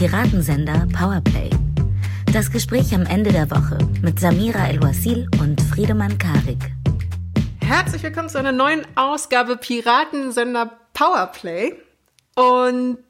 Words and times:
Piratensender 0.00 0.88
Powerplay. 0.98 1.50
Das 2.32 2.50
Gespräch 2.50 2.94
am 2.94 3.04
Ende 3.04 3.32
der 3.32 3.50
Woche 3.50 3.76
mit 4.00 4.18
Samira 4.18 4.66
El-Wasil 4.66 5.28
und 5.38 5.60
Friedemann 5.60 6.16
Karik. 6.16 6.72
Herzlich 7.60 8.02
willkommen 8.02 8.30
zu 8.30 8.38
einer 8.38 8.50
neuen 8.50 8.86
Ausgabe 8.94 9.58
Piratensender 9.58 10.72
Powerplay. 10.94 11.74
Und 12.34 13.04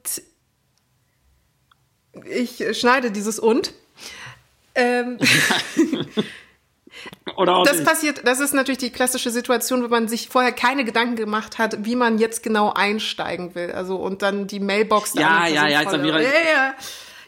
ich 2.29 2.77
schneide 2.77 3.13
dieses 3.13 3.39
und. 3.39 3.73
Ähm, 4.75 5.19
Oder 7.41 7.57
auch 7.57 7.65
das 7.65 7.79
nicht. 7.79 7.87
passiert, 7.87 8.21
das 8.25 8.41
ist 8.41 8.55
natürlich 8.55 8.79
die 8.79 8.91
klassische 8.91 9.31
Situation, 9.31 9.83
wenn 9.83 9.91
man 9.91 10.09
sich 10.09 10.29
vorher 10.29 10.53
keine 10.53 10.85
Gedanken 10.85 11.17
gemacht 11.17 11.59
hat, 11.59 11.85
wie 11.85 11.97
man 11.97 12.19
jetzt 12.19 12.43
genau 12.43 12.73
einsteigen 12.73 13.55
will. 13.55 13.73
Also 13.73 13.97
und 13.97 14.23
dann 14.23 14.47
die 14.47 14.61
Mailbox. 14.61 15.15
Ja, 15.15 15.47
ja, 15.47 15.67
ja, 15.67 15.83
jetzt 15.83 15.93
ja, 15.93 16.19
ja. 16.19 16.75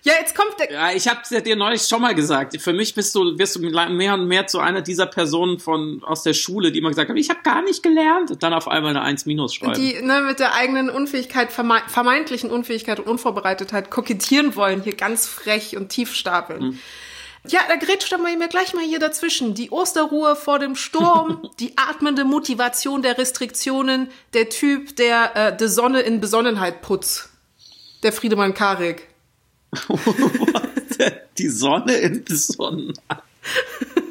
Ja, 0.04 0.14
jetzt 0.18 0.34
kommt 0.34 0.58
der. 0.58 0.72
Ja, 0.72 0.92
ich 0.92 1.06
habe 1.06 1.20
dir 1.42 1.54
neulich 1.54 1.82
schon 1.82 2.02
mal 2.02 2.14
gesagt. 2.14 2.60
Für 2.60 2.72
mich 2.72 2.94
bist 2.94 3.14
du 3.14 3.38
wirst 3.38 3.54
du 3.54 3.60
mehr 3.60 4.14
und 4.14 4.26
mehr 4.26 4.48
zu 4.48 4.58
einer 4.58 4.82
dieser 4.82 5.06
Personen 5.06 5.60
von 5.60 6.02
aus 6.04 6.24
der 6.24 6.34
Schule, 6.34 6.72
die 6.72 6.80
immer 6.80 6.88
gesagt 6.88 7.08
haben, 7.08 7.16
ich 7.16 7.30
habe 7.30 7.40
gar 7.44 7.62
nicht 7.62 7.84
gelernt, 7.84 8.32
und 8.32 8.42
dann 8.42 8.52
auf 8.52 8.66
einmal 8.66 8.90
eine 8.90 9.02
1 9.02 9.26
minus 9.26 9.54
schreiben. 9.54 9.74
Die 9.74 10.02
ne, 10.02 10.22
mit 10.22 10.40
der 10.40 10.54
eigenen 10.54 10.90
Unfähigkeit, 10.90 11.52
vermeintlichen 11.52 12.50
Unfähigkeit 12.50 12.98
und 12.98 13.06
Unvorbereitetheit 13.06 13.90
kokettieren 13.90 14.56
wollen, 14.56 14.82
hier 14.82 14.96
ganz 14.96 15.28
frech 15.28 15.76
und 15.76 15.90
tief 15.90 16.14
stapeln. 16.14 16.62
Hm. 16.62 16.78
Ja, 17.48 17.60
da 17.68 17.74
grätscht 17.76 18.12
aber 18.12 18.22
mir 18.22 18.48
gleich 18.48 18.72
mal 18.72 18.84
hier 18.84 19.00
dazwischen. 19.00 19.54
Die 19.54 19.70
Osterruhe 19.70 20.36
vor 20.36 20.58
dem 20.58 20.76
Sturm, 20.76 21.48
die 21.60 21.76
atmende 21.76 22.24
Motivation 22.24 23.02
der 23.02 23.18
Restriktionen, 23.18 24.08
der 24.32 24.48
Typ, 24.48 24.96
der 24.96 25.36
äh, 25.36 25.56
die 25.56 25.68
Sonne 25.68 26.00
in 26.00 26.20
Besonnenheit 26.20 26.82
putzt. 26.82 27.30
Der 28.02 28.12
Friedemann 28.12 28.54
Karik. 28.54 29.08
die 31.38 31.48
Sonne 31.48 31.94
in 31.94 32.24
Besonnenheit. 32.24 33.22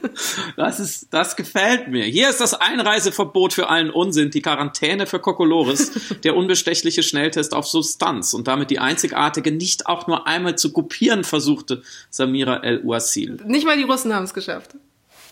Das 0.55 0.80
ist, 0.80 1.07
das 1.11 1.35
gefällt 1.35 1.88
mir. 1.88 2.03
Hier 2.03 2.30
ist 2.30 2.41
das 2.41 2.53
Einreiseverbot 2.53 3.53
für 3.53 3.69
allen 3.69 3.89
Unsinn, 3.89 4.31
die 4.31 4.41
Quarantäne 4.41 5.07
für 5.07 5.19
Kokolores, 5.19 5.91
der 6.23 6.35
unbestechliche 6.35 7.03
Schnelltest 7.03 7.53
auf 7.53 7.67
Substanz 7.67 8.33
und 8.33 8.47
damit 8.47 8.69
die 8.69 8.79
einzigartige, 8.79 9.52
nicht 9.52 9.88
auch 9.88 10.07
nur 10.07 10.27
einmal 10.27 10.57
zu 10.57 10.72
kopieren 10.72 11.23
versuchte 11.23 11.83
Samira 12.09 12.57
El-Uasil. 12.57 13.39
Nicht 13.45 13.66
mal 13.66 13.77
die 13.77 13.83
Russen 13.83 14.13
haben 14.13 14.25
es 14.25 14.33
geschafft. 14.33 14.75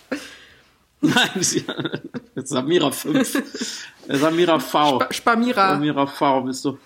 Nein, 1.02 1.30
Samira 2.36 2.92
5. 2.92 3.44
Samira 4.08 4.60
V. 4.60 5.04
Spamira. 5.12 5.76
Samira 5.76 6.08
V 6.08 6.42
bist 6.42 6.66
du. 6.66 6.78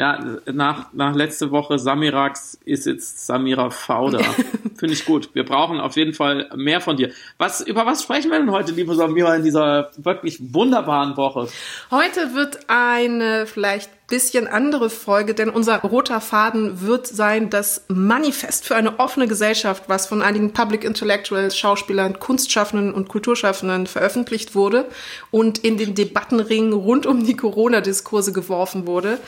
Ja, 0.00 0.18
nach, 0.46 0.94
nach 0.94 1.14
letzte 1.14 1.50
Woche 1.50 1.78
Samirax 1.78 2.58
ist 2.64 2.86
jetzt 2.86 3.26
Samira 3.26 3.68
Fauda. 3.68 4.20
Finde 4.78 4.94
ich 4.94 5.04
gut. 5.04 5.28
Wir 5.34 5.44
brauchen 5.44 5.78
auf 5.78 5.94
jeden 5.94 6.14
Fall 6.14 6.48
mehr 6.56 6.80
von 6.80 6.96
dir. 6.96 7.10
Was, 7.36 7.60
über 7.60 7.84
was 7.84 8.04
sprechen 8.04 8.30
wir 8.30 8.38
denn 8.38 8.50
heute, 8.50 8.72
liebe 8.72 8.94
Samira, 8.94 9.36
in 9.36 9.42
dieser 9.42 9.90
wirklich 9.98 10.54
wunderbaren 10.54 11.18
Woche? 11.18 11.48
Heute 11.90 12.34
wird 12.34 12.60
eine 12.68 13.44
vielleicht 13.46 13.90
bisschen 14.08 14.48
andere 14.48 14.88
Folge, 14.88 15.34
denn 15.34 15.50
unser 15.50 15.76
roter 15.82 16.22
Faden 16.22 16.80
wird 16.80 17.06
sein 17.06 17.50
das 17.50 17.84
Manifest 17.88 18.64
für 18.64 18.76
eine 18.76 19.00
offene 19.00 19.28
Gesellschaft, 19.28 19.84
was 19.88 20.06
von 20.06 20.22
einigen 20.22 20.54
Public 20.54 20.82
Intellectuals, 20.82 21.58
Schauspielern, 21.58 22.18
Kunstschaffenden 22.18 22.94
und 22.94 23.10
Kulturschaffenden 23.10 23.86
veröffentlicht 23.86 24.54
wurde 24.54 24.86
und 25.30 25.58
in 25.58 25.76
den 25.76 25.94
Debattenring 25.94 26.72
rund 26.72 27.04
um 27.04 27.26
die 27.26 27.36
Corona-Diskurse 27.36 28.32
geworfen 28.32 28.86
wurde 28.86 29.18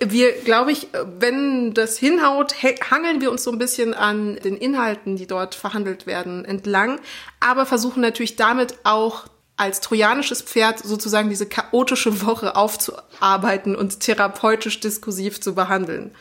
wir, 0.00 0.32
glaube 0.32 0.72
ich, 0.72 0.88
wenn 1.18 1.74
das 1.74 1.98
hinhaut, 1.98 2.54
hangeln 2.90 3.20
wir 3.20 3.30
uns 3.30 3.44
so 3.44 3.52
ein 3.52 3.58
bisschen 3.58 3.94
an 3.94 4.36
den 4.36 4.56
Inhalten, 4.56 5.16
die 5.16 5.26
dort 5.26 5.54
verhandelt 5.54 6.06
werden, 6.06 6.44
entlang, 6.44 7.00
aber 7.38 7.66
versuchen 7.66 8.00
natürlich 8.00 8.36
damit 8.36 8.76
auch 8.84 9.26
als 9.56 9.80
trojanisches 9.80 10.40
Pferd 10.40 10.78
sozusagen 10.78 11.28
diese 11.28 11.44
chaotische 11.44 12.24
Woche 12.24 12.56
aufzuarbeiten 12.56 13.76
und 13.76 14.00
therapeutisch 14.00 14.80
diskursiv 14.80 15.38
zu 15.40 15.54
behandeln. 15.54 16.12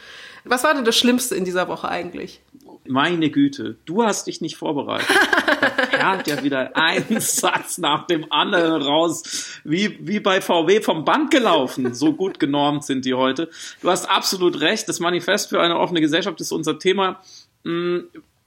Was 0.43 0.65
war 0.65 0.73
denn 0.73 0.83
das 0.83 0.97
Schlimmste 0.97 1.35
in 1.35 1.45
dieser 1.45 1.69
Woche 1.69 1.87
eigentlich? 1.87 2.41
Meine 2.89 3.29
Güte, 3.29 3.77
du 3.85 4.03
hast 4.03 4.27
dich 4.27 4.41
nicht 4.41 4.57
vorbereitet. 4.57 5.15
da 5.61 5.85
perlt 5.85 6.27
ja 6.27 6.43
wieder 6.43 6.75
ein 6.75 7.05
Satz 7.19 7.77
nach 7.77 8.07
dem 8.07 8.31
anderen 8.31 8.81
raus, 8.81 9.61
wie, 9.63 9.97
wie 10.01 10.19
bei 10.19 10.41
VW 10.41 10.81
vom 10.81 11.05
Band 11.05 11.31
gelaufen. 11.31 11.93
So 11.93 12.13
gut 12.13 12.39
genormt 12.39 12.83
sind 12.83 13.05
die 13.05 13.13
heute. 13.13 13.49
Du 13.81 13.89
hast 13.89 14.09
absolut 14.09 14.59
recht. 14.61 14.89
Das 14.89 14.99
Manifest 14.99 15.49
für 15.49 15.61
eine 15.61 15.77
offene 15.77 16.01
Gesellschaft 16.01 16.41
ist 16.41 16.51
unser 16.51 16.79
Thema. 16.79 17.21
Mm, 17.63 17.99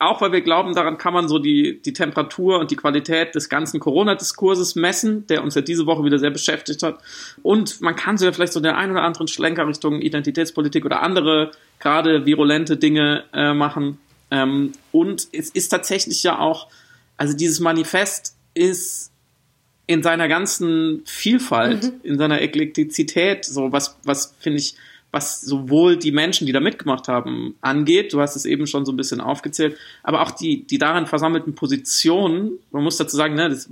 auch 0.03 0.21
weil 0.21 0.33
wir 0.33 0.41
glauben, 0.41 0.75
daran 0.75 0.99
kann 0.99 1.15
man 1.15 1.29
so 1.29 1.39
die, 1.39 1.81
die 1.81 1.93
Temperatur 1.93 2.59
und 2.59 2.73
die 2.73 2.77
Qualität 2.77 3.37
des 3.37 3.49
ganzen 3.49 3.79
Corona-Diskurses 3.79 4.75
messen, 4.75 5.27
der 5.29 5.45
uns 5.45 5.55
ja 5.55 5.61
diese 5.61 5.87
Woche 5.87 6.05
wieder 6.05 6.19
sehr 6.19 6.31
beschäftigt 6.31 6.83
hat. 6.83 6.99
Und 7.43 7.81
man 7.81 7.95
kann 7.95 8.19
so 8.19 8.25
ja 8.25 8.33
vielleicht 8.33 8.53
so 8.53 8.59
den 8.59 8.75
einen 8.75 8.93
oder 8.93 9.03
anderen 9.03 9.29
Schlenker 9.29 9.69
Richtung 9.69 10.01
Identitätspolitik 10.01 10.85
oder 10.85 11.03
andere 11.03 11.53
gerade 11.79 12.27
virulente 12.27 12.77
Dinge 12.77 13.25
äh, 13.33 13.55
machen. 13.55 13.99
Ähm, 14.33 14.73
und 14.91 15.29
es 15.33 15.51
ist 15.51 15.69
tatsächlich 15.69 16.23
ja 16.23 16.39
auch, 16.39 16.69
also 17.19 17.37
dieses 17.37 17.61
Manifest 17.61 18.35
ist 18.55 19.13
in 19.87 20.03
seiner 20.03 20.27
ganzen 20.27 21.03
Vielfalt, 21.05 21.85
mhm. 21.85 22.01
in 22.03 22.19
seiner 22.19 22.41
Eklektizität, 22.41 23.45
so 23.45 23.73
was, 23.73 23.99
was 24.05 24.35
finde 24.41 24.59
ich, 24.59 24.75
was 25.11 25.43
sowohl 25.43 25.99
die 25.99 26.13
Menschen, 26.13 26.47
die 26.47 26.53
da 26.55 26.61
mitgemacht 26.61 27.09
haben, 27.09 27.57
angeht, 27.61 28.15
du 28.15 28.21
hast 28.23 28.35
es 28.35 28.47
eben 28.47 28.67
schon 28.67 28.87
so 28.87 28.93
ein 28.93 28.97
bisschen 28.97 29.21
aufgezählt, 29.21 29.77
aber 30.03 30.23
auch 30.23 30.31
die, 30.31 30.67
die 30.67 30.79
darin 30.79 31.07
versammelten 31.07 31.55
Positionen, 31.55 32.53
man 32.71 32.83
muss 32.83 32.97
dazu 32.97 33.15
sagen, 33.15 33.35
ne, 33.35 33.51
das, 33.51 33.69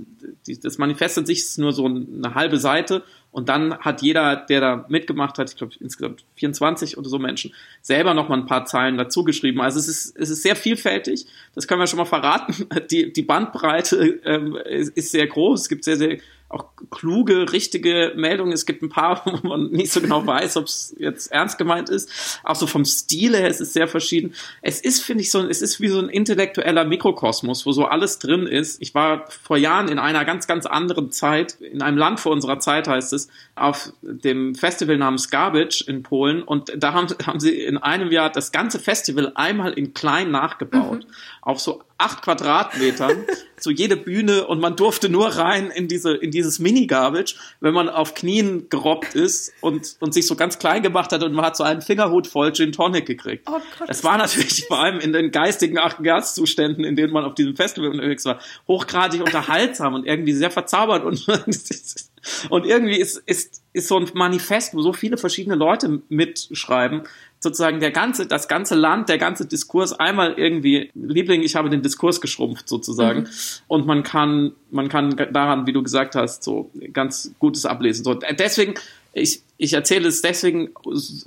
das 0.61 0.77
Manifest 0.77 1.17
an 1.17 1.25
sich 1.25 1.39
ist 1.39 1.57
nur 1.57 1.73
so 1.73 1.87
eine 1.87 2.35
halbe 2.35 2.59
Seite 2.59 3.03
und 3.31 3.47
dann 3.47 3.77
hat 3.79 4.01
jeder, 4.01 4.35
der 4.35 4.59
da 4.59 4.85
mitgemacht 4.89 5.37
hat, 5.37 5.49
ich 5.49 5.55
glaube 5.55 5.73
insgesamt 5.79 6.25
24 6.35 6.97
oder 6.97 7.07
so 7.07 7.17
Menschen, 7.17 7.53
selber 7.81 8.13
noch 8.13 8.27
mal 8.27 8.37
ein 8.37 8.45
paar 8.45 8.65
Zeilen 8.65 8.97
dazu 8.97 9.23
geschrieben. 9.23 9.61
Also 9.61 9.79
es 9.79 9.87
ist, 9.87 10.17
es 10.17 10.29
ist 10.29 10.43
sehr 10.43 10.55
vielfältig. 10.55 11.25
Das 11.55 11.67
können 11.67 11.79
wir 11.79 11.87
schon 11.87 11.99
mal 11.99 12.05
verraten. 12.05 12.67
Die, 12.91 13.13
die 13.13 13.21
Bandbreite 13.21 14.19
ähm, 14.25 14.57
ist, 14.65 14.97
ist 14.97 15.11
sehr 15.11 15.27
groß. 15.27 15.61
Es 15.61 15.69
gibt 15.69 15.83
sehr, 15.83 15.95
sehr 15.95 16.17
auch 16.51 16.65
kluge, 16.89 17.51
richtige 17.51 18.13
Meldungen. 18.15 18.53
Es 18.53 18.65
gibt 18.65 18.81
ein 18.81 18.89
paar, 18.89 19.21
wo 19.43 19.47
man 19.47 19.71
nicht 19.71 19.91
so 19.91 20.01
genau 20.01 20.25
weiß, 20.25 20.57
ob 20.57 20.65
es 20.65 20.95
jetzt 20.99 21.31
ernst 21.31 21.57
gemeint 21.57 21.89
ist. 21.89 22.39
Auch 22.43 22.55
so 22.55 22.67
vom 22.67 22.85
Stil 22.85 23.35
her 23.35 23.47
ist 23.47 23.61
es 23.61 23.73
sehr 23.73 23.87
verschieden. 23.87 24.33
Es 24.61 24.81
ist, 24.81 25.03
finde 25.03 25.23
ich, 25.23 25.31
so, 25.31 25.45
es 25.47 25.61
ist 25.61 25.79
wie 25.79 25.87
so 25.87 25.99
ein 25.99 26.09
intellektueller 26.09 26.85
Mikrokosmos, 26.85 27.65
wo 27.65 27.71
so 27.71 27.85
alles 27.85 28.19
drin 28.19 28.47
ist. 28.47 28.81
Ich 28.81 28.93
war 28.93 29.25
vor 29.43 29.57
Jahren 29.57 29.87
in 29.87 29.99
einer 29.99 30.25
ganz, 30.25 30.47
ganz 30.47 30.65
anderen 30.65 31.11
Zeit, 31.11 31.53
in 31.61 31.81
einem 31.81 31.97
Land 31.97 32.19
vor 32.19 32.31
unserer 32.31 32.59
Zeit 32.59 32.87
heißt 32.87 33.13
es, 33.13 33.29
auf 33.55 33.93
dem 34.01 34.55
Festival 34.55 34.97
namens 34.97 35.29
Garbage 35.29 35.81
in 35.87 36.03
Polen 36.03 36.43
und 36.43 36.71
da 36.75 36.93
haben, 36.93 37.07
haben 37.25 37.39
sie 37.39 37.61
in 37.61 37.77
einem 37.77 38.11
Jahr 38.11 38.29
das 38.29 38.51
ganze 38.51 38.79
Festival 38.79 39.31
einmal 39.35 39.73
in 39.73 39.93
klein 39.93 40.31
nachgebaut. 40.31 41.05
Mhm. 41.05 41.13
Auf 41.41 41.59
so 41.59 41.83
acht 41.97 42.21
Quadratmetern, 42.21 43.25
so 43.59 43.71
jede 43.71 43.97
Bühne 43.97 44.45
und 44.47 44.59
man 44.59 44.75
durfte 44.75 45.09
nur 45.09 45.27
rein 45.27 45.71
in 45.71 45.87
diese, 45.87 46.13
in 46.13 46.31
dieses 46.31 46.59
Mini-Garbage, 46.59 47.35
wenn 47.59 47.73
man 47.73 47.89
auf 47.89 48.13
Knien 48.13 48.69
gerobbt 48.69 49.15
ist 49.15 49.51
und, 49.61 49.97
und 49.99 50.13
sich 50.13 50.27
so 50.27 50.35
ganz 50.35 50.59
klein 50.59 50.83
gemacht 50.83 51.11
hat 51.11 51.23
und 51.23 51.33
man 51.33 51.45
hat 51.45 51.57
so 51.57 51.63
einen 51.63 51.81
Fingerhut 51.81 52.27
voll 52.27 52.53
Gin 52.53 52.71
Tonic 52.71 53.05
gekriegt. 53.05 53.47
Oh 53.47 53.59
Gott, 53.77 53.89
das 53.89 54.03
war 54.03 54.17
natürlich 54.17 54.65
vor 54.67 54.79
allem 54.79 54.99
in 54.99 55.13
den 55.13 55.31
geistigen 55.31 55.77
Achtgaszuständen, 55.77 56.83
in 56.83 56.95
denen 56.95 57.11
man 57.13 57.25
auf 57.25 57.35
diesem 57.35 57.55
Festival 57.55 57.89
unterwegs 57.89 58.25
war, 58.25 58.39
hochgradig 58.67 59.21
unterhaltsam 59.21 59.93
und 59.95 60.05
irgendwie 60.05 60.33
sehr 60.33 60.51
verzaubert 60.51 61.03
und 61.03 61.25
Und 62.49 62.65
irgendwie 62.65 62.99
ist, 62.99 63.17
ist, 63.25 63.63
ist 63.73 63.87
so 63.87 63.97
ein 63.97 64.07
Manifest, 64.13 64.75
wo 64.75 64.81
so 64.81 64.93
viele 64.93 65.17
verschiedene 65.17 65.55
Leute 65.55 66.01
mitschreiben, 66.09 67.03
sozusagen 67.41 67.79
der 67.79 67.91
ganze, 67.91 68.27
das 68.27 68.47
ganze 68.47 68.75
Land, 68.75 69.09
der 69.09 69.17
ganze 69.17 69.45
Diskurs 69.45 69.93
einmal 69.93 70.33
irgendwie, 70.37 70.91
Liebling, 70.93 71.41
ich 71.41 71.55
habe 71.55 71.69
den 71.69 71.81
Diskurs 71.81 72.21
geschrumpft 72.21 72.69
sozusagen. 72.69 73.21
Mhm. 73.21 73.27
Und 73.67 73.87
man 73.87 74.03
kann, 74.03 74.53
man 74.69 74.89
kann 74.89 75.15
daran, 75.33 75.65
wie 75.65 75.73
du 75.73 75.81
gesagt 75.81 76.15
hast, 76.15 76.43
so 76.43 76.69
ganz 76.93 77.33
Gutes 77.39 77.65
ablesen. 77.65 78.03
So, 78.03 78.13
deswegen, 78.13 78.75
ich, 79.13 79.41
ich 79.57 79.73
erzähle 79.73 80.07
es 80.07 80.21
deswegen 80.21 80.69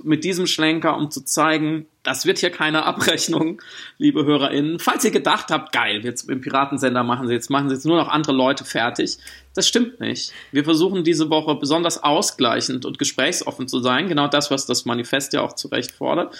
mit 0.03 0.23
diesem 0.23 0.47
Schlenker, 0.47 0.97
um 0.97 1.11
zu 1.11 1.21
zeigen, 1.25 1.85
das 2.05 2.25
wird 2.25 2.37
hier 2.37 2.51
keine 2.51 2.83
Abrechnung, 2.83 3.61
liebe 3.97 4.25
HörerInnen. 4.25 4.79
Falls 4.79 5.03
ihr 5.03 5.11
gedacht 5.11 5.51
habt, 5.51 5.73
geil, 5.73 6.01
jetzt 6.03 6.29
im 6.29 6.39
Piratensender 6.39 7.03
machen 7.03 7.27
sie 7.27 7.33
jetzt, 7.33 7.49
machen 7.49 7.67
sie 7.67 7.75
jetzt 7.75 7.85
nur 7.85 7.97
noch 7.97 8.07
andere 8.07 8.33
Leute 8.33 8.63
fertig. 8.63 9.17
Das 9.53 9.67
stimmt 9.67 9.99
nicht. 9.99 10.31
Wir 10.51 10.63
versuchen 10.63 11.03
diese 11.03 11.29
Woche 11.29 11.55
besonders 11.55 12.03
ausgleichend 12.03 12.85
und 12.85 12.99
gesprächsoffen 12.99 13.67
zu 13.67 13.79
sein. 13.79 14.07
Genau 14.07 14.27
das, 14.27 14.51
was 14.51 14.65
das 14.65 14.85
Manifest 14.85 15.33
ja 15.33 15.41
auch 15.41 15.53
zu 15.53 15.67
Recht 15.67 15.91
fordert. 15.91 16.35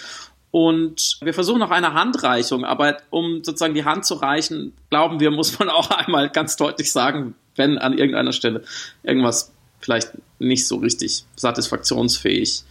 Und 0.52 1.18
wir 1.20 1.34
versuchen 1.34 1.62
auch 1.62 1.70
eine 1.70 1.92
Handreichung, 1.92 2.64
aber 2.64 2.98
um 3.10 3.42
sozusagen 3.42 3.74
die 3.74 3.84
Hand 3.84 4.06
zu 4.06 4.14
reichen, 4.14 4.72
glauben 4.88 5.20
wir, 5.20 5.30
muss 5.30 5.58
man 5.58 5.68
auch 5.68 5.90
einmal 5.90 6.30
ganz 6.30 6.56
deutlich 6.56 6.92
sagen, 6.92 7.34
wenn 7.56 7.78
an 7.78 7.98
irgendeiner 7.98 8.32
Stelle 8.32 8.62
irgendwas 9.02 9.52
vielleicht 9.80 10.12
nicht 10.38 10.66
so 10.66 10.76
richtig 10.76 11.24
satisfaktionsfähig 11.34 12.62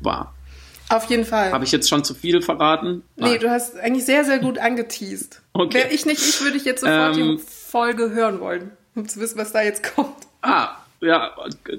war. 0.00 0.34
Auf 0.90 1.04
jeden 1.08 1.24
Fall. 1.24 1.52
Habe 1.52 1.64
ich 1.64 1.70
jetzt 1.70 1.88
schon 1.88 2.02
zu 2.02 2.14
viel 2.14 2.42
verraten? 2.42 3.04
Nein. 3.16 3.32
Nee, 3.32 3.38
du 3.38 3.48
hast 3.48 3.76
eigentlich 3.78 4.04
sehr, 4.04 4.24
sehr 4.24 4.40
gut 4.40 4.58
angeteased. 4.58 5.40
Okay. 5.52 5.74
Wäre 5.74 5.88
ich 5.90 6.04
nicht 6.04 6.20
ich, 6.20 6.40
würde 6.42 6.56
ich 6.56 6.64
jetzt 6.64 6.80
sofort 6.80 7.16
ähm, 7.16 7.36
die 7.36 7.42
Folge 7.42 8.10
hören 8.10 8.40
wollen, 8.40 8.72
um 8.96 9.08
zu 9.08 9.20
wissen, 9.20 9.38
was 9.38 9.52
da 9.52 9.62
jetzt 9.62 9.94
kommt. 9.94 10.16
Ah, 10.42 10.70
ja, 11.00 11.30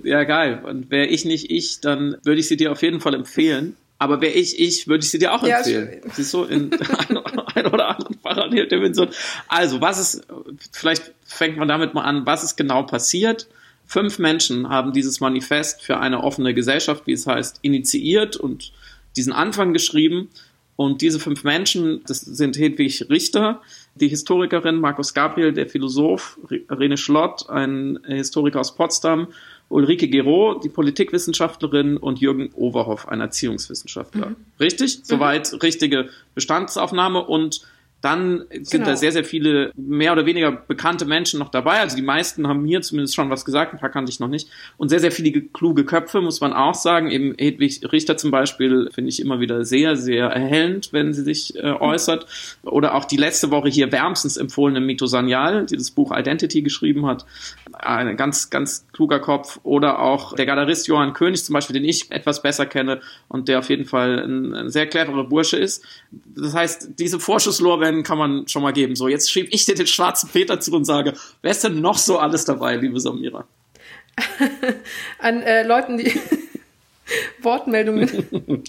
ja, 0.03 0.23
geil. 0.23 0.63
Und 0.63 0.89
wäre 0.89 1.07
ich 1.07 1.25
nicht 1.25 1.51
ich, 1.51 1.81
dann 1.81 2.15
würde 2.23 2.39
ich 2.39 2.47
sie 2.47 2.55
dir 2.55 2.71
auf 2.71 2.81
jeden 2.81 3.01
Fall 3.01 3.13
empfehlen. 3.13 3.75
Aber 3.97 4.21
wäre 4.21 4.33
ich 4.33 4.59
ich, 4.59 4.87
würde 4.87 5.03
ich 5.03 5.11
sie 5.11 5.19
dir 5.19 5.33
auch 5.33 5.45
ja, 5.45 5.57
empfehlen. 5.57 6.01
Siehst 6.13 6.33
du, 6.33 6.45
in 6.45 6.71
ein 7.55 7.67
oder 7.67 7.89
anderen 7.89 8.17
Paralleldimension. 8.17 9.09
Also, 9.49 9.81
was 9.81 9.99
ist, 9.99 10.25
vielleicht 10.71 11.11
fängt 11.25 11.57
man 11.57 11.67
damit 11.67 11.93
mal 11.93 12.03
an, 12.03 12.25
was 12.25 12.43
ist 12.43 12.55
genau 12.55 12.83
passiert? 12.83 13.47
Fünf 13.85 14.19
Menschen 14.19 14.69
haben 14.69 14.93
dieses 14.93 15.19
Manifest 15.19 15.81
für 15.81 15.99
eine 15.99 16.23
offene 16.23 16.53
Gesellschaft, 16.53 17.05
wie 17.07 17.11
es 17.11 17.27
heißt, 17.27 17.59
initiiert 17.61 18.37
und 18.37 18.71
diesen 19.15 19.33
Anfang 19.33 19.73
geschrieben. 19.73 20.29
Und 20.75 21.01
diese 21.01 21.19
fünf 21.19 21.43
Menschen, 21.43 22.01
das 22.07 22.21
sind 22.21 22.57
Hedwig 22.57 23.05
Richter, 23.09 23.61
die 23.95 24.07
Historikerin, 24.07 24.77
Markus 24.77 25.13
Gabriel, 25.13 25.53
der 25.53 25.67
Philosoph, 25.67 26.39
Rene 26.49 26.97
Schlott, 26.97 27.49
ein 27.49 27.99
Historiker 28.05 28.61
aus 28.61 28.75
Potsdam, 28.75 29.27
Ulrike 29.69 30.07
Gero, 30.07 30.59
die 30.63 30.69
Politikwissenschaftlerin 30.69 31.97
und 31.97 32.19
Jürgen 32.19 32.49
Overhoff, 32.55 33.07
ein 33.07 33.21
Erziehungswissenschaftler. 33.21 34.29
Mhm. 34.29 34.35
Richtig? 34.59 34.99
Mhm. 34.99 35.03
Soweit 35.03 35.63
richtige 35.63 36.09
Bestandsaufnahme 36.35 37.23
und 37.23 37.61
dann 38.01 38.45
sind 38.51 38.71
genau. 38.71 38.85
da 38.87 38.95
sehr, 38.95 39.11
sehr 39.11 39.23
viele 39.23 39.71
mehr 39.75 40.11
oder 40.11 40.25
weniger 40.25 40.51
bekannte 40.51 41.05
Menschen 41.05 41.39
noch 41.39 41.49
dabei. 41.49 41.79
Also 41.79 41.95
die 41.95 42.01
meisten 42.01 42.47
haben 42.47 42.63
mir 42.63 42.81
zumindest 42.81 43.13
schon 43.13 43.29
was 43.29 43.45
gesagt, 43.45 43.73
ein 43.73 43.79
paar 43.79 43.91
kannte 43.91 44.11
ich 44.11 44.19
noch 44.19 44.27
nicht. 44.27 44.49
Und 44.77 44.89
sehr, 44.89 44.99
sehr 44.99 45.11
viele 45.11 45.41
kluge 45.41 45.85
Köpfe, 45.85 46.19
muss 46.19 46.41
man 46.41 46.51
auch 46.51 46.73
sagen. 46.73 47.11
Eben 47.11 47.35
Hedwig 47.37 47.81
Richter 47.91 48.17
zum 48.17 48.31
Beispiel 48.31 48.89
finde 48.91 49.09
ich 49.09 49.21
immer 49.21 49.39
wieder 49.39 49.65
sehr, 49.65 49.95
sehr 49.95 50.25
erhellend, 50.27 50.89
wenn 50.91 51.13
sie 51.13 51.21
sich 51.21 51.55
äh, 51.55 51.73
äußert. 51.73 52.25
Oder 52.63 52.95
auch 52.95 53.05
die 53.05 53.17
letzte 53.17 53.51
Woche 53.51 53.69
hier 53.69 53.91
wärmstens 53.91 54.35
empfohlene 54.35 54.81
Mito 54.81 55.05
Sanyal, 55.05 55.67
die 55.67 55.77
das 55.77 55.91
Buch 55.91 56.11
Identity 56.15 56.63
geschrieben 56.63 57.05
hat. 57.05 57.25
Ein 57.73 58.17
ganz, 58.17 58.49
ganz 58.49 58.87
kluger 58.93 59.19
Kopf. 59.19 59.59
Oder 59.61 59.99
auch 59.99 60.33
der 60.33 60.47
Galerist 60.47 60.87
Johann 60.87 61.13
König 61.13 61.43
zum 61.43 61.53
Beispiel, 61.53 61.75
den 61.75 61.85
ich 61.85 62.11
etwas 62.11 62.41
besser 62.41 62.65
kenne 62.65 62.99
und 63.27 63.47
der 63.47 63.59
auf 63.59 63.69
jeden 63.69 63.85
Fall 63.85 64.23
ein, 64.23 64.55
ein 64.55 64.69
sehr 64.69 64.87
cleverer 64.87 65.25
Bursche 65.25 65.57
ist. 65.57 65.85
Das 66.35 66.55
heißt, 66.55 66.91
diese 66.97 67.19
Vorschusslorbeeren 67.19 67.90
Rennen 67.91 68.03
kann 68.03 68.17
man 68.17 68.47
schon 68.47 68.63
mal 68.63 68.71
geben. 68.71 68.95
So, 68.95 69.07
jetzt 69.07 69.31
schiebe 69.31 69.49
ich 69.51 69.65
dir 69.65 69.75
den 69.75 69.87
schwarzen 69.87 70.29
Peter 70.29 70.59
zu 70.59 70.71
und 70.73 70.85
sage, 70.85 71.13
wer 71.41 71.51
ist 71.51 71.63
denn 71.63 71.81
noch 71.81 71.97
so 71.97 72.17
alles 72.17 72.45
dabei, 72.45 72.77
liebe 72.77 72.99
Samira? 72.99 73.45
An 75.19 75.41
äh, 75.41 75.63
Leuten, 75.63 75.97
die 75.97 76.13
Wortmeldungen 77.41 78.09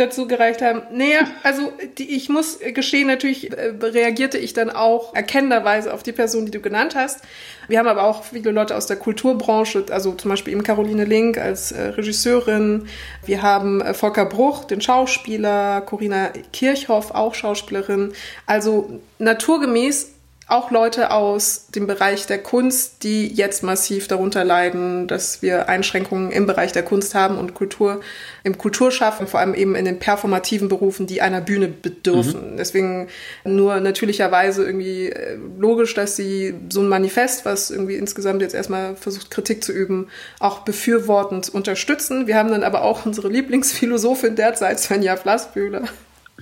dazu 0.00 0.26
gereicht 0.26 0.62
haben. 0.62 0.82
Naja, 0.92 1.20
also 1.42 1.72
die, 1.98 2.16
ich 2.16 2.28
muss 2.28 2.58
gestehen, 2.58 3.06
natürlich 3.06 3.52
äh, 3.52 3.72
reagierte 3.80 4.38
ich 4.38 4.52
dann 4.52 4.70
auch 4.70 5.14
erkennenderweise 5.14 5.92
auf 5.92 6.02
die 6.02 6.12
Person, 6.12 6.46
die 6.46 6.50
du 6.50 6.60
genannt 6.60 6.94
hast. 6.94 7.20
Wir 7.68 7.78
haben 7.78 7.86
aber 7.86 8.04
auch 8.04 8.24
viele 8.24 8.50
Leute 8.50 8.76
aus 8.76 8.86
der 8.86 8.96
Kulturbranche, 8.96 9.84
also 9.90 10.12
zum 10.12 10.30
Beispiel 10.30 10.54
eben 10.54 10.62
Caroline 10.62 11.04
Link 11.04 11.38
als 11.38 11.70
äh, 11.70 11.82
Regisseurin. 11.82 12.88
Wir 13.24 13.42
haben 13.42 13.80
äh, 13.80 13.94
Volker 13.94 14.26
Bruch, 14.26 14.64
den 14.64 14.80
Schauspieler, 14.80 15.80
Corinna 15.82 16.30
Kirchhoff, 16.52 17.12
auch 17.12 17.34
Schauspielerin. 17.34 18.12
Also 18.46 19.00
naturgemäß 19.18 20.12
auch 20.50 20.70
Leute 20.70 21.10
aus 21.12 21.66
dem 21.74 21.86
Bereich 21.86 22.26
der 22.26 22.38
Kunst, 22.38 23.02
die 23.04 23.28
jetzt 23.28 23.62
massiv 23.62 24.08
darunter 24.08 24.44
leiden, 24.44 25.06
dass 25.06 25.42
wir 25.42 25.68
Einschränkungen 25.68 26.30
im 26.32 26.46
Bereich 26.46 26.72
der 26.72 26.82
Kunst 26.82 27.14
haben 27.14 27.38
und 27.38 27.54
Kultur, 27.54 28.00
im 28.42 28.58
Kulturschaffen, 28.58 29.26
vor 29.26 29.40
allem 29.40 29.54
eben 29.54 29.74
in 29.74 29.84
den 29.84 29.98
performativen 29.98 30.68
Berufen, 30.68 31.06
die 31.06 31.22
einer 31.22 31.40
Bühne 31.40 31.68
bedürfen. 31.68 32.52
Mhm. 32.52 32.56
Deswegen 32.56 33.08
nur 33.44 33.80
natürlicherweise 33.80 34.64
irgendwie 34.64 35.10
äh, 35.10 35.38
logisch, 35.58 35.94
dass 35.94 36.16
sie 36.16 36.54
so 36.68 36.80
ein 36.80 36.88
Manifest, 36.88 37.44
was 37.44 37.70
irgendwie 37.70 37.96
insgesamt 37.96 38.42
jetzt 38.42 38.54
erstmal 38.54 38.96
versucht, 38.96 39.30
Kritik 39.30 39.62
zu 39.62 39.72
üben, 39.72 40.08
auch 40.40 40.60
befürwortend 40.60 41.48
unterstützen. 41.48 42.26
Wir 42.26 42.36
haben 42.36 42.50
dann 42.50 42.64
aber 42.64 42.82
auch 42.82 43.06
unsere 43.06 43.28
Lieblingsphilosophin 43.28 44.36
derzeit, 44.36 44.80
Svenja 44.80 45.16
Flassbühler. 45.16 45.84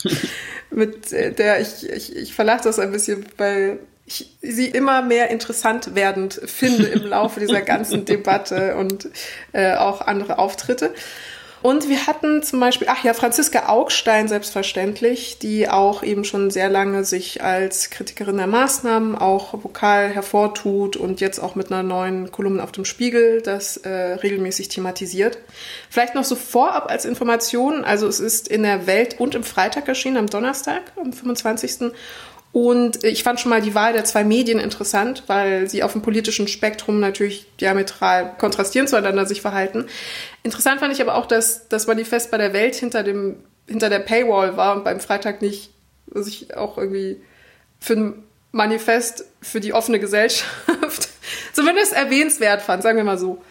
mit 0.71 1.13
äh, 1.13 1.33
der 1.33 1.61
ich, 1.61 1.89
ich, 1.89 2.17
ich 2.17 2.35
verlache 2.35 2.65
das 2.65 2.79
ein 2.79 2.93
bisschen, 2.93 3.27
weil 3.37 3.79
ich 4.09 4.39
sie 4.41 4.67
immer 4.67 5.03
mehr 5.03 5.31
interessant 5.31 5.95
werdend 5.95 6.41
finde 6.47 6.87
im 6.87 7.05
Laufe 7.05 7.41
dieser 7.41 7.61
ganzen 7.61 8.05
Debatte 8.05 8.77
und 8.77 9.09
äh, 9.53 9.75
auch 9.75 10.01
andere 10.01 10.39
Auftritte. 10.39 10.95
Und 11.61 11.89
wir 11.89 12.07
hatten 12.07 12.45
zum 12.45 12.61
Beispiel, 12.61 12.87
ach 12.89 13.03
ja, 13.03 13.15
Franziska 13.15 13.69
Augstein 13.69 14.29
selbstverständlich, 14.29 15.39
die 15.41 15.69
auch 15.69 16.05
eben 16.05 16.25
schon 16.25 16.53
sehr 16.53 16.69
lange 16.69 17.03
sich 17.03 17.43
als 17.43 17.91
Kritikerin 17.91 18.37
der 18.37 18.47
Maßnahmen 18.47 19.17
auch 19.17 19.55
vokal 19.65 20.09
hervortut 20.09 20.97
und 20.97 21.21
jetzt 21.21 21.41
auch 21.41 21.57
mit 21.57 21.73
einer 21.73 21.83
neuen 21.83 22.31
Kolumne 22.31 22.63
auf 22.63 22.71
dem 22.71 22.85
Spiegel 22.85 23.43
das 23.43 23.77
äh, 23.79 23.89
regelmäßig 23.89 24.69
thematisiert. 24.69 25.39
Vielleicht 25.91 26.15
noch 26.15 26.23
so 26.23 26.37
vorab 26.37 26.89
als 26.89 27.05
Information, 27.05 27.85
also 27.85 28.07
es 28.07 28.21
ist 28.21 28.47
in 28.47 28.63
der 28.63 28.87
Welt 28.87 29.19
und 29.19 29.35
im 29.35 29.43
Freitag 29.43 29.89
erschienen, 29.89 30.17
am 30.17 30.29
Donnerstag, 30.29 30.93
am 30.97 31.13
25. 31.13 31.93
Und 32.53 33.05
ich 33.05 33.23
fand 33.23 33.41
schon 33.41 33.51
mal 33.51 33.61
die 33.61 33.75
Wahl 33.75 33.93
der 33.93 34.05
zwei 34.05 34.25
Medien 34.25 34.59
interessant, 34.59 35.25
weil 35.27 35.69
sie 35.69 35.83
auf 35.83 35.93
dem 35.93 36.03
politischen 36.03 36.49
Spektrum 36.49 36.99
natürlich 36.99 37.47
diametral 37.61 38.35
kontrastierend 38.39 38.89
zueinander 38.89 39.27
sich 39.27 39.43
verhalten. 39.43 39.87
Interessant 40.43 40.81
fand 40.81 40.93
ich 40.93 41.03
aber 41.03 41.15
auch, 41.17 41.27
dass 41.27 41.69
das 41.69 41.87
Manifest 41.87 42.31
bei 42.31 42.39
der 42.39 42.53
Welt 42.53 42.75
hinter 42.75 43.03
dem 43.03 43.37
hinter 43.69 43.91
der 43.91 43.99
Paywall 43.99 44.57
war 44.57 44.75
und 44.75 44.85
beim 44.85 44.99
Freitag 44.99 45.43
nicht, 45.43 45.71
was 46.07 46.27
ich 46.27 46.57
auch 46.57 46.79
irgendwie 46.79 47.21
für 47.79 47.95
ein 47.95 48.23
Manifest 48.51 49.27
für 49.43 49.61
die 49.61 49.75
offene 49.75 50.01
Gesellschaft 50.01 51.09
zumindest 51.53 51.93
erwähnenswert 51.93 52.63
fand, 52.63 52.83
sagen 52.83 52.97
wir 52.97 53.05
mal 53.05 53.19
so. 53.19 53.43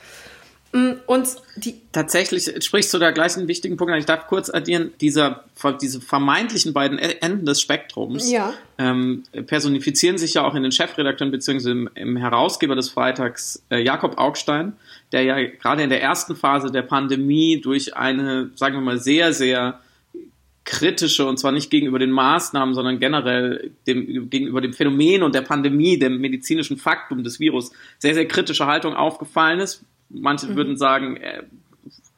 Mm, 0.74 0.94
und 1.06 1.28
die 1.56 1.82
Tatsächlich 1.92 2.64
sprichst 2.64 2.94
du 2.94 3.00
da 3.00 3.10
gleich 3.10 3.38
einen 3.38 3.48
wichtigen 3.48 3.76
Punkt 3.76 3.92
an. 3.92 3.98
Ich 3.98 4.06
darf 4.06 4.28
kurz 4.28 4.52
addieren, 4.52 4.92
dieser, 5.02 5.46
diese 5.82 6.00
vermeintlichen 6.00 6.74
beiden 6.74 7.00
e-, 7.00 7.18
Enden 7.22 7.46
des 7.46 7.60
Spektrums 7.60 8.30
ja. 8.30 8.54
ähm, 8.78 9.24
personifizieren 9.48 10.20
sich 10.20 10.36
ja 10.36 10.46
auch 10.46 10.54
in 10.54 10.62
den 10.62 10.72
Chefredakteuren 10.72 11.32
bzw. 11.32 11.72
Im, 11.72 11.90
im, 11.96 12.18
Herausgeber 12.18 12.76
des 12.76 12.90
Freitags, 12.90 13.64
äh, 13.72 13.82
Jakob 13.82 14.20
Augstein, 14.20 14.74
der 15.12 15.24
ja 15.24 15.42
gerade 15.42 15.82
in 15.82 15.90
der 15.90 16.04
ersten 16.04 16.36
Phase 16.36 16.72
der 16.72 16.84
Pandemie 16.84 17.62
durch 17.62 17.96
eine, 17.96 18.52
sagen 18.56 18.76
wir 18.76 18.82
mal, 18.82 19.00
sehr, 19.00 19.34
sehr 19.34 19.80
kritische, 20.68 21.26
und 21.26 21.40
zwar 21.40 21.54
nicht 21.54 21.72
gegenüber 21.72 21.98
den 21.98 22.12
Maßnahmen, 22.12 22.76
sondern 22.76 23.00
generell 23.00 23.72
dem, 23.88 24.30
gegenüber 24.30 24.62
dem 24.62 24.74
Phänomen 24.74 25.24
und 25.24 25.34
der 25.34 25.42
Pandemie, 25.42 25.98
dem 25.98 26.20
medizinischen 26.20 26.78
Faktum 26.78 27.24
des 27.24 27.40
Virus, 27.40 27.72
sehr, 27.98 28.14
sehr 28.14 28.28
kritische 28.28 28.68
Haltung 28.68 28.94
aufgefallen 28.94 29.62
ist, 29.62 29.84
Manche 30.10 30.48
mhm. 30.48 30.56
würden 30.56 30.78
sagen, 30.78 31.18
er 31.18 31.44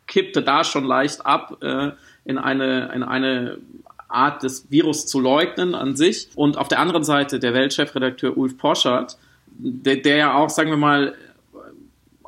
kippte 0.07 0.41
da 0.41 0.63
schon 0.63 0.85
leicht 0.85 1.25
ab 1.25 1.57
äh, 1.61 1.91
in, 2.25 2.37
eine, 2.37 2.91
in 2.93 3.03
eine 3.03 3.59
Art 4.07 4.43
des 4.43 4.71
Virus 4.71 5.05
zu 5.05 5.19
leugnen 5.19 5.75
an 5.75 5.95
sich. 5.95 6.29
Und 6.35 6.57
auf 6.57 6.67
der 6.67 6.79
anderen 6.79 7.03
Seite 7.03 7.39
der 7.39 7.53
Weltchefredakteur 7.53 8.35
Ulf 8.37 8.57
Poschardt, 8.57 9.17
der, 9.47 9.97
der 9.97 10.17
ja 10.17 10.33
auch, 10.33 10.49
sagen 10.49 10.69
wir 10.69 10.77
mal, 10.77 11.15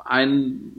ein 0.04 0.72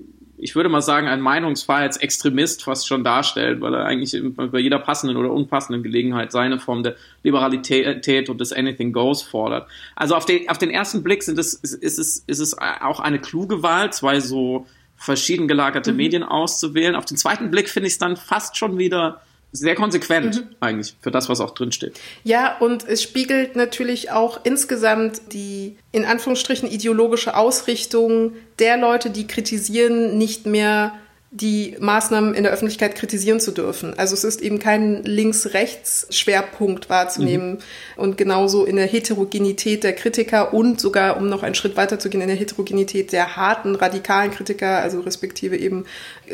ich 0.44 0.56
würde 0.56 0.68
mal 0.68 0.82
sagen, 0.82 1.08
ein 1.08 1.22
Meinungsfreiheitsextremist 1.22 2.64
fast 2.64 2.86
schon 2.86 3.04
darstellt, 3.04 3.62
weil 3.62 3.74
er 3.74 3.86
eigentlich 3.86 4.22
bei 4.36 4.60
jeder 4.60 4.78
passenden 4.78 5.16
oder 5.16 5.32
unpassenden 5.32 5.84
Gelegenheit 5.84 6.34
seine 6.34 6.60
Form 6.60 6.84
der 6.84 6.96
Liberalität 7.24 8.30
und 8.30 8.42
des 8.42 8.52
Anything 8.52 8.92
Goes 8.92 9.22
fordert. 9.22 9.70
Also 9.96 10.16
auf 10.16 10.26
den, 10.26 10.50
auf 10.50 10.58
den 10.58 10.70
ersten 10.70 11.02
Blick 11.02 11.24
sind 11.24 11.40
es, 11.40 11.54
ist, 11.54 11.98
es, 11.98 12.24
ist 12.28 12.40
es 12.40 12.58
auch 12.58 13.00
eine 13.00 13.20
kluge 13.20 13.64
Wahl, 13.64 13.94
zwei 13.94 14.20
so 14.20 14.68
verschieden 14.98 15.48
gelagerte 15.48 15.92
mhm. 15.92 15.98
Medien 15.98 16.24
auszuwählen. 16.24 16.96
Auf 16.96 17.06
den 17.06 17.16
zweiten 17.18 17.50
Blick 17.50 17.70
finde 17.70 17.88
ich 17.88 17.94
es 17.94 18.00
dann 18.00 18.18
fast 18.18 18.58
schon 18.58 18.78
wieder 18.78 19.22
sehr 19.54 19.76
konsequent 19.76 20.36
mhm. 20.36 20.56
eigentlich 20.60 20.96
für 21.00 21.12
das, 21.12 21.30
was 21.30 21.40
auch 21.40 21.52
drin 21.52 21.72
steht. 21.72 22.00
Ja, 22.24 22.58
und 22.58 22.86
es 22.88 23.04
spiegelt 23.04 23.56
natürlich 23.56 24.12
auch 24.12 24.42
insgesamt 24.44 25.34
die 25.34 25.78
in 25.92 26.06
Anführungsstrichen 26.06 26.70
ideologische 26.70 27.38
Ausrichtung 27.38 28.34
der 28.60 28.78
Leute, 28.78 29.12
die 29.12 29.28
kritisieren, 29.28 30.18
nicht 30.18 30.48
mehr 30.48 30.94
die 31.36 31.76
Maßnahmen 31.80 32.36
in 32.36 32.44
der 32.44 32.52
Öffentlichkeit 32.52 32.94
kritisieren 32.94 33.40
zu 33.40 33.52
dürfen. 33.52 33.98
Also 33.98 34.14
es 34.14 34.24
ist 34.24 34.40
eben 34.40 34.60
kein 34.60 35.02
Links-Rechts-Schwerpunkt 35.04 36.92
wahrzunehmen 36.92 37.54
mhm. 37.54 37.58
und 37.98 38.18
genauso 38.18 38.66
in 38.66 38.76
der 38.76 38.86
Heterogenität 38.86 39.84
der 39.84 39.94
Kritiker 39.94 40.54
und 40.54 40.80
sogar, 40.80 41.18
um 41.18 41.28
noch 41.30 41.42
einen 41.42 41.56
Schritt 41.56 41.76
weiter 41.76 41.98
zu 41.98 42.12
gehen, 42.12 42.22
in 42.22 42.28
der 42.28 42.38
Heterogenität 42.38 43.12
der 43.12 43.36
harten, 43.36 43.74
radikalen 43.76 44.30
Kritiker, 44.30 44.78
also 44.78 45.00
respektive 45.00 45.58
eben 45.58 45.86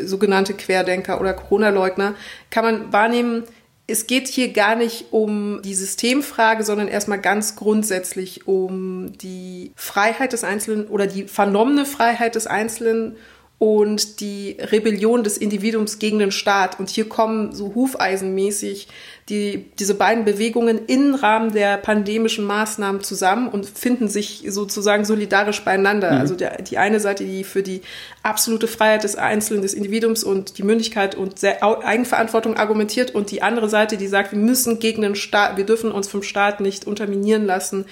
sogenannte 0.03 0.53
Querdenker 0.53 1.21
oder 1.21 1.31
Corona-Leugner, 1.31 2.15
kann 2.49 2.65
man 2.65 2.91
wahrnehmen, 2.91 3.45
es 3.87 4.05
geht 4.05 4.27
hier 4.27 4.51
gar 4.51 4.75
nicht 4.75 5.05
um 5.11 5.61
die 5.63 5.75
Systemfrage, 5.75 6.63
sondern 6.65 6.89
erstmal 6.89 7.21
ganz 7.21 7.55
grundsätzlich 7.55 8.47
um 8.47 9.17
die 9.17 9.71
Freiheit 9.75 10.33
des 10.33 10.43
Einzelnen 10.43 10.87
oder 10.87 11.07
die 11.07 11.23
vernommene 11.23 11.85
Freiheit 11.85 12.35
des 12.35 12.47
Einzelnen 12.47 13.15
und 13.59 14.21
die 14.21 14.55
Rebellion 14.57 15.25
des 15.25 15.37
Individuums 15.37 15.99
gegen 15.99 16.17
den 16.17 16.31
Staat. 16.31 16.79
Und 16.79 16.89
hier 16.89 17.09
kommen 17.09 17.53
so 17.53 17.75
hufeisenmäßig 17.75 18.87
die, 19.27 19.65
diese 19.77 19.95
beiden 19.95 20.23
Bewegungen 20.23 20.85
im 20.87 21.13
Rahmen 21.13 21.51
der 21.51 21.75
pandemischen 21.75 22.45
Maßnahmen 22.45 23.03
zusammen 23.03 23.49
und 23.49 23.65
finden 23.65 24.07
sich 24.07 24.45
sozusagen 24.47 25.03
solidarisch 25.03 25.61
beieinander. 25.65 26.13
Mhm. 26.13 26.19
Also 26.19 26.35
der, 26.35 26.61
die 26.61 26.77
eine 26.77 27.01
Seite, 27.01 27.25
die 27.25 27.43
für 27.43 27.61
die 27.61 27.81
absolute 28.23 28.69
Freiheit 28.69 29.03
des 29.03 29.17
Einzelnen, 29.17 29.61
des 29.61 29.73
Individuums 29.73 30.23
und 30.23 30.57
die 30.57 30.63
Mündigkeit 30.63 31.15
und 31.15 31.43
Eigenverantwortung 31.43 32.55
argumentiert 32.55 33.13
und 33.13 33.29
die 33.29 33.41
andere 33.41 33.67
Seite, 33.67 33.97
die 33.97 34.07
sagt, 34.07 34.31
wir 34.31 34.39
müssen 34.39 34.79
gegen 34.79 35.01
den 35.01 35.15
Staat, 35.15 35.57
wir 35.57 35.65
dürfen 35.65 35.91
uns 35.91 36.07
vom 36.07 36.23
Staat 36.23 36.61
nicht 36.61 36.87
unterminieren 36.87 37.45
lassen, 37.45 37.85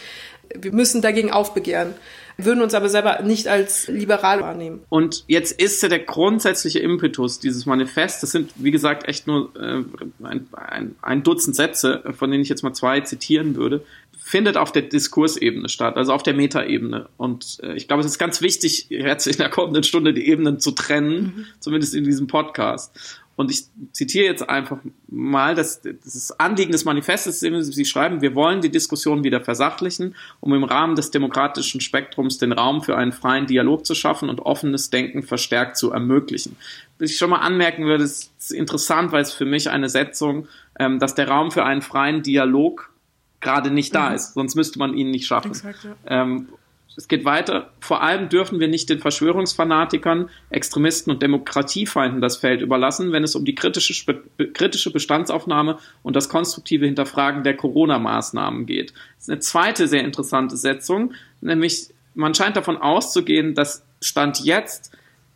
wir 0.56 0.72
müssen 0.72 1.02
dagegen 1.02 1.30
aufbegehren 1.30 1.94
würden 2.38 2.62
uns 2.62 2.74
aber 2.74 2.89
selber 2.89 3.22
nicht 3.24 3.48
als 3.48 3.88
liberal 3.88 4.41
wahrnehmen. 4.41 4.82
Und 4.89 5.24
jetzt 5.27 5.60
ist 5.60 5.82
ja 5.82 5.89
der 5.89 6.00
grundsätzliche 6.00 6.79
Impetus 6.79 7.39
dieses 7.39 7.65
Manifests, 7.65 8.22
das 8.22 8.32
sind 8.32 8.51
wie 8.58 8.72
gesagt 8.72 9.08
echt 9.08 9.27
nur 9.27 9.50
äh, 9.56 9.84
ein, 10.24 10.48
ein, 10.51 10.96
ein 11.01 11.24
Dutzend 11.24 11.56
Sätze, 11.56 12.03
von 12.17 12.29
denen 12.29 12.44
ich 12.44 12.50
jetzt 12.50 12.63
mal 12.63 12.74
zwei 12.74 13.01
zitieren 13.01 13.56
würde, 13.56 13.84
findet 14.27 14.58
auf 14.58 14.74
der 14.74 14.82
Diskursebene 14.82 15.70
statt, 15.70 15.96
also 15.96 16.12
auf 16.12 16.22
der 16.22 16.34
Metaebene. 16.34 17.08
Und 17.15 17.60
äh, 17.63 17.74
ich 17.75 17.88
glaube, 17.88 18.01
es 18.01 18.08
ist 18.08 18.20
ganz 18.20 18.41
wichtig, 18.41 18.88
jetzt 18.89 19.25
in 19.25 19.38
der 19.38 19.50
kommenden 19.50 19.84
Stunde 19.84 20.13
die 20.13 20.27
Ebenen 20.27 20.60
zu 20.60 20.72
trennen, 20.72 21.22
mhm. 21.22 21.46
zumindest 21.60 21.96
in 21.96 22.03
diesem 22.03 22.27
Podcast. 22.27 22.94
Und 23.38 23.51
ich 23.51 23.65
zitiere 23.91 24.25
jetzt 24.25 24.50
einfach 24.50 24.79
mal 25.08 25.53
das, 25.53 25.82
das 25.82 26.38
Anliegen 26.39 26.72
des 26.72 26.86
Manifestes. 26.86 27.39
Sie 27.39 27.86
schreiben, 27.86 28.22
wir 28.22 28.34
wollen 28.34 28.62
die 28.62 28.72
Diskussion 28.72 29.24
wieder 29.24 29.41
versachlichen, 29.41 30.15
um 30.39 30.56
im 30.56 30.63
Rahmen 30.63 30.96
des 30.96 31.12
demokratischen 31.12 31.79
Spektrums 31.79 32.39
den 32.39 32.51
Raum 32.51 32.82
für 32.82 32.98
einen 32.98 33.12
freien 33.12 33.46
Dialog 33.46 33.86
zu 33.86 33.94
schaffen 33.94 34.29
und 34.29 34.39
offenes 34.39 34.89
Denken 34.89 35.22
verstärkt 35.22 35.77
zu 35.77 35.91
ermöglichen. 35.91 36.58
Was 36.98 37.12
ich 37.12 37.17
schon 37.20 37.29
mal 37.29 37.41
anmerken 37.41 37.86
würde, 37.86 38.06
ist 38.06 38.51
interessant, 38.51 39.12
weil 39.12 39.22
es 39.22 39.34
für 39.34 39.46
mich 39.46 39.70
eine 39.70 39.88
Setzung, 39.88 40.48
ähm, 40.79 40.98
dass 40.98 41.13
der 41.13 41.27
Raum 41.27 41.51
für 41.51 41.63
einen 41.63 41.84
freien 41.84 42.24
Dialog 42.24 42.91
gerade 43.39 43.70
nicht 43.70 43.94
da 43.94 44.10
mhm. 44.10 44.15
ist. 44.15 44.34
Sonst 44.34 44.56
müsste 44.56 44.79
man 44.79 44.96
ihn 44.96 45.12
nicht 45.12 45.27
schaffen. 45.27 45.51
Exakt, 45.51 45.84
ja. 45.84 45.96
ähm, 46.08 46.50
es 46.98 47.08
geht 47.08 47.25
weiter. 47.25 47.72
Vor 47.80 48.01
allem 48.01 48.27
dürfen 48.27 48.60
wir 48.60 48.68
nicht 48.68 48.89
den 48.89 49.00
Verschwörungsfanatikern, 49.00 50.30
Extremisten 50.50 51.12
und 51.12 51.22
Demokratiefeinden 51.22 52.22
das 52.22 52.38
Feld 52.38 52.62
überlassen, 52.62 53.12
wenn 53.12 53.24
es 53.24 53.36
um 53.36 53.46
die 53.46 53.54
kritische, 53.54 54.16
kritische 54.54 54.92
Bestandsaufnahme 54.92 55.77
und 56.01 56.16
das 56.16 56.27
konstruktive 56.27 56.88
Hinterfragen 56.88 57.44
der 57.44 57.56
Corona-Maßnahmen 57.56 58.66
geht. 58.66 58.94
Das 59.16 59.24
ist 59.25 59.30
eine 59.30 59.39
zweite 59.39 59.88
sehr 59.88 60.04
interessante 60.04 60.58
Setzung, 60.58 61.13
nämlich 61.39 61.89
man 62.16 62.34
scheint 62.34 62.58
davon 62.58 62.77
auszugehen, 62.77 63.54
dass 63.54 63.86
Stand 64.01 64.44
jetzt 64.44 64.92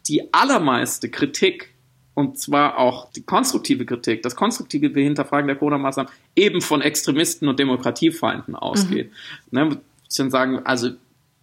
die 0.07 0.33
allermeiste 0.33 1.09
Kritik 1.09 1.75
und 2.15 2.39
zwar 2.39 2.79
auch 2.79 3.11
die 3.11 3.21
konstruktive 3.21 3.85
Kritik, 3.85 4.23
das 4.23 4.35
konstruktive 4.35 4.99
Hinterfragen 4.99 5.47
der 5.47 5.57
Corona-Maßnahmen 5.57 6.11
eben 6.35 6.61
von 6.61 6.81
Extremisten 6.81 7.47
und 7.47 7.59
Demokratiefeinden 7.59 8.55
ausgeht. 8.55 9.11
Mhm. 9.51 9.69
Ne, 9.69 9.77
ich 10.09 10.17
dann 10.17 10.31
sagen, 10.31 10.59
also 10.65 10.89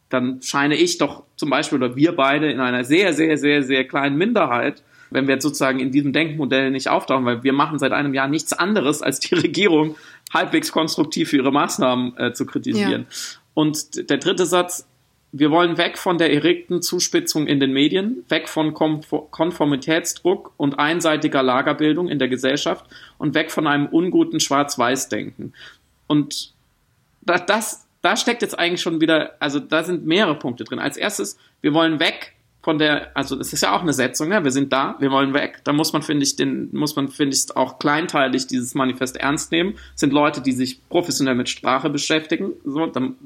dann 0.09 0.41
scheine 0.43 0.77
ich 0.77 0.99
doch 0.99 1.25
zum 1.37 1.51
Beispiel 1.51 1.83
oder 1.83 1.97
wir 1.97 2.13
beide 2.17 2.51
in 2.51 2.61
einer 2.61 2.85
sehr, 2.85 3.13
sehr, 3.13 3.37
sehr, 3.37 3.63
sehr 3.63 3.87
kleinen 3.87 4.17
Minderheit, 4.17 4.83
wenn 5.11 5.27
wir 5.27 5.35
jetzt 5.35 5.43
sozusagen 5.43 5.81
in 5.81 5.91
diesem 5.91 6.13
Denkmodell 6.13 6.71
nicht 6.71 6.89
auftauchen, 6.89 7.25
weil 7.25 7.43
wir 7.43 7.53
machen 7.53 7.79
seit 7.79 7.93
einem 7.93 8.15
Jahr 8.15 8.29
nichts 8.29 8.53
anderes, 8.53 9.03
als 9.03 9.21
die 9.21 9.35
Regierung 9.37 9.97
halbwegs 10.33 10.73
konstruktiv 10.73 11.31
für 11.31 11.39
ihre 11.39 11.53
Maßnahmen 11.53 12.17
äh, 12.17 12.33
zu 12.33 12.47
kritisieren. 12.47 13.07
Ja. 13.09 13.17
Und 13.55 14.11
der 14.11 14.19
dritte 14.19 14.47
Satz, 14.47 14.87
wir 15.33 15.51
wollen 15.51 15.77
weg 15.77 15.99
von 15.99 16.17
der 16.17 16.33
erregten 16.33 16.81
Zuspitzung 16.81 17.47
in 17.47 17.61
den 17.61 17.73
Medien, 17.73 18.25
weg 18.29 18.49
von 18.49 18.73
Konformitätsdruck 18.73 20.53
und 20.57 20.79
einseitiger 20.79 21.43
Lagerbildung 21.43 22.09
in 22.09 22.19
der 22.19 22.29
Gesellschaft 22.29 22.87
und 23.19 23.35
weg 23.35 23.51
von 23.51 23.67
einem 23.67 23.87
unguten 23.87 24.41
Schwarz-Weiß-Denken. 24.41 25.53
Und 26.07 26.55
das, 27.21 27.88
da 28.03 28.17
steckt 28.17 28.43
jetzt 28.43 28.59
eigentlich 28.59 28.83
schon 28.83 29.01
wieder, 29.01 29.35
also 29.41 29.61
da 29.61 29.85
sind 29.85 30.07
mehrere 30.07 30.39
Punkte 30.39 30.65
drin. 30.65 30.79
Als 30.79 30.97
erstes, 30.97 31.39
wir 31.61 31.75
wollen 31.75 32.01
weg 32.01 32.35
von 32.63 32.79
der, 32.79 33.17
also 33.17 33.37
das 33.37 33.53
ist 33.53 33.63
ja 33.63 33.75
auch 33.75 33.83
eine 33.83 33.93
Setzung, 33.93 34.29
ne? 34.29 34.45
wir 34.45 34.51
sind 34.51 34.73
da, 34.73 34.97
wir 34.99 35.11
wollen 35.11 35.33
weg. 35.33 35.61
Da 35.65 35.73
muss 35.73 35.93
man, 35.93 36.03
finde 36.03 36.25
ich, 36.25 36.37
den, 36.37 36.69
muss 36.73 36.97
man, 36.97 37.09
finde 37.09 37.37
ich, 37.37 37.57
auch 37.57 37.79
kleinteilig 37.79 38.47
dieses 38.47 38.75
Manifest 38.75 39.17
ernst 39.17 39.53
nehmen. 39.53 39.75
Das 39.93 40.01
sind 40.01 40.13
Leute, 40.13 40.41
die 40.41 40.53
sich 40.53 40.87
professionell 40.89 41.35
mit 41.35 41.49
Sprache 41.49 41.91
beschäftigen. 41.91 42.53
So, 42.65 42.87
dann 42.87 43.17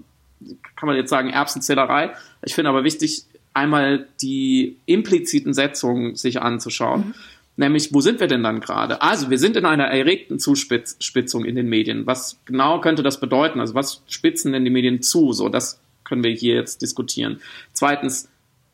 kann 0.77 0.87
man 0.87 0.97
jetzt 0.97 1.11
sagen, 1.11 1.31
Erbsenzählerei. 1.31 2.13
Ich 2.43 2.55
finde 2.55 2.71
aber 2.71 2.85
wichtig, 2.85 3.25
einmal 3.55 4.07
die 4.21 4.77
impliziten 4.87 5.55
Setzungen 5.55 6.17
sich 6.17 6.41
anzuschauen. 6.41 7.09
Mhm. 7.09 7.15
Nämlich, 7.57 7.93
wo 7.93 8.01
sind 8.01 8.19
wir 8.19 8.29
denn 8.29 8.43
dann 8.43 8.61
gerade? 8.61 9.03
Also, 9.03 9.29
wir 9.29 9.39
sind 9.39 9.57
in 9.57 9.67
einer 9.67 9.85
erregten 9.85 10.39
Zuspitzung 10.39 11.45
in 11.45 11.55
den 11.55 11.69
Medien. 11.69 12.07
Was 12.07 12.41
genau 12.47 12.81
könnte 12.81 13.03
das 13.03 13.21
bedeuten? 13.21 13.61
Also, 13.61 13.75
was 13.75 14.03
spitzen 14.09 14.53
denn 14.53 14.65
die 14.65 14.71
Medien 14.71 15.03
zu? 15.03 15.33
So, 15.33 15.49
das 15.49 15.81
können 16.05 16.25
wir 16.25 16.31
hier 16.31 16.55
jetzt 16.55 16.81
diskutieren. 16.81 17.41
Zweitens, 17.73 18.29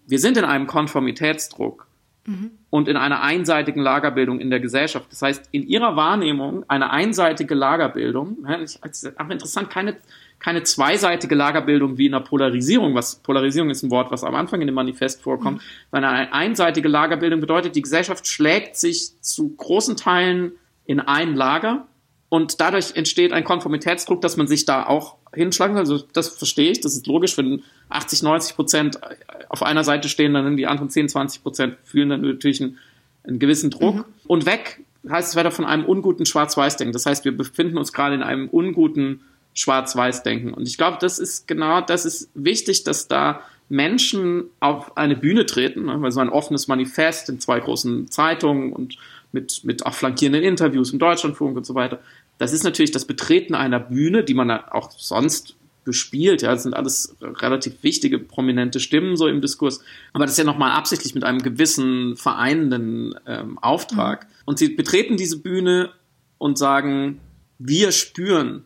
wir 0.06 0.18
sind 0.18 0.36
in 0.36 0.44
einem 0.44 0.66
Konformitätsdruck 0.66 1.86
mhm. 2.24 2.52
und 2.70 2.88
in 2.88 2.96
einer 2.96 3.22
einseitigen 3.22 3.80
Lagerbildung 3.80 4.40
in 4.40 4.50
der 4.50 4.60
Gesellschaft. 4.60 5.06
Das 5.10 5.22
heißt, 5.22 5.48
in 5.50 5.66
ihrer 5.66 5.96
Wahrnehmung 5.96 6.64
eine 6.68 6.90
einseitige 6.90 7.54
Lagerbildung, 7.54 8.38
ja, 8.48 8.58
auch 8.58 9.30
interessant, 9.30 9.70
keine 9.70 9.96
keine 10.38 10.62
zweiseitige 10.62 11.34
Lagerbildung 11.34 11.98
wie 11.98 12.06
in 12.06 12.12
der 12.12 12.20
Polarisierung, 12.20 12.94
was 12.94 13.16
Polarisierung 13.16 13.70
ist 13.70 13.82
ein 13.82 13.90
Wort, 13.90 14.10
was 14.10 14.24
am 14.24 14.34
Anfang 14.34 14.60
in 14.60 14.68
dem 14.68 14.74
Manifest 14.74 15.22
vorkommt, 15.22 15.58
mhm. 15.58 15.62
sondern 15.90 16.14
eine 16.14 16.32
einseitige 16.32 16.88
Lagerbildung 16.88 17.40
bedeutet, 17.40 17.74
die 17.74 17.82
Gesellschaft 17.82 18.26
schlägt 18.26 18.76
sich 18.76 19.20
zu 19.20 19.54
großen 19.56 19.96
Teilen 19.96 20.52
in 20.84 21.00
ein 21.00 21.34
Lager 21.34 21.86
und 22.28 22.60
dadurch 22.60 22.94
entsteht 22.94 23.32
ein 23.32 23.44
Konformitätsdruck, 23.44 24.20
dass 24.20 24.36
man 24.36 24.46
sich 24.46 24.64
da 24.64 24.86
auch 24.86 25.16
hinschlagen 25.34 25.74
kann. 25.74 25.80
Also 25.80 25.98
das 26.12 26.28
verstehe 26.28 26.70
ich, 26.70 26.80
das 26.80 26.94
ist 26.94 27.06
logisch, 27.06 27.36
wenn 27.38 27.62
80, 27.88 28.22
90 28.22 28.56
Prozent 28.56 29.00
auf 29.48 29.62
einer 29.62 29.84
Seite 29.84 30.08
stehen, 30.08 30.34
dann 30.34 30.56
die 30.56 30.66
anderen 30.66 30.90
10, 30.90 31.08
20 31.08 31.42
Prozent 31.42 31.76
fühlen 31.84 32.10
dann 32.10 32.20
natürlich 32.20 32.60
einen, 32.62 32.78
einen 33.24 33.38
gewissen 33.38 33.70
Druck. 33.70 33.96
Mhm. 33.96 34.04
Und 34.26 34.46
weg 34.46 34.84
heißt 35.08 35.30
es 35.30 35.36
weiter 35.36 35.50
von 35.50 35.64
einem 35.64 35.84
unguten 35.84 36.26
Schwarz-Weiß-Denken. 36.26 36.92
Das 36.92 37.06
heißt, 37.06 37.24
wir 37.24 37.36
befinden 37.36 37.78
uns 37.78 37.92
gerade 37.92 38.14
in 38.14 38.22
einem 38.22 38.48
unguten 38.48 39.20
Schwarz-Weiß-Denken. 39.54 40.54
Und 40.54 40.68
ich 40.68 40.78
glaube, 40.78 40.98
das 41.00 41.18
ist 41.18 41.48
genau, 41.48 41.80
das 41.80 42.04
ist 42.04 42.30
wichtig, 42.34 42.84
dass 42.84 43.08
da 43.08 43.40
Menschen 43.68 44.44
auf 44.60 44.96
eine 44.96 45.16
Bühne 45.16 45.46
treten, 45.46 45.86
ne, 45.86 46.00
weil 46.00 46.12
so 46.12 46.20
ein 46.20 46.30
offenes 46.30 46.68
Manifest 46.68 47.28
in 47.28 47.40
zwei 47.40 47.60
großen 47.60 48.10
Zeitungen 48.10 48.72
und 48.72 48.96
mit, 49.32 49.62
mit 49.64 49.84
auch 49.84 49.94
flankierenden 49.94 50.42
Interviews 50.42 50.92
im 50.92 50.98
Deutschlandfunk 50.98 51.56
und 51.56 51.66
so 51.66 51.74
weiter. 51.74 52.00
Das 52.38 52.52
ist 52.52 52.62
natürlich 52.62 52.92
das 52.92 53.04
Betreten 53.04 53.54
einer 53.54 53.80
Bühne, 53.80 54.24
die 54.24 54.34
man 54.34 54.50
auch 54.50 54.90
sonst 54.92 55.56
bespielt. 55.84 56.42
Ja, 56.42 56.52
das 56.52 56.62
sind 56.62 56.74
alles 56.74 57.16
relativ 57.20 57.82
wichtige, 57.82 58.18
prominente 58.18 58.78
Stimmen 58.78 59.16
so 59.16 59.26
im 59.26 59.40
Diskurs. 59.40 59.80
Aber 60.12 60.24
das 60.24 60.32
ist 60.32 60.38
ja 60.38 60.44
nochmal 60.44 60.72
absichtlich 60.72 61.14
mit 61.14 61.24
einem 61.24 61.42
gewissen 61.42 62.16
vereinenden 62.16 63.14
ähm, 63.26 63.58
Auftrag. 63.58 64.24
Mhm. 64.24 64.34
Und 64.44 64.58
sie 64.58 64.68
betreten 64.68 65.16
diese 65.16 65.40
Bühne 65.40 65.90
und 66.36 66.58
sagen, 66.58 67.20
wir 67.58 67.92
spüren, 67.92 68.64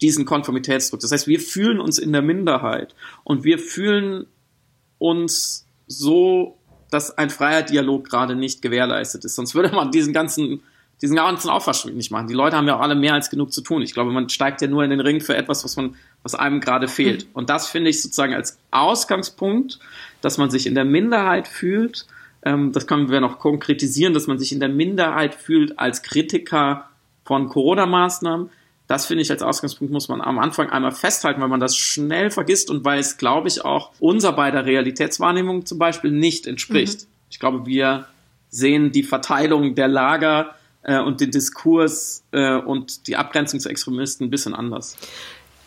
diesen 0.00 0.24
Konformitätsdruck. 0.24 1.00
Das 1.00 1.12
heißt, 1.12 1.26
wir 1.26 1.40
fühlen 1.40 1.80
uns 1.80 1.98
in 1.98 2.12
der 2.12 2.22
Minderheit 2.22 2.94
und 3.22 3.44
wir 3.44 3.58
fühlen 3.58 4.26
uns 4.98 5.66
so, 5.86 6.58
dass 6.90 7.16
ein 7.16 7.30
freier 7.30 7.62
Dialog 7.62 8.08
gerade 8.08 8.36
nicht 8.36 8.62
gewährleistet 8.62 9.24
ist. 9.24 9.34
Sonst 9.34 9.54
würde 9.54 9.74
man 9.74 9.90
diesen 9.90 10.12
ganzen, 10.12 10.62
diesen 11.02 11.16
ganzen 11.16 11.50
Aufwasch 11.50 11.84
nicht 11.86 12.10
machen. 12.10 12.28
Die 12.28 12.34
Leute 12.34 12.56
haben 12.56 12.66
ja 12.66 12.76
auch 12.76 12.80
alle 12.80 12.94
mehr 12.94 13.14
als 13.14 13.30
genug 13.30 13.52
zu 13.52 13.60
tun. 13.62 13.82
Ich 13.82 13.94
glaube, 13.94 14.12
man 14.12 14.28
steigt 14.28 14.62
ja 14.62 14.68
nur 14.68 14.84
in 14.84 14.90
den 14.90 15.00
Ring 15.00 15.20
für 15.20 15.36
etwas, 15.36 15.64
was 15.64 15.76
man, 15.76 15.96
was 16.22 16.34
einem 16.34 16.60
gerade 16.60 16.88
fehlt. 16.88 17.24
Mhm. 17.26 17.30
Und 17.34 17.50
das 17.50 17.68
finde 17.68 17.90
ich 17.90 18.00
sozusagen 18.00 18.34
als 18.34 18.58
Ausgangspunkt, 18.70 19.78
dass 20.20 20.38
man 20.38 20.50
sich 20.50 20.66
in 20.66 20.74
der 20.74 20.84
Minderheit 20.84 21.48
fühlt. 21.48 22.06
Ähm, 22.42 22.72
das 22.72 22.86
können 22.86 23.10
wir 23.10 23.20
noch 23.20 23.38
konkretisieren, 23.38 24.14
dass 24.14 24.26
man 24.26 24.38
sich 24.38 24.52
in 24.52 24.60
der 24.60 24.68
Minderheit 24.68 25.34
fühlt 25.34 25.78
als 25.78 26.02
Kritiker 26.02 26.88
von 27.24 27.48
Corona-Maßnahmen 27.48 28.50
das 28.86 29.06
finde 29.06 29.22
ich 29.22 29.30
als 29.30 29.42
Ausgangspunkt 29.42 29.92
muss 29.92 30.08
man 30.08 30.20
am 30.20 30.38
Anfang 30.38 30.70
einmal 30.70 30.92
festhalten, 30.92 31.40
weil 31.40 31.48
man 31.48 31.60
das 31.60 31.76
schnell 31.76 32.30
vergisst 32.30 32.70
und 32.70 32.84
weil 32.84 32.98
es, 32.98 33.16
glaube 33.16 33.48
ich, 33.48 33.64
auch 33.64 33.92
unser 33.98 34.32
beider 34.32 34.66
Realitätswahrnehmung 34.66 35.64
zum 35.64 35.78
Beispiel 35.78 36.10
nicht 36.10 36.46
entspricht. 36.46 37.02
Mhm. 37.02 37.06
Ich 37.30 37.38
glaube, 37.38 37.66
wir 37.66 38.06
sehen 38.50 38.92
die 38.92 39.02
Verteilung 39.02 39.74
der 39.74 39.88
Lager 39.88 40.54
äh, 40.82 41.00
und 41.00 41.20
den 41.20 41.30
Diskurs 41.30 42.24
äh, 42.32 42.56
und 42.56 43.06
die 43.08 43.16
Abgrenzung 43.16 43.58
zu 43.58 43.68
Extremisten 43.68 44.26
ein 44.26 44.30
bisschen 44.30 44.54
anders. 44.54 44.96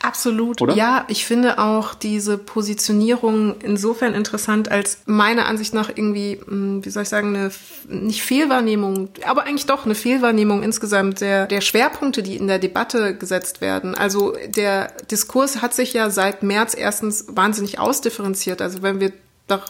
Absolut. 0.02 0.62
Oder? 0.62 0.76
Ja, 0.76 1.06
ich 1.08 1.26
finde 1.26 1.60
auch 1.60 1.94
diese 1.94 2.38
Positionierung 2.38 3.56
insofern 3.62 4.14
interessant, 4.14 4.70
als 4.70 5.00
meiner 5.06 5.48
Ansicht 5.48 5.74
nach 5.74 5.90
irgendwie, 5.90 6.40
hm, 6.46 6.86
wie 6.86 6.90
soll 6.90 7.04
ich 7.04 7.10
sagen, 7.10 7.36
eine 7.36 7.52
nicht 7.88 8.22
Fehlwahrnehmung, 8.22 9.10
aber 9.26 9.44
eigentlich 9.44 9.66
doch 9.66 9.86
eine 9.86 9.96
Fehlwahrnehmung 9.96 10.64
insgesamt 10.64 11.22
der, 11.22 11.48
der 11.48 11.62
Schwerpunkte, 11.62 12.22
die 12.24 12.38
in 12.38 12.48
der 12.48 12.60
Debatte 12.60 13.16
gesetzt 13.16 13.62
werden. 13.62 13.96
Also 13.96 14.36
der 14.48 14.94
Diskurs 15.10 15.62
hat 15.62 15.74
sich 15.74 15.94
ja 15.94 16.10
seit 16.10 16.44
März 16.44 16.76
erstens 16.78 17.26
wahnsinnig 17.30 17.80
ausdifferenziert. 17.80 18.62
Also 18.62 18.82
wenn 18.82 19.00
wir 19.00 19.12
doch, 19.48 19.66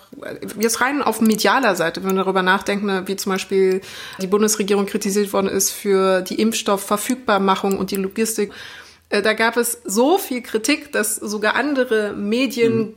jetzt 0.60 0.82
rein 0.82 1.04
auf 1.04 1.22
medialer 1.22 1.76
Seite, 1.76 2.04
wenn 2.04 2.16
wir 2.16 2.24
darüber 2.24 2.42
nachdenken, 2.42 3.08
wie 3.08 3.16
zum 3.16 3.32
Beispiel 3.32 3.82
die 4.20 4.28
Bundesregierung 4.28 4.88
kritisiert 4.88 5.32
worden 5.34 5.48
ist 5.48 5.72
für 5.72 6.22
die 6.22 6.42
Impfstoffverfügbarmachung 6.42 7.78
und 7.78 7.92
die 7.92 7.96
Logistik, 7.96 8.52
da 9.10 9.34
gab 9.34 9.58
es 9.58 9.82
so 9.86 10.18
viel 10.18 10.42
Kritik, 10.42 10.92
dass 10.92 11.16
sogar 11.16 11.56
andere 11.56 12.14
Medien 12.14 12.78
mhm 12.78 12.94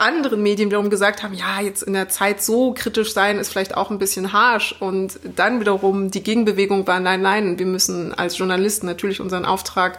anderen 0.00 0.42
Medien 0.42 0.70
wiederum 0.70 0.90
gesagt 0.90 1.22
haben, 1.22 1.34
ja, 1.34 1.60
jetzt 1.60 1.82
in 1.82 1.92
der 1.92 2.08
Zeit 2.08 2.42
so 2.42 2.72
kritisch 2.72 3.12
sein 3.12 3.38
ist 3.38 3.50
vielleicht 3.50 3.76
auch 3.76 3.90
ein 3.90 3.98
bisschen 3.98 4.32
harsh. 4.32 4.74
Und 4.80 5.20
dann 5.36 5.60
wiederum 5.60 6.10
die 6.10 6.22
Gegenbewegung 6.22 6.86
war, 6.86 7.00
nein, 7.00 7.20
nein, 7.20 7.58
wir 7.58 7.66
müssen 7.66 8.14
als 8.14 8.38
Journalisten 8.38 8.86
natürlich 8.86 9.20
unseren 9.20 9.44
Auftrag 9.44 9.98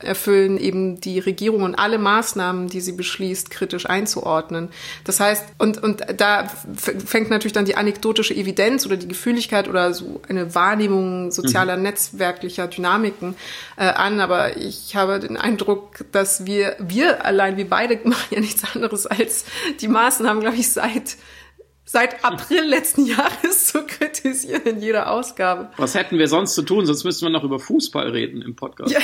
erfüllen, 0.00 0.58
eben 0.58 1.00
die 1.00 1.18
Regierung 1.18 1.62
und 1.62 1.74
alle 1.74 1.98
Maßnahmen, 1.98 2.68
die 2.68 2.80
sie 2.80 2.92
beschließt, 2.92 3.50
kritisch 3.50 3.86
einzuordnen. 3.86 4.68
Das 5.04 5.20
heißt, 5.20 5.44
und, 5.58 5.82
und 5.82 6.02
da 6.16 6.48
fängt 6.76 7.30
natürlich 7.30 7.54
dann 7.54 7.64
die 7.64 7.76
anekdotische 7.76 8.34
Evidenz 8.34 8.84
oder 8.84 8.96
die 8.96 9.08
Gefühligkeit 9.08 9.68
oder 9.68 9.94
so 9.94 10.20
eine 10.28 10.54
Wahrnehmung 10.54 11.30
sozialer, 11.30 11.76
mhm. 11.76 11.84
netzwerklicher 11.84 12.68
Dynamiken 12.68 13.36
äh, 13.76 13.84
an. 13.84 14.20
Aber 14.20 14.56
ich 14.56 14.94
habe 14.96 15.18
den 15.18 15.36
Eindruck, 15.36 16.04
dass 16.12 16.44
wir, 16.44 16.76
wir 16.78 17.24
allein, 17.24 17.56
wir 17.56 17.68
beide 17.68 17.98
machen 18.04 18.26
ja 18.30 18.40
nichts 18.40 18.64
anderes 18.74 19.06
als 19.06 19.44
die 19.80 19.88
Maßnahmen, 19.88 20.42
glaube 20.42 20.56
ich, 20.56 20.70
seit 20.70 21.16
seit 21.86 22.24
April 22.24 22.64
letzten 22.64 23.06
Jahres 23.06 23.68
zu 23.68 23.84
kritisieren 23.86 24.62
in 24.64 24.80
jeder 24.80 25.10
Ausgabe. 25.10 25.70
Was 25.78 25.94
hätten 25.94 26.18
wir 26.18 26.28
sonst 26.28 26.54
zu 26.54 26.62
tun? 26.62 26.84
Sonst 26.84 27.04
müssten 27.04 27.24
wir 27.24 27.30
noch 27.30 27.44
über 27.44 27.58
Fußball 27.58 28.10
reden 28.10 28.42
im 28.42 28.56
Podcast. 28.56 28.92
Ja, 28.92 29.00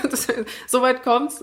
soweit 0.66 1.04
kommt's. 1.04 1.42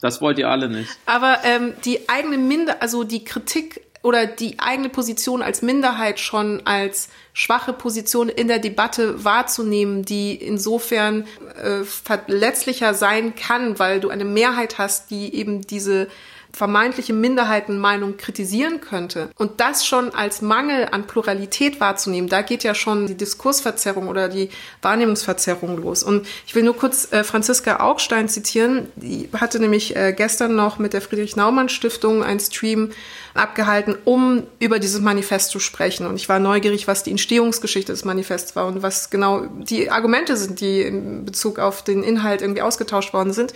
Das 0.00 0.20
wollt 0.20 0.38
ihr 0.38 0.48
alle 0.48 0.68
nicht. 0.68 0.90
Aber 1.06 1.38
ähm, 1.44 1.72
die 1.84 2.08
eigene 2.08 2.36
Minder, 2.36 2.82
also 2.82 3.04
die 3.04 3.24
Kritik 3.24 3.80
oder 4.02 4.26
die 4.26 4.58
eigene 4.58 4.88
Position 4.88 5.42
als 5.42 5.62
Minderheit 5.62 6.20
schon 6.20 6.62
als 6.64 7.08
schwache 7.32 7.72
Position 7.72 8.28
in 8.28 8.48
der 8.48 8.58
Debatte 8.58 9.24
wahrzunehmen, 9.24 10.04
die 10.04 10.34
insofern 10.34 11.26
äh, 11.62 11.84
verletzlicher 11.84 12.94
sein 12.94 13.34
kann, 13.34 13.78
weil 13.78 14.00
du 14.00 14.08
eine 14.08 14.24
Mehrheit 14.24 14.78
hast, 14.78 15.10
die 15.10 15.34
eben 15.34 15.62
diese 15.66 16.08
vermeintliche 16.52 17.12
Minderheitenmeinung 17.12 18.16
kritisieren 18.16 18.80
könnte 18.80 19.30
und 19.36 19.60
das 19.60 19.86
schon 19.86 20.14
als 20.14 20.42
Mangel 20.42 20.88
an 20.90 21.06
Pluralität 21.06 21.80
wahrzunehmen, 21.80 22.28
da 22.28 22.42
geht 22.42 22.64
ja 22.64 22.74
schon 22.74 23.06
die 23.06 23.16
Diskursverzerrung 23.16 24.08
oder 24.08 24.28
die 24.28 24.50
Wahrnehmungsverzerrung 24.82 25.76
los. 25.76 26.02
Und 26.02 26.26
ich 26.46 26.54
will 26.54 26.62
nur 26.62 26.76
kurz 26.76 27.12
äh, 27.12 27.22
Franziska 27.22 27.80
Augstein 27.80 28.28
zitieren. 28.28 28.90
Die 28.96 29.28
hatte 29.34 29.60
nämlich 29.60 29.94
äh, 29.94 30.12
gestern 30.12 30.56
noch 30.56 30.78
mit 30.78 30.92
der 30.92 31.00
Friedrich-Naumann-Stiftung 31.00 32.22
einen 32.22 32.40
Stream 32.40 32.90
abgehalten, 33.34 33.96
um 34.04 34.44
über 34.58 34.78
dieses 34.78 35.00
Manifest 35.00 35.50
zu 35.50 35.60
sprechen. 35.60 36.06
Und 36.06 36.16
ich 36.16 36.28
war 36.28 36.38
neugierig, 36.38 36.88
was 36.88 37.02
die 37.02 37.10
Entstehungsgeschichte 37.10 37.92
des 37.92 38.04
Manifests 38.04 38.56
war 38.56 38.66
und 38.66 38.82
was 38.82 39.10
genau 39.10 39.46
die 39.58 39.90
Argumente 39.90 40.36
sind, 40.36 40.60
die 40.60 40.82
in 40.82 41.24
Bezug 41.24 41.58
auf 41.58 41.84
den 41.84 42.02
Inhalt 42.02 42.42
irgendwie 42.42 42.62
ausgetauscht 42.62 43.12
worden 43.12 43.32
sind. 43.32 43.54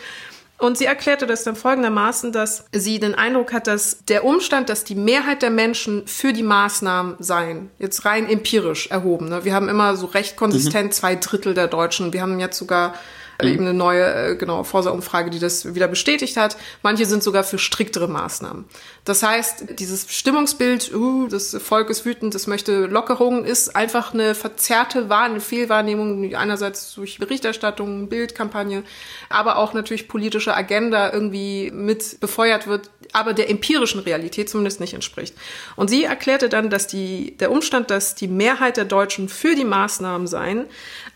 Und 0.63 0.79
sie 0.79 0.85
erklärte 0.85 1.27
das 1.27 1.43
dann 1.43 1.57
folgendermaßen, 1.57 2.31
dass 2.31 2.67
sie 2.73 3.01
den 3.01 3.17
Eindruck 3.17 3.53
hat, 3.53 3.67
dass 3.67 4.05
der 4.05 4.23
Umstand, 4.23 4.69
dass 4.69 4.85
die 4.85 4.95
Mehrheit 4.95 5.43
der 5.43 5.51
Menschen 5.51 6.07
für 6.07 6.33
die 6.33 6.45
Maßnahmen 6.45 7.17
seien, 7.19 7.71
jetzt 7.81 8.05
rein 8.05 8.29
empirisch 8.29 8.87
erhoben. 8.87 9.29
Ne? 9.29 9.45
Wir 9.45 9.55
haben 9.55 9.69
immer 9.69 9.97
so 9.97 10.07
recht 10.07 10.37
konsistent 10.37 10.85
mhm. 10.85 10.93
zwei 10.93 11.17
Drittel 11.17 11.55
der 11.55 11.67
Deutschen. 11.67 12.13
Wir 12.13 12.23
haben 12.23 12.39
jetzt 12.39 12.59
sogar 12.59 12.95
mhm. 13.43 13.49
eben 13.49 13.61
eine 13.63 13.75
neue, 13.75 14.05
äh, 14.05 14.37
genau, 14.37 14.63
Forsa-Umfrage, 14.63 15.31
die 15.31 15.41
das 15.41 15.75
wieder 15.75 15.89
bestätigt 15.89 16.37
hat. 16.37 16.57
Manche 16.85 17.07
sind 17.07 17.25
sogar 17.25 17.43
für 17.43 17.59
striktere 17.59 18.07
Maßnahmen. 18.07 18.65
Das 19.05 19.25
heißt, 19.25 19.81
dieses 19.81 20.07
Stimmungsbild, 20.09 20.95
uh, 20.95 21.27
das 21.27 21.57
Volk 21.61 21.91
ist 21.91 22.05
wütend, 22.05 22.37
das 22.37 22.47
möchte 22.47 22.87
Lockerungen, 22.87 23.45
ist 23.45 23.75
einfach 23.75 24.15
eine 24.15 24.37
verzerrte 24.37 25.09
Wahr 25.09 25.25
eine 25.25 25.41
Fehlwahrnehmung, 25.41 26.23
die 26.23 26.37
einerseits 26.37 26.95
durch 26.95 27.19
Berichterstattung, 27.19 28.09
Bildkampagne, 28.09 28.85
aber 29.29 29.57
auch 29.57 29.75
natürlich 29.75 30.07
politische 30.07 30.55
Agenda 30.55 31.13
irgendwie 31.13 31.73
mit 31.73 32.21
befeuert 32.21 32.69
wird, 32.69 32.91
aber 33.13 33.35
der 33.35 33.51
empirischen 33.51 34.01
Realität 34.01 34.49
zumindest 34.49 34.79
nicht 34.79 34.95
entspricht. 34.95 35.35
Und 35.75 35.91
sie 35.91 36.05
erklärte 36.05 36.49
dann, 36.49 36.71
dass 36.71 36.87
die, 36.87 37.37
der 37.39 37.51
Umstand, 37.51 37.91
dass 37.91 38.15
die 38.15 38.29
Mehrheit 38.29 38.77
der 38.77 38.85
Deutschen 38.85 39.29
für 39.29 39.57
die 39.57 39.65
Maßnahmen 39.65 40.29
seien, 40.29 40.67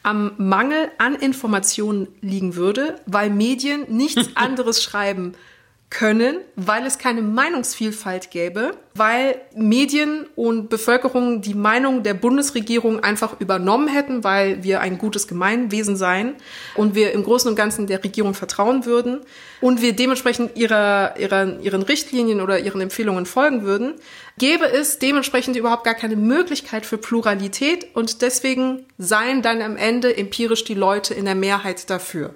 am 0.03 0.33
Mangel 0.39 0.91
an 0.99 1.15
Informationen 1.15 2.09
liegen 2.21 2.57
würde, 2.57 3.01
weil 3.07 3.31
Medien 3.31 3.85
nichts 3.89 4.31
anderes 4.35 4.83
schreiben 4.83 5.37
können, 5.97 6.43
weil 6.57 6.85
es 6.85 6.99
keine 6.99 7.23
Meinungsvielfalt 7.23 8.31
gäbe, 8.31 8.73
weil 8.93 9.41
Medien 9.55 10.27
und 10.37 10.69
Bevölkerung 10.69 11.41
die 11.41 11.55
Meinung 11.55 12.03
der 12.03 12.13
Bundesregierung 12.13 13.01
einfach 13.01 13.41
übernommen 13.41 13.89
hätten, 13.89 14.23
weil 14.23 14.63
wir 14.63 14.83
ein 14.83 14.99
gutes 14.99 15.27
Gemeinwesen 15.27 15.97
seien 15.97 16.35
und 16.75 16.95
wir 16.95 17.13
im 17.13 17.25
Großen 17.25 17.49
und 17.49 17.57
Ganzen 17.57 17.87
der 17.87 18.05
Regierung 18.05 18.35
vertrauen 18.35 18.85
würden 18.85 19.21
und 19.63 19.81
wir 19.81 19.95
dementsprechend 19.95 20.55
ihrer, 20.59 21.19
ihrer, 21.19 21.61
ihren 21.61 21.81
Richtlinien 21.81 22.43
oder 22.43 22.59
ihren 22.59 22.83
Empfehlungen 22.83 23.25
folgen 23.25 23.63
würden, 23.63 23.95
gäbe 24.37 24.67
es 24.67 24.99
dementsprechend 24.99 25.57
überhaupt 25.57 25.85
gar 25.85 25.95
keine 25.95 26.17
Möglichkeit 26.17 26.85
für 26.85 26.99
Pluralität 26.99 27.87
und 27.95 28.21
deswegen 28.21 28.85
seien 28.99 29.41
dann 29.41 29.63
am 29.63 29.79
Ende 29.79 30.15
empirisch 30.15 30.65
die 30.65 30.75
Leute 30.75 31.15
in 31.15 31.25
der 31.25 31.37
Mehrheit 31.37 31.89
dafür. 31.89 32.35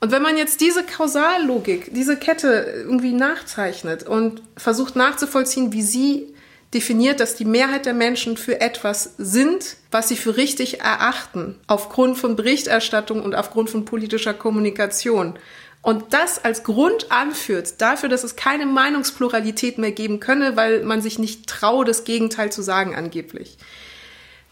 Und 0.00 0.12
wenn 0.12 0.22
man 0.22 0.36
jetzt 0.36 0.60
diese 0.60 0.84
Kausallogik, 0.84 1.94
diese 1.94 2.16
Kette 2.16 2.84
irgendwie 2.86 3.12
nachzeichnet 3.12 4.02
und 4.02 4.42
versucht 4.56 4.94
nachzuvollziehen, 4.94 5.72
wie 5.72 5.82
sie 5.82 6.34
definiert, 6.74 7.20
dass 7.20 7.36
die 7.36 7.44
Mehrheit 7.44 7.86
der 7.86 7.94
Menschen 7.94 8.36
für 8.36 8.60
etwas 8.60 9.14
sind, 9.16 9.76
was 9.90 10.08
sie 10.08 10.16
für 10.16 10.36
richtig 10.36 10.80
erachten, 10.80 11.58
aufgrund 11.66 12.18
von 12.18 12.36
Berichterstattung 12.36 13.22
und 13.22 13.34
aufgrund 13.34 13.70
von 13.70 13.84
politischer 13.84 14.34
Kommunikation. 14.34 15.38
Und 15.80 16.12
das 16.12 16.44
als 16.44 16.64
Grund 16.64 17.12
anführt 17.12 17.80
dafür, 17.80 18.08
dass 18.08 18.24
es 18.24 18.36
keine 18.36 18.66
Meinungspluralität 18.66 19.78
mehr 19.78 19.92
geben 19.92 20.20
könne, 20.20 20.56
weil 20.56 20.82
man 20.82 21.00
sich 21.00 21.18
nicht 21.18 21.46
traue, 21.46 21.84
das 21.84 22.04
Gegenteil 22.04 22.50
zu 22.50 22.60
sagen 22.60 22.94
angeblich. 22.94 23.56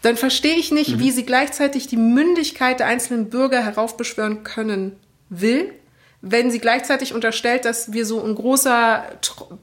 Dann 0.01 0.17
verstehe 0.17 0.55
ich 0.55 0.71
nicht, 0.71 0.95
mhm. 0.95 0.99
wie 0.99 1.11
sie 1.11 1.25
gleichzeitig 1.25 1.87
die 1.87 1.97
Mündigkeit 1.97 2.79
der 2.79 2.87
einzelnen 2.87 3.29
Bürger 3.29 3.61
heraufbeschwören 3.61 4.43
können 4.43 4.95
will, 5.41 5.71
wenn 6.27 6.49
sie 6.49 6.57
gleichzeitig 6.57 7.13
unterstellt, 7.13 7.65
dass 7.65 7.93
wir 7.93 8.03
so 8.03 8.19
ein 8.23 8.33
großer 8.33 9.03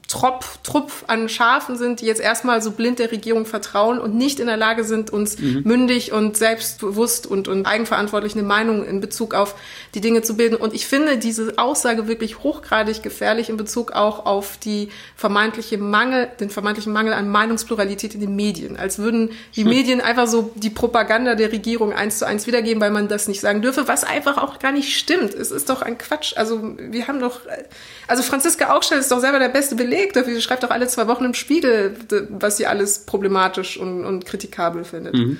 Trop, 0.07 0.45
Trupp 0.63 0.91
an 1.07 1.27
Schafen 1.27 1.75
sind, 1.75 1.99
die 1.99 2.05
jetzt 2.05 2.21
erstmal 2.21 2.61
so 2.61 2.71
blind 2.71 2.99
der 2.99 3.11
Regierung 3.11 3.45
vertrauen 3.45 3.99
und 3.99 4.15
nicht 4.15 4.39
in 4.39 4.47
der 4.47 4.55
Lage 4.55 4.85
sind, 4.85 5.09
uns 5.09 5.37
mhm. 5.37 5.63
mündig 5.65 6.13
und 6.13 6.37
selbstbewusst 6.37 7.27
und, 7.27 7.49
und 7.49 7.65
eigenverantwortlich 7.65 8.33
eine 8.35 8.43
Meinung 8.43 8.85
in 8.85 9.01
Bezug 9.01 9.33
auf 9.33 9.55
die 9.93 9.99
Dinge 9.99 10.21
zu 10.21 10.37
bilden. 10.37 10.55
Und 10.55 10.73
ich 10.73 10.87
finde 10.87 11.17
diese 11.17 11.57
Aussage 11.57 12.07
wirklich 12.07 12.43
hochgradig 12.43 13.03
gefährlich 13.03 13.49
in 13.49 13.57
Bezug 13.57 13.91
auch 13.91 14.25
auf 14.25 14.57
die 14.57 14.87
vermeintliche 15.17 15.77
Mangel, 15.77 16.29
den 16.39 16.49
vermeintlichen 16.49 16.93
Mangel 16.93 17.11
an 17.11 17.27
Meinungspluralität 17.27 18.15
in 18.15 18.21
den 18.21 18.37
Medien. 18.37 18.77
Als 18.77 18.99
würden 18.99 19.31
die 19.57 19.63
hm. 19.63 19.69
Medien 19.69 19.99
einfach 19.99 20.27
so 20.27 20.53
die 20.55 20.69
Propaganda 20.69 21.35
der 21.35 21.51
Regierung 21.51 21.91
eins 21.91 22.19
zu 22.19 22.25
eins 22.25 22.47
wiedergeben, 22.47 22.79
weil 22.79 22.91
man 22.91 23.09
das 23.09 23.27
nicht 23.27 23.41
sagen 23.41 23.61
dürfe, 23.61 23.89
was 23.89 24.05
einfach 24.05 24.37
auch 24.37 24.59
gar 24.59 24.71
nicht 24.71 24.97
stimmt. 24.97 25.33
Es 25.33 25.51
ist 25.51 25.69
doch 25.69 25.81
ein 25.81 25.97
Quatsch. 25.97 26.37
Also 26.37 26.52
also 26.53 26.77
wir 26.77 27.07
haben 27.07 27.19
doch, 27.19 27.41
also 28.07 28.23
Franziska 28.23 28.75
Augstein 28.75 28.99
ist 28.99 29.11
doch 29.11 29.19
selber 29.19 29.39
der 29.39 29.49
beste 29.49 29.75
Beleg 29.75 30.13
dafür. 30.13 30.35
Sie 30.35 30.41
schreibt 30.41 30.63
doch 30.63 30.69
alle 30.69 30.87
zwei 30.87 31.07
Wochen 31.07 31.25
im 31.25 31.33
Spiegel, 31.33 31.95
was 32.29 32.57
sie 32.57 32.65
alles 32.65 33.05
problematisch 33.05 33.77
und, 33.77 34.05
und 34.05 34.25
kritikabel 34.25 34.83
findet. 34.83 35.15
Mhm. 35.15 35.39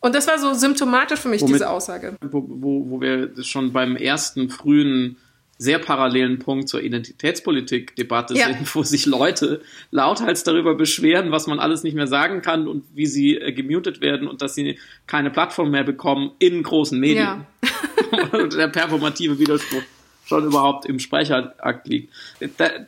Und 0.00 0.14
das 0.14 0.28
war 0.28 0.38
so 0.38 0.54
symptomatisch 0.54 1.20
für 1.20 1.28
mich, 1.28 1.40
Womit, 1.42 1.56
diese 1.56 1.70
Aussage. 1.70 2.16
Wo, 2.20 2.44
wo, 2.46 2.90
wo 2.90 3.00
wir 3.00 3.32
schon 3.42 3.72
beim 3.72 3.96
ersten 3.96 4.48
frühen 4.48 5.16
sehr 5.60 5.80
parallelen 5.80 6.38
Punkt 6.38 6.68
zur 6.68 6.82
Identitätspolitik-Debatte 6.82 8.34
ja. 8.34 8.46
sind, 8.46 8.74
wo 8.76 8.84
sich 8.84 9.06
Leute 9.06 9.60
lauthals 9.90 10.44
darüber 10.44 10.76
beschweren, 10.76 11.32
was 11.32 11.48
man 11.48 11.58
alles 11.58 11.82
nicht 11.82 11.94
mehr 11.94 12.06
sagen 12.06 12.42
kann 12.42 12.68
und 12.68 12.84
wie 12.94 13.06
sie 13.06 13.36
äh, 13.36 13.52
gemutet 13.52 14.00
werden 14.00 14.28
und 14.28 14.40
dass 14.40 14.54
sie 14.54 14.78
keine 15.08 15.30
Plattform 15.30 15.72
mehr 15.72 15.82
bekommen 15.82 16.30
in 16.38 16.62
großen 16.62 16.98
Medien. 16.98 17.44
Ja. 17.62 18.46
der 18.46 18.68
performative 18.68 19.38
Widerspruch 19.38 19.82
schon 20.28 20.44
überhaupt 20.44 20.84
im 20.84 20.98
Speicherakt 20.98 21.88
liegt. 21.88 22.12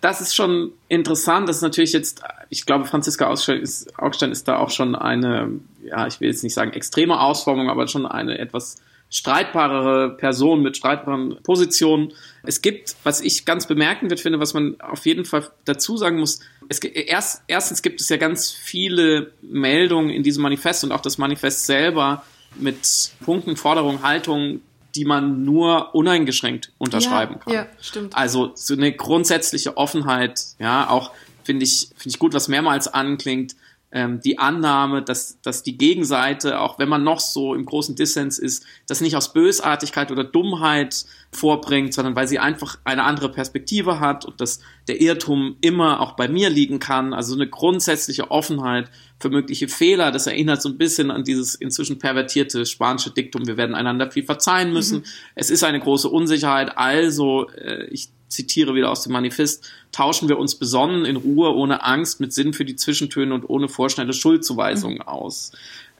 Das 0.00 0.20
ist 0.20 0.34
schon 0.34 0.72
interessant. 0.88 1.48
Das 1.48 1.56
ist 1.56 1.62
natürlich 1.62 1.92
jetzt, 1.92 2.22
ich 2.50 2.66
glaube, 2.66 2.84
Franziska 2.84 3.28
Augstein 3.28 3.60
ist, 3.60 3.98
Augstein 3.98 4.30
ist 4.30 4.46
da 4.46 4.58
auch 4.58 4.70
schon 4.70 4.94
eine, 4.94 5.50
ja, 5.82 6.06
ich 6.06 6.20
will 6.20 6.28
jetzt 6.28 6.44
nicht 6.44 6.54
sagen 6.54 6.72
extreme 6.72 7.18
Ausformung, 7.18 7.70
aber 7.70 7.88
schon 7.88 8.04
eine 8.04 8.38
etwas 8.38 8.76
streitbarere 9.08 10.16
Person 10.16 10.62
mit 10.62 10.76
streitbaren 10.76 11.38
Positionen. 11.42 12.12
Es 12.44 12.62
gibt, 12.62 12.94
was 13.02 13.20
ich 13.20 13.44
ganz 13.44 13.66
bemerkenswert 13.66 14.20
finde, 14.20 14.38
was 14.38 14.54
man 14.54 14.80
auf 14.80 15.04
jeden 15.06 15.24
Fall 15.24 15.50
dazu 15.64 15.96
sagen 15.96 16.20
muss, 16.20 16.40
es, 16.68 16.78
erst, 16.78 17.42
erstens 17.48 17.82
gibt 17.82 18.00
es 18.00 18.08
ja 18.08 18.18
ganz 18.18 18.52
viele 18.52 19.32
Meldungen 19.42 20.10
in 20.10 20.22
diesem 20.22 20.42
Manifest 20.42 20.84
und 20.84 20.92
auch 20.92 21.00
das 21.00 21.18
Manifest 21.18 21.66
selber 21.66 22.22
mit 22.54 23.12
Punkten, 23.24 23.56
Forderungen, 23.56 24.02
Haltungen, 24.02 24.62
die 24.94 25.04
man 25.04 25.44
nur 25.44 25.94
uneingeschränkt 25.94 26.72
unterschreiben 26.78 27.34
ja, 27.34 27.40
kann. 27.40 27.52
Ja, 27.52 27.66
stimmt. 27.80 28.16
Also 28.16 28.52
so 28.54 28.74
eine 28.74 28.92
grundsätzliche 28.92 29.76
Offenheit, 29.76 30.40
ja, 30.58 30.88
auch 30.88 31.12
finde 31.44 31.64
ich, 31.64 31.88
finde 31.96 32.10
ich 32.10 32.18
gut, 32.18 32.34
was 32.34 32.48
mehrmals 32.48 32.88
anklingt, 32.88 33.56
ähm, 33.92 34.20
die 34.20 34.38
Annahme, 34.38 35.02
dass, 35.02 35.40
dass 35.42 35.62
die 35.62 35.76
Gegenseite, 35.76 36.60
auch 36.60 36.78
wenn 36.78 36.88
man 36.88 37.02
noch 37.02 37.20
so 37.20 37.54
im 37.54 37.64
großen 37.64 37.96
Dissens 37.96 38.38
ist, 38.38 38.64
das 38.86 39.00
nicht 39.00 39.16
aus 39.16 39.32
Bösartigkeit 39.32 40.12
oder 40.12 40.22
Dummheit 40.22 41.04
vorbringt, 41.32 41.92
sondern 41.92 42.14
weil 42.14 42.28
sie 42.28 42.38
einfach 42.38 42.78
eine 42.84 43.02
andere 43.02 43.30
Perspektive 43.30 43.98
hat 43.98 44.24
und 44.24 44.40
dass 44.40 44.60
der 44.86 45.00
Irrtum 45.00 45.56
immer 45.60 46.00
auch 46.00 46.12
bei 46.12 46.28
mir 46.28 46.50
liegen 46.50 46.78
kann. 46.78 47.12
Also 47.12 47.34
eine 47.34 47.48
grundsätzliche 47.48 48.30
Offenheit 48.30 48.90
für 49.18 49.28
mögliche 49.28 49.68
Fehler. 49.68 50.12
Das 50.12 50.26
erinnert 50.26 50.62
so 50.62 50.68
ein 50.68 50.78
bisschen 50.78 51.10
an 51.10 51.24
dieses 51.24 51.54
inzwischen 51.54 51.98
pervertierte 51.98 52.66
spanische 52.66 53.10
Diktum, 53.10 53.46
wir 53.46 53.56
werden 53.56 53.74
einander 53.74 54.10
viel 54.10 54.24
verzeihen 54.24 54.72
müssen. 54.72 54.98
Mhm. 54.98 55.04
Es 55.34 55.50
ist 55.50 55.64
eine 55.64 55.80
große 55.80 56.08
Unsicherheit, 56.08 56.78
also 56.78 57.48
äh, 57.50 57.86
ich 57.86 58.10
zitiere 58.30 58.74
wieder 58.74 58.90
aus 58.90 59.02
dem 59.02 59.12
Manifest, 59.12 59.70
tauschen 59.92 60.28
wir 60.28 60.38
uns 60.38 60.54
besonnen 60.54 61.04
in 61.04 61.16
Ruhe, 61.16 61.54
ohne 61.54 61.84
Angst, 61.84 62.20
mit 62.20 62.32
Sinn 62.32 62.52
für 62.54 62.64
die 62.64 62.76
Zwischentöne 62.76 63.34
und 63.34 63.48
ohne 63.48 63.68
vorschnelle 63.68 64.12
Schuldzuweisungen 64.12 64.98
mhm. 64.98 65.08
aus. 65.08 65.52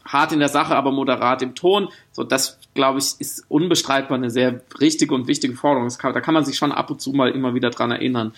Hart 0.04 0.32
in 0.32 0.38
der 0.38 0.48
Sache, 0.48 0.74
aber 0.74 0.92
moderat 0.92 1.42
im 1.42 1.54
Ton. 1.54 1.88
So, 2.12 2.24
das, 2.24 2.58
glaube 2.74 2.98
ich, 2.98 3.14
ist 3.18 3.44
unbestreitbar 3.48 4.16
eine 4.16 4.30
sehr 4.30 4.62
richtige 4.80 5.14
und 5.14 5.26
wichtige 5.26 5.54
Forderung. 5.54 5.88
Kann, 5.98 6.14
da 6.14 6.20
kann 6.20 6.34
man 6.34 6.44
sich 6.44 6.56
schon 6.56 6.72
ab 6.72 6.90
und 6.90 7.00
zu 7.00 7.12
mal 7.12 7.30
immer 7.30 7.54
wieder 7.54 7.70
dran 7.70 7.90
erinnern. 7.90 8.32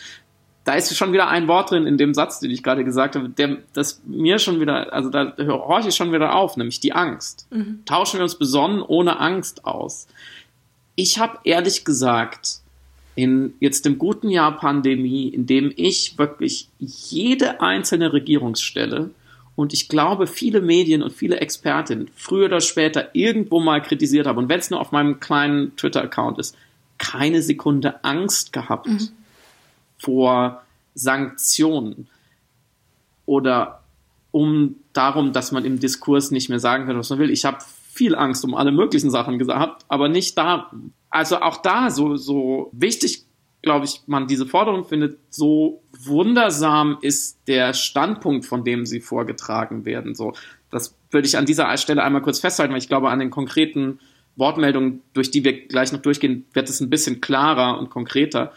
Da 0.64 0.74
ist 0.74 0.94
schon 0.96 1.12
wieder 1.12 1.28
ein 1.28 1.48
Wort 1.48 1.70
drin 1.70 1.87
in 1.87 1.98
dem 1.98 2.14
Satz, 2.14 2.40
den 2.40 2.50
ich 2.50 2.62
gerade 2.62 2.85
gesagt 2.85 3.16
habe, 3.16 3.28
der, 3.28 3.59
das 3.72 4.02
mir 4.07 4.38
schon 4.38 4.61
wieder, 4.61 4.92
also 4.92 5.11
da 5.11 5.35
horche 5.38 5.88
ich 5.88 5.96
schon 5.96 6.12
wieder 6.12 6.35
auf, 6.35 6.57
nämlich 6.57 6.78
die 6.81 6.92
Angst. 6.92 7.48
Mhm. 7.50 7.83
Tauschen 7.85 8.18
wir 8.18 8.24
uns 8.24 8.38
besonnen 8.38 8.81
ohne 8.81 9.18
Angst 9.18 9.64
aus. 9.64 10.07
Ich 10.94 11.18
habe 11.18 11.38
ehrlich 11.44 11.85
gesagt 11.85 12.62
in 13.14 13.55
jetzt 13.61 13.85
dem 13.85 13.98
guten 13.98 14.31
Jahr 14.31 14.57
Pandemie, 14.57 15.29
in 15.29 15.46
dem 15.46 15.72
ich 15.77 16.16
wirklich 16.18 16.68
jede 16.79 17.61
einzelne 17.61 18.12
Regierungsstelle 18.12 19.11
und 19.55 19.75
ich 19.75 19.88
glaube 19.88 20.27
viele 20.27 20.62
Medien 20.62 21.03
und 21.03 21.12
viele 21.12 21.40
Expertinnen 21.40 22.11
früher 22.16 22.46
oder 22.46 22.61
später 22.61 23.14
irgendwo 23.14 23.61
mal 23.61 23.83
kritisiert 23.83 24.27
haben 24.27 24.38
und 24.38 24.48
wenn 24.48 24.61
es 24.61 24.70
nur 24.70 24.81
auf 24.81 24.92
meinem 24.92 25.20
kleinen 25.20 25.77
Twitter-Account 25.77 26.38
ist, 26.38 26.57
keine 26.98 27.42
Sekunde 27.42 28.03
Angst 28.05 28.53
gehabt 28.53 28.87
mhm. 28.87 29.09
vor 29.98 30.62
Sanktionen 30.94 32.09
oder 33.27 33.83
um 34.31 34.77
darum, 34.94 35.33
dass 35.33 35.53
man 35.53 35.64
im 35.64 35.79
Diskurs 35.79 36.31
nicht 36.31 36.48
mehr 36.48 36.59
sagen 36.59 36.87
kann, 36.87 36.96
was 36.98 37.11
man 37.11 37.18
will. 37.18 37.31
Ich 37.31 37.44
habe 37.44 37.59
viel 37.92 38.14
Angst 38.14 38.44
um 38.44 38.55
alle 38.55 38.72
möglichen 38.72 39.11
Sachen 39.11 39.38
gehabt, 39.38 39.85
aber 39.88 40.09
nicht 40.09 40.38
darum 40.38 40.92
also 41.12 41.40
auch 41.40 41.59
da 41.59 41.90
so, 41.90 42.16
so 42.16 42.70
wichtig, 42.72 43.27
glaube 43.61 43.85
ich, 43.85 44.01
man 44.07 44.27
diese 44.27 44.46
Forderung 44.46 44.85
findet, 44.85 45.18
so 45.31 45.83
wundersam 46.05 46.98
ist 47.03 47.38
der 47.46 47.75
Standpunkt, 47.75 48.46
von 48.46 48.64
dem 48.64 48.87
sie 48.87 49.01
vorgetragen 49.01 49.85
werden. 49.85 50.14
So, 50.14 50.33
das 50.70 50.96
würde 51.11 51.29
ich 51.29 51.37
an 51.37 51.46
dieser 51.46 51.77
Stelle 51.77 52.03
einmal 52.03 52.22
kurz 52.22 52.40
festhalten, 52.40 52.72
weil 52.72 52.81
ich 52.81 52.88
glaube, 52.88 53.11
an 53.11 53.18
den 53.18 53.31
konkreten 53.31 54.01
Wortmeldungen, 54.37 55.03
durch 55.12 55.31
die 55.31 55.44
wir 55.44 55.66
gleich 55.66 55.92
noch 55.92 56.01
durchgehen, 56.01 56.46
wird 56.55 56.70
es 56.70 56.81
ein 56.81 56.90
bisschen 56.90 57.20
klarer 57.20 57.79
und 57.79 57.90
konkreter. 57.90 58.53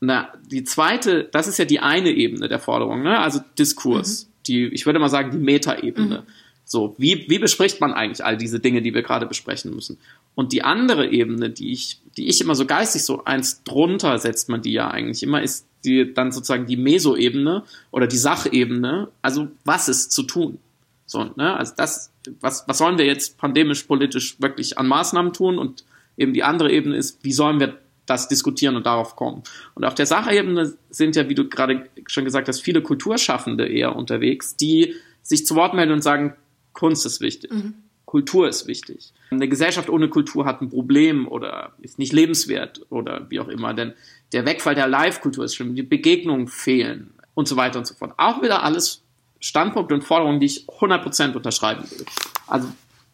Na, 0.00 0.32
die 0.50 0.64
zweite, 0.64 1.24
das 1.24 1.46
ist 1.46 1.58
ja 1.58 1.66
die 1.66 1.80
eine 1.80 2.10
Ebene 2.10 2.48
der 2.48 2.58
Forderung, 2.58 3.02
ne? 3.02 3.18
also 3.18 3.40
Diskurs. 3.58 4.24
Mhm. 4.24 4.30
Die, 4.46 4.64
ich 4.68 4.86
würde 4.86 4.98
mal 4.98 5.08
sagen, 5.10 5.30
die 5.30 5.38
Metaebene. 5.38 6.24
Mhm. 6.26 6.32
So, 6.64 6.94
wie, 6.98 7.26
wie 7.28 7.38
bespricht 7.38 7.80
man 7.80 7.92
eigentlich 7.92 8.24
all 8.24 8.36
diese 8.36 8.58
Dinge, 8.58 8.82
die 8.82 8.94
wir 8.94 9.02
gerade 9.02 9.26
besprechen 9.26 9.74
müssen? 9.74 9.98
Und 10.34 10.52
die 10.52 10.62
andere 10.62 11.10
Ebene, 11.10 11.50
die 11.50 11.72
ich, 11.72 12.00
die 12.16 12.26
ich 12.26 12.40
immer 12.40 12.54
so 12.54 12.66
geistig 12.66 13.04
so 13.04 13.24
eins 13.24 13.62
drunter 13.64 14.18
setzt 14.18 14.48
man 14.48 14.62
die 14.62 14.72
ja 14.72 14.88
eigentlich 14.90 15.22
immer, 15.22 15.42
ist 15.42 15.66
die 15.84 16.12
dann 16.14 16.32
sozusagen 16.32 16.66
die 16.66 16.76
Meso-Ebene 16.76 17.64
oder 17.90 18.06
die 18.06 18.16
Sachebene. 18.16 19.08
Also, 19.20 19.48
was 19.64 19.88
ist 19.88 20.12
zu 20.12 20.22
tun? 20.22 20.58
So, 21.06 21.30
ne? 21.36 21.56
Also 21.56 21.74
das, 21.76 22.10
was, 22.40 22.64
was 22.66 22.78
sollen 22.78 22.98
wir 22.98 23.04
jetzt 23.04 23.36
pandemisch 23.36 23.82
politisch 23.82 24.40
wirklich 24.40 24.78
an 24.78 24.88
Maßnahmen 24.88 25.32
tun? 25.32 25.58
Und 25.58 25.84
eben 26.16 26.32
die 26.32 26.42
andere 26.42 26.72
Ebene 26.72 26.96
ist, 26.96 27.22
wie 27.22 27.32
sollen 27.32 27.60
wir 27.60 27.78
das 28.06 28.28
diskutieren 28.28 28.76
und 28.76 28.86
darauf 28.86 29.16
kommen. 29.16 29.42
Und 29.74 29.84
auf 29.84 29.94
der 29.94 30.06
Sachebene 30.06 30.74
sind 30.90 31.16
ja, 31.16 31.28
wie 31.28 31.34
du 31.34 31.48
gerade 31.48 31.88
schon 32.06 32.24
gesagt 32.24 32.48
hast, 32.48 32.60
viele 32.60 32.82
Kulturschaffende 32.82 33.66
eher 33.66 33.96
unterwegs, 33.96 34.56
die 34.56 34.94
sich 35.22 35.46
zu 35.46 35.54
Wort 35.54 35.74
melden 35.74 35.92
und 35.92 36.02
sagen, 36.02 36.34
Kunst 36.74 37.06
ist 37.06 37.20
wichtig. 37.20 37.50
Mhm. 37.50 37.74
Kultur 38.04 38.48
ist 38.48 38.66
wichtig. 38.66 39.12
Eine 39.30 39.48
Gesellschaft 39.48 39.88
ohne 39.88 40.08
Kultur 40.08 40.44
hat 40.44 40.60
ein 40.60 40.68
Problem 40.68 41.26
oder 41.26 41.72
ist 41.80 41.98
nicht 41.98 42.12
lebenswert 42.12 42.82
oder 42.90 43.26
wie 43.30 43.40
auch 43.40 43.48
immer, 43.48 43.74
denn 43.74 43.94
der 44.32 44.44
Wegfall 44.44 44.74
der 44.74 44.86
Live-Kultur 44.86 45.44
ist 45.44 45.54
schlimm, 45.54 45.74
die 45.74 45.82
Begegnungen 45.82 46.46
fehlen 46.46 47.14
und 47.34 47.48
so 47.48 47.56
weiter 47.56 47.78
und 47.78 47.86
so 47.86 47.94
fort. 47.94 48.12
Auch 48.16 48.42
wieder 48.42 48.62
alles 48.62 49.02
Standpunkte 49.40 49.94
und 49.94 50.04
Forderungen, 50.04 50.38
die 50.38 50.46
ich 50.46 50.66
100% 50.68 51.34
unterschreiben 51.34 51.82
will. 51.90 52.06
Also 52.46 52.68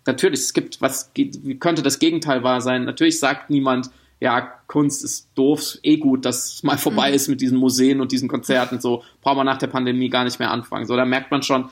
natürlich, 0.06 0.40
es 0.40 0.52
gibt, 0.52 0.80
was 0.80 1.10
wie 1.14 1.58
könnte 1.58 1.82
das 1.82 1.98
Gegenteil 1.98 2.42
wahr 2.42 2.60
sein? 2.60 2.84
Natürlich 2.84 3.18
sagt 3.18 3.48
niemand, 3.48 3.90
ja, 4.20 4.40
Kunst 4.66 5.02
ist 5.02 5.30
doof, 5.34 5.78
eh 5.82 5.96
gut, 5.96 6.26
dass 6.26 6.54
es 6.54 6.62
mal 6.62 6.76
vorbei 6.76 7.08
mhm. 7.08 7.14
ist 7.14 7.28
mit 7.28 7.40
diesen 7.40 7.56
Museen 7.56 8.00
und 8.00 8.12
diesen 8.12 8.28
Konzerten, 8.28 8.80
so 8.80 9.02
braucht 9.22 9.36
man 9.36 9.46
nach 9.46 9.56
der 9.56 9.68
Pandemie 9.68 10.10
gar 10.10 10.24
nicht 10.24 10.38
mehr 10.38 10.50
anfangen. 10.50 10.84
So, 10.84 10.94
da 10.94 11.06
merkt 11.06 11.30
man 11.30 11.42
schon, 11.42 11.70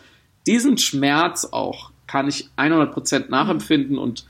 diesen 0.49 0.79
Schmerz 0.79 1.45
auch 1.45 1.91
kann 2.07 2.29
ich 2.29 2.49
100% 2.57 3.29
nachempfinden 3.29 3.99
und 3.99 4.25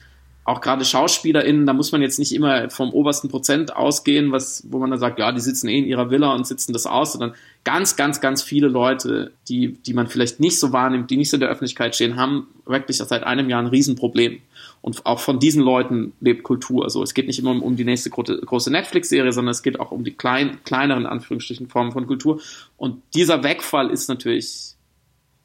auch 0.49 0.63
gerade 0.63 0.83
SchauspielerInnen, 0.83 1.67
da 1.67 1.75
muss 1.75 1.93
man 1.93 2.01
jetzt 2.01 2.19
nicht 2.19 2.35
immer 2.35 2.71
vom 2.71 2.91
obersten 2.91 3.29
Prozent 3.29 3.77
ausgehen, 3.77 4.33
was, 4.33 4.65
wo 4.71 4.79
man 4.79 4.91
dann 4.91 4.99
sagt, 4.99 5.19
ja, 5.19 5.31
die 5.31 5.41
sitzen 5.41 5.69
eh 5.69 5.79
in 5.79 5.85
ihrer 5.85 6.11
Villa 6.11 6.35
und 6.35 6.47
sitzen 6.47 6.73
das 6.73 6.87
aus, 6.87 7.13
sondern 7.13 7.35
ganz, 7.65 7.97
ganz, 7.97 8.23
ganz 8.23 8.43
viele 8.43 8.69
Leute, 8.69 9.33
die, 9.49 9.75
die 9.75 9.93
man 9.93 10.07
vielleicht 10.07 10.41
nicht 10.41 10.59
so 10.59 10.73
wahrnimmt, 10.73 11.11
die 11.11 11.19
nicht 11.19 11.29
so 11.29 11.37
in 11.37 11.41
der 11.41 11.51
Öffentlichkeit 11.51 11.95
stehen, 11.95 12.17
haben 12.17 12.47
wirklich 12.65 12.97
seit 12.97 13.25
einem 13.25 13.51
Jahr 13.51 13.61
ein 13.61 13.67
Riesenproblem. 13.67 14.41
Und 14.81 15.05
auch 15.05 15.19
von 15.21 15.39
diesen 15.39 15.63
Leuten 15.63 16.15
lebt 16.21 16.45
Kultur. 16.45 16.85
Also 16.85 17.03
es 17.03 17.13
geht 17.13 17.27
nicht 17.27 17.39
immer 17.39 17.63
um 17.63 17.77
die 17.77 17.85
nächste 17.85 18.09
große 18.09 18.71
Netflix-Serie, 18.71 19.33
sondern 19.33 19.51
es 19.51 19.63
geht 19.63 19.79
auch 19.79 19.91
um 19.91 20.03
die 20.03 20.15
klein, 20.15 20.61
kleineren, 20.65 21.05
Anführungsstrichen, 21.05 21.69
Formen 21.69 21.93
von 21.93 22.07
Kultur. 22.07 22.41
Und 22.79 23.03
dieser 23.15 23.45
Wegfall 23.45 23.91
ist 23.91 24.09
natürlich 24.09 24.78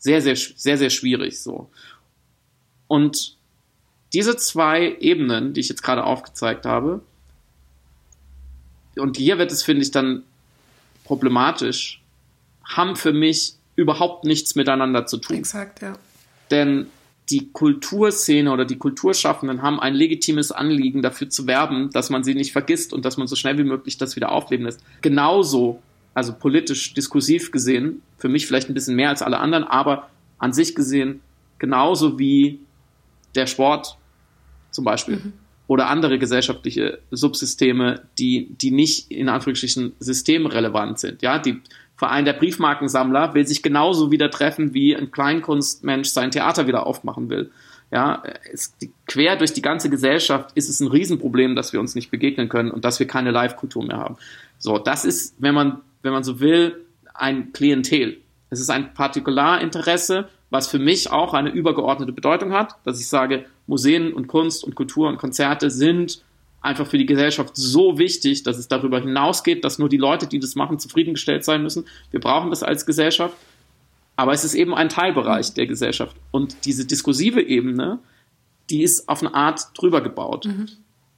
sehr, 0.03 0.21
sehr, 0.21 0.35
sehr, 0.35 0.77
sehr 0.77 0.89
schwierig 0.89 1.39
so. 1.39 1.69
Und 2.87 3.37
diese 4.11 4.35
zwei 4.35 4.97
Ebenen, 4.99 5.53
die 5.53 5.61
ich 5.61 5.69
jetzt 5.69 5.81
gerade 5.81 6.03
aufgezeigt 6.03 6.65
habe, 6.65 7.01
und 8.97 9.17
hier 9.17 9.37
wird 9.37 9.51
es, 9.51 9.63
finde 9.63 9.81
ich, 9.81 9.91
dann 9.91 10.23
problematisch, 11.05 12.01
haben 12.65 12.97
für 12.97 13.13
mich 13.13 13.53
überhaupt 13.75 14.25
nichts 14.25 14.55
miteinander 14.55 15.05
zu 15.05 15.17
tun. 15.17 15.37
Exakt, 15.37 15.81
ja. 15.81 15.97
Denn 16.51 16.87
die 17.29 17.49
Kulturszene 17.51 18.51
oder 18.51 18.65
die 18.65 18.77
Kulturschaffenden 18.77 19.61
haben 19.61 19.79
ein 19.79 19.95
legitimes 19.95 20.51
Anliegen, 20.51 21.01
dafür 21.01 21.29
zu 21.29 21.47
werben, 21.47 21.89
dass 21.91 22.09
man 22.09 22.25
sie 22.25 22.35
nicht 22.35 22.51
vergisst 22.51 22.91
und 22.91 23.05
dass 23.05 23.15
man 23.15 23.27
so 23.27 23.37
schnell 23.37 23.57
wie 23.57 23.63
möglich 23.63 23.97
das 23.97 24.17
wieder 24.17 24.33
aufleben 24.33 24.65
lässt. 24.65 24.81
Genauso 25.01 25.81
also 26.13 26.33
politisch 26.33 26.93
diskursiv 26.93 27.51
gesehen, 27.51 28.01
für 28.17 28.29
mich 28.29 28.47
vielleicht 28.47 28.69
ein 28.69 28.73
bisschen 28.73 28.95
mehr 28.95 29.09
als 29.09 29.21
alle 29.21 29.39
anderen, 29.39 29.63
aber 29.63 30.09
an 30.37 30.53
sich 30.53 30.75
gesehen 30.75 31.21
genauso 31.59 32.19
wie 32.19 32.59
der 33.35 33.47
Sport 33.47 33.97
zum 34.71 34.83
Beispiel 34.85 35.15
mhm. 35.15 35.33
oder 35.67 35.87
andere 35.87 36.19
gesellschaftliche 36.19 36.99
Subsysteme, 37.11 38.01
die, 38.17 38.47
die 38.61 38.71
nicht 38.71 39.11
in 39.11 39.29
Anführungsstrichen 39.29 39.93
systemrelevant 39.99 40.99
sind. 40.99 41.21
Ja, 41.21 41.39
die 41.39 41.61
Verein 41.95 42.25
der 42.25 42.33
Briefmarkensammler 42.33 43.33
will 43.33 43.47
sich 43.47 43.63
genauso 43.63 44.11
wieder 44.11 44.29
treffen, 44.29 44.73
wie 44.73 44.95
ein 44.95 45.11
Kleinkunstmensch 45.11 46.09
sein 46.09 46.31
Theater 46.31 46.67
wieder 46.67 46.85
aufmachen 46.85 47.29
will. 47.29 47.51
Ja, 47.91 48.23
es, 48.51 48.75
quer 49.05 49.35
durch 49.35 49.53
die 49.53 49.61
ganze 49.61 49.89
Gesellschaft 49.89 50.49
ist 50.55 50.67
es 50.67 50.79
ein 50.79 50.87
Riesenproblem, 50.87 51.55
dass 51.55 51.73
wir 51.73 51.79
uns 51.79 51.93
nicht 51.93 52.09
begegnen 52.09 52.49
können 52.49 52.71
und 52.71 52.83
dass 52.83 52.99
wir 52.99 53.07
keine 53.07 53.29
Live-Kultur 53.29 53.85
mehr 53.85 53.97
haben. 53.97 54.17
So, 54.57 54.79
das 54.79 55.05
ist, 55.05 55.35
wenn 55.37 55.53
man 55.53 55.81
wenn 56.03 56.13
man 56.13 56.23
so 56.23 56.39
will, 56.39 56.85
ein 57.13 57.51
Klientel. 57.53 58.17
Es 58.49 58.59
ist 58.59 58.69
ein 58.69 58.93
Partikularinteresse, 58.93 60.29
was 60.51 60.67
für 60.67 60.77
mich 60.77 61.11
auch 61.11 61.33
eine 61.33 61.49
übergeordnete 61.49 62.11
Bedeutung 62.11 62.53
hat, 62.53 62.75
dass 62.83 62.99
ich 62.99 63.07
sage, 63.07 63.45
Museen 63.65 64.13
und 64.13 64.27
Kunst 64.27 64.63
und 64.63 64.75
Kultur 64.75 65.07
und 65.07 65.17
Konzerte 65.17 65.71
sind 65.71 66.23
einfach 66.61 66.87
für 66.87 66.97
die 66.97 67.05
Gesellschaft 67.05 67.55
so 67.55 67.97
wichtig, 67.97 68.43
dass 68.43 68.57
es 68.57 68.67
darüber 68.67 68.99
hinausgeht, 68.99 69.65
dass 69.65 69.79
nur 69.79 69.89
die 69.89 69.97
Leute, 69.97 70.27
die 70.27 70.39
das 70.39 70.55
machen, 70.55 70.79
zufriedengestellt 70.79 71.43
sein 71.43 71.63
müssen. 71.63 71.85
Wir 72.11 72.19
brauchen 72.19 72.51
das 72.51 72.63
als 72.63 72.85
Gesellschaft. 72.85 73.35
Aber 74.15 74.31
es 74.31 74.43
ist 74.43 74.53
eben 74.53 74.75
ein 74.75 74.89
Teilbereich 74.89 75.53
der 75.55 75.65
Gesellschaft. 75.65 76.15
Und 76.31 76.65
diese 76.65 76.85
diskursive 76.85 77.41
Ebene, 77.41 77.99
die 78.69 78.83
ist 78.83 79.09
auf 79.09 79.21
eine 79.21 79.33
Art 79.33 79.69
drüber 79.75 80.01
gebaut. 80.01 80.45
Mhm. 80.45 80.67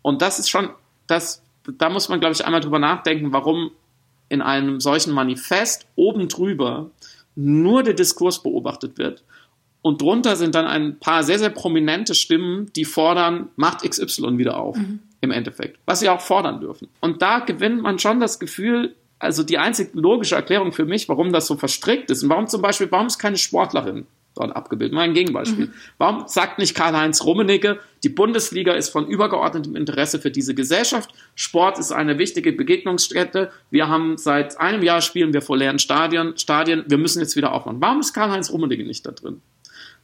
Und 0.02 0.22
das 0.22 0.40
ist 0.40 0.50
schon, 0.50 0.70
das, 1.06 1.44
da 1.78 1.90
muss 1.90 2.10
man, 2.10 2.20
glaube 2.20 2.34
ich, 2.34 2.46
einmal 2.46 2.62
drüber 2.62 2.80
nachdenken, 2.80 3.34
warum 3.34 3.72
in 4.30 4.42
einem 4.42 4.80
solchen 4.80 5.14
Manifest 5.14 5.86
oben 5.96 6.28
drüber 6.28 6.90
nur 7.36 7.84
der 7.84 7.94
Diskurs 7.94 8.42
beobachtet 8.42 8.98
wird. 8.98 9.24
Und 9.82 10.02
drunter 10.02 10.36
sind 10.36 10.56
dann 10.56 10.66
ein 10.66 11.00
paar 11.00 11.24
sehr, 11.24 11.38
sehr 11.38 11.50
prominente 11.50 12.16
Stimmen, 12.16 12.72
die 12.76 12.86
fordern, 12.86 13.50
macht 13.56 13.88
XY 13.88 14.38
wieder 14.38 14.58
auf, 14.58 14.78
mhm. 14.78 15.00
im 15.22 15.32
Endeffekt. 15.32 15.80
Was 15.86 16.00
sie 16.00 16.10
auch 16.10 16.22
fordern 16.22 16.60
dürfen. 16.60 16.88
Und 17.02 17.22
da 17.22 17.40
gewinnt 17.40 17.82
man 17.82 18.00
schon 18.00 18.20
das 18.20 18.40
Gefühl, 18.40 18.96
also 19.20 19.44
die 19.44 19.60
einzige 19.60 20.00
logische 20.00 20.36
Erklärung 20.36 20.72
für 20.72 20.86
mich, 20.86 21.08
warum 21.08 21.32
das 21.32 21.46
so 21.46 21.56
verstrickt 21.56 22.10
ist 22.10 22.24
und 22.24 22.30
warum 22.30 22.48
zum 22.48 22.62
Beispiel, 22.62 22.92
warum 22.92 23.08
ist 23.08 23.20
keine 23.20 23.38
Sportlerin 23.38 24.08
dort 24.36 24.56
abgebildet? 24.56 24.94
Mal 24.94 25.02
ein 25.02 25.14
Gegenbeispiel. 25.14 25.68
Mhm. 25.68 25.74
Warum 25.98 26.28
sagt 26.28 26.60
nicht 26.60 26.76
Karl-Heinz 26.76 27.24
Rummenigge, 27.24 27.80
die 28.04 28.10
Bundesliga 28.10 28.74
ist 28.74 28.90
von 28.90 29.08
übergeordnetem 29.08 29.76
Interesse 29.76 30.20
für 30.20 30.32
diese 30.32 30.54
Gesellschaft. 30.54 31.10
Sport 31.34 31.80
ist 31.80 31.92
eine 31.92 32.20
wichtige 32.20 32.54
Begegnungsstätte. 32.54 33.52
Wir 33.72 33.88
haben 33.88 34.18
seit 34.18 34.60
einem 34.60 34.84
Jahr 34.84 35.02
spielen 35.02 35.34
wir 35.34 35.42
vor 35.42 35.58
leeren 35.58 35.80
Stadien, 35.80 36.38
Stadien. 36.38 36.84
Wir 36.88 36.98
müssen 36.98 37.20
jetzt 37.20 37.36
wieder 37.36 37.54
aufmachen. 37.54 37.82
Warum 37.82 38.02
ist 38.02 38.14
Karl-Heinz 38.14 38.52
Rummenigge 38.52 38.86
nicht 38.86 39.06
da 39.06 39.12
drin? 39.12 39.42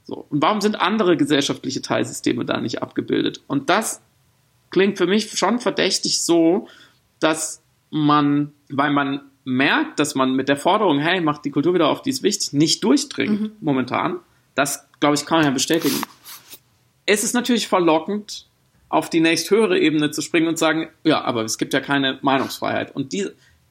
So. 0.03 0.25
Und 0.29 0.41
warum 0.41 0.61
sind 0.61 0.75
andere 0.75 1.15
gesellschaftliche 1.17 1.81
Teilsysteme 1.81 2.45
da 2.45 2.59
nicht 2.59 2.81
abgebildet? 2.81 3.41
Und 3.47 3.69
das 3.69 4.01
klingt 4.71 4.97
für 4.97 5.07
mich 5.07 5.37
schon 5.37 5.59
verdächtig 5.59 6.23
so, 6.23 6.67
dass 7.19 7.61
man, 7.91 8.53
weil 8.69 8.91
man 8.91 9.30
merkt, 9.43 9.99
dass 9.99 10.15
man 10.15 10.33
mit 10.33 10.49
der 10.49 10.57
Forderung, 10.57 10.99
hey, 10.99 11.21
macht 11.21 11.45
die 11.45 11.51
Kultur 11.51 11.73
wieder 11.73 11.89
auf, 11.89 12.01
die 12.01 12.09
ist 12.09 12.23
wichtig, 12.23 12.53
nicht 12.53 12.83
durchdringt 12.83 13.41
mhm. 13.41 13.51
momentan. 13.59 14.19
Das, 14.55 14.87
glaube 14.99 15.15
ich, 15.15 15.25
kann 15.25 15.39
man 15.39 15.45
ja 15.45 15.51
bestätigen. 15.51 15.95
Es 17.05 17.23
ist 17.23 17.33
natürlich 17.33 17.67
verlockend, 17.67 18.45
auf 18.89 19.09
die 19.09 19.21
nächsthöhere 19.21 19.79
Ebene 19.79 20.11
zu 20.11 20.21
springen 20.21 20.47
und 20.47 20.59
sagen, 20.59 20.89
ja, 21.03 21.21
aber 21.21 21.43
es 21.43 21.57
gibt 21.57 21.73
ja 21.73 21.79
keine 21.79 22.19
Meinungsfreiheit. 22.21 22.93
Und 22.93 23.13
die, 23.13 23.27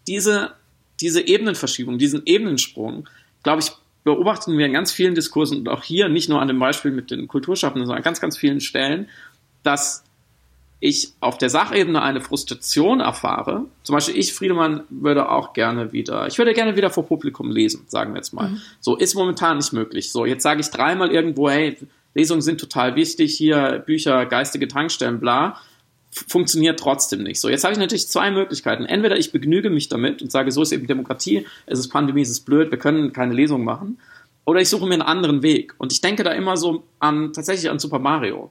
diese, 0.06 0.54
diese 1.00 1.26
Ebenenverschiebung, 1.26 1.98
diesen 1.98 2.22
Ebenensprung, 2.24 3.06
glaube 3.42 3.60
ich, 3.60 3.70
beobachten 4.02 4.56
wir 4.56 4.64
in 4.64 4.72
ganz 4.72 4.92
vielen 4.92 5.14
Diskursen 5.14 5.58
und 5.58 5.68
auch 5.68 5.82
hier, 5.82 6.08
nicht 6.08 6.30
nur 6.30 6.40
an 6.40 6.48
dem 6.48 6.58
Beispiel 6.58 6.90
mit 6.90 7.10
den 7.10 7.28
Kulturschaffenden, 7.28 7.86
sondern 7.86 7.98
an 7.98 8.04
ganz, 8.04 8.20
ganz 8.20 8.38
vielen 8.38 8.62
Stellen, 8.62 9.08
dass 9.62 10.04
ich 10.80 11.12
auf 11.20 11.36
der 11.36 11.50
Sachebene 11.50 12.00
eine 12.00 12.22
Frustration 12.22 13.00
erfahre, 13.00 13.66
zum 13.82 13.94
Beispiel 13.94 14.16
ich, 14.16 14.32
Friedemann, 14.32 14.84
würde 14.88 15.30
auch 15.30 15.52
gerne 15.52 15.92
wieder, 15.92 16.26
ich 16.26 16.38
würde 16.38 16.54
gerne 16.54 16.74
wieder 16.74 16.88
vor 16.88 17.06
Publikum 17.06 17.50
lesen, 17.50 17.84
sagen 17.86 18.14
wir 18.14 18.16
jetzt 18.16 18.32
mal. 18.32 18.48
Mhm. 18.48 18.60
So, 18.80 18.96
ist 18.96 19.14
momentan 19.14 19.58
nicht 19.58 19.74
möglich. 19.74 20.10
So, 20.10 20.24
jetzt 20.24 20.42
sage 20.42 20.60
ich 20.60 20.70
dreimal 20.70 21.10
irgendwo, 21.10 21.50
hey, 21.50 21.76
Lesungen 22.14 22.40
sind 22.40 22.58
total 22.58 22.96
wichtig, 22.96 23.36
hier 23.36 23.82
Bücher, 23.84 24.24
geistige 24.24 24.68
Tankstellen, 24.68 25.20
bla. 25.20 25.60
Funktioniert 26.10 26.80
trotzdem 26.80 27.22
nicht. 27.22 27.40
So, 27.40 27.50
jetzt 27.50 27.62
habe 27.62 27.72
ich 27.72 27.78
natürlich 27.78 28.08
zwei 28.08 28.30
Möglichkeiten. 28.30 28.84
Entweder 28.84 29.16
ich 29.16 29.30
begnüge 29.30 29.70
mich 29.70 29.88
damit 29.88 30.22
und 30.22 30.32
sage, 30.32 30.50
so 30.50 30.62
ist 30.62 30.72
eben 30.72 30.86
Demokratie, 30.86 31.46
es 31.66 31.78
ist 31.78 31.88
Pandemie, 31.88 32.22
es 32.22 32.30
ist 32.30 32.46
blöd, 32.46 32.70
wir 32.70 32.78
können 32.78 33.12
keine 33.12 33.34
Lesung 33.34 33.64
machen. 33.64 33.98
Oder 34.46 34.60
ich 34.60 34.68
suche 34.70 34.86
mir 34.86 34.94
einen 34.94 35.02
anderen 35.02 35.42
Weg. 35.42 35.74
Und 35.78 35.92
ich 35.92 36.00
denke 36.00 36.24
da 36.24 36.32
immer 36.32 36.56
so 36.56 36.82
an, 36.98 37.32
tatsächlich 37.32 37.70
an 37.70 37.78
Super 37.78 38.00
Mario 38.00 38.50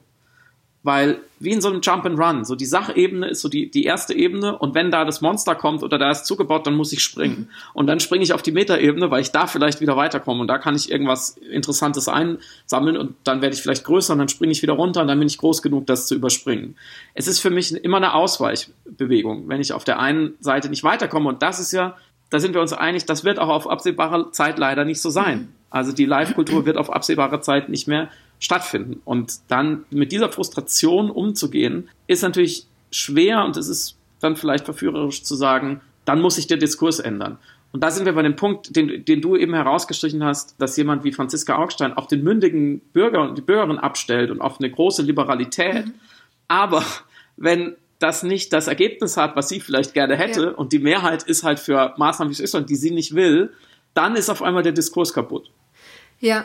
weil 0.82 1.20
wie 1.38 1.50
in 1.50 1.60
so 1.60 1.68
einem 1.68 1.80
Jump 1.82 2.06
and 2.06 2.18
Run, 2.18 2.44
so 2.44 2.54
die 2.54 2.66
Sachebene 2.66 3.28
ist 3.28 3.42
so 3.42 3.48
die, 3.48 3.70
die 3.70 3.84
erste 3.84 4.14
Ebene 4.14 4.56
und 4.56 4.74
wenn 4.74 4.90
da 4.90 5.04
das 5.04 5.20
Monster 5.20 5.54
kommt 5.54 5.82
oder 5.82 5.98
da 5.98 6.10
ist 6.10 6.24
zugebaut, 6.24 6.66
dann 6.66 6.74
muss 6.74 6.92
ich 6.92 7.02
springen. 7.02 7.38
Mhm. 7.38 7.48
Und 7.74 7.86
dann 7.86 8.00
springe 8.00 8.24
ich 8.24 8.32
auf 8.32 8.42
die 8.42 8.52
Metaebene, 8.52 9.10
weil 9.10 9.20
ich 9.20 9.30
da 9.30 9.46
vielleicht 9.46 9.80
wieder 9.80 9.96
weiterkomme 9.96 10.40
und 10.40 10.48
da 10.48 10.58
kann 10.58 10.74
ich 10.74 10.90
irgendwas 10.90 11.36
Interessantes 11.36 12.08
einsammeln 12.08 12.96
und 12.96 13.14
dann 13.24 13.42
werde 13.42 13.54
ich 13.54 13.62
vielleicht 13.62 13.84
größer 13.84 14.14
und 14.14 14.20
dann 14.20 14.28
springe 14.28 14.52
ich 14.52 14.62
wieder 14.62 14.72
runter 14.72 15.02
und 15.02 15.08
dann 15.08 15.18
bin 15.18 15.28
ich 15.28 15.38
groß 15.38 15.60
genug, 15.60 15.86
das 15.86 16.06
zu 16.06 16.14
überspringen. 16.14 16.76
Es 17.14 17.26
ist 17.26 17.40
für 17.40 17.50
mich 17.50 17.72
immer 17.72 17.98
eine 17.98 18.14
Ausweichbewegung, 18.14 19.48
wenn 19.48 19.60
ich 19.60 19.74
auf 19.74 19.84
der 19.84 19.98
einen 19.98 20.34
Seite 20.40 20.70
nicht 20.70 20.84
weiterkomme 20.84 21.28
und 21.28 21.42
das 21.42 21.60
ist 21.60 21.72
ja, 21.72 21.96
da 22.30 22.38
sind 22.38 22.54
wir 22.54 22.60
uns 22.60 22.72
einig, 22.72 23.04
das 23.04 23.24
wird 23.24 23.38
auch 23.38 23.48
auf 23.48 23.68
absehbare 23.68 24.30
Zeit 24.30 24.58
leider 24.58 24.84
nicht 24.84 25.00
so 25.00 25.10
sein. 25.10 25.38
Mhm. 25.38 25.48
Also 25.68 25.92
die 25.92 26.06
Live-Kultur 26.06 26.64
wird 26.66 26.76
auf 26.76 26.92
absehbare 26.92 27.40
Zeit 27.40 27.68
nicht 27.68 27.86
mehr 27.86 28.08
stattfinden. 28.40 29.00
Und 29.04 29.34
dann 29.48 29.84
mit 29.90 30.10
dieser 30.10 30.32
Frustration 30.32 31.10
umzugehen, 31.10 31.88
ist 32.08 32.22
natürlich 32.22 32.66
schwer 32.90 33.44
und 33.44 33.56
es 33.56 33.68
ist 33.68 33.96
dann 34.18 34.34
vielleicht 34.34 34.64
verführerisch 34.64 35.22
zu 35.22 35.36
sagen, 35.36 35.80
dann 36.04 36.20
muss 36.20 36.34
sich 36.34 36.48
der 36.48 36.56
Diskurs 36.56 36.98
ändern. 36.98 37.38
Und 37.72 37.84
da 37.84 37.90
sind 37.92 38.04
wir 38.04 38.14
bei 38.14 38.22
dem 38.22 38.34
Punkt, 38.34 38.74
den, 38.74 39.04
den 39.04 39.20
du 39.20 39.36
eben 39.36 39.54
herausgestrichen 39.54 40.24
hast, 40.24 40.56
dass 40.58 40.76
jemand 40.76 41.04
wie 41.04 41.12
Franziska 41.12 41.56
Augstein 41.56 41.92
auf 41.92 42.08
den 42.08 42.24
mündigen 42.24 42.80
Bürger 42.92 43.22
und 43.22 43.38
die 43.38 43.42
Bürgerin 43.42 43.78
abstellt 43.78 44.30
und 44.30 44.40
auf 44.40 44.58
eine 44.58 44.70
große 44.70 45.02
Liberalität. 45.02 45.86
Mhm. 45.86 45.94
Aber 46.48 46.84
wenn 47.36 47.76
das 48.00 48.24
nicht 48.24 48.52
das 48.52 48.66
Ergebnis 48.66 49.16
hat, 49.16 49.36
was 49.36 49.48
sie 49.48 49.60
vielleicht 49.60 49.94
gerne 49.94 50.16
hätte, 50.16 50.42
ja. 50.42 50.50
und 50.50 50.72
die 50.72 50.80
Mehrheit 50.80 51.22
ist 51.22 51.44
halt 51.44 51.60
für 51.60 51.94
Maßnahmen 51.96 52.36
wie 52.36 52.42
Österreich, 52.42 52.66
die 52.66 52.76
sie 52.76 52.90
nicht 52.90 53.14
will, 53.14 53.52
dann 53.94 54.16
ist 54.16 54.30
auf 54.30 54.42
einmal 54.42 54.62
der 54.62 54.72
Diskurs 54.72 55.12
kaputt. 55.12 55.50
Ja, 56.18 56.44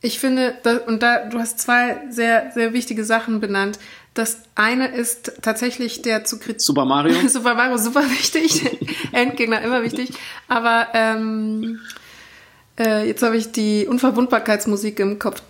ich 0.00 0.20
finde, 0.20 0.54
und 0.86 1.02
da, 1.02 1.24
du 1.24 1.38
hast 1.38 1.58
zwei 1.58 2.00
sehr, 2.08 2.52
sehr 2.54 2.72
wichtige 2.72 3.04
Sachen 3.04 3.40
benannt. 3.40 3.78
Das 4.14 4.38
eine 4.54 4.88
ist 4.88 5.32
tatsächlich 5.42 6.02
der 6.02 6.24
zu 6.24 6.38
kritisieren. 6.38 6.60
Super 6.60 6.84
Mario. 6.84 7.28
Super 7.28 7.54
Mario, 7.54 7.78
super 7.78 8.08
wichtig. 8.10 8.64
Endgegner 9.12 9.60
immer 9.62 9.82
wichtig. 9.82 10.10
Aber 10.46 10.88
ähm, 10.94 11.80
äh, 12.78 13.08
jetzt 13.08 13.22
habe 13.22 13.36
ich 13.36 13.50
die 13.50 13.86
Unverwundbarkeitsmusik 13.88 15.00
im 15.00 15.18
Kopf. 15.18 15.42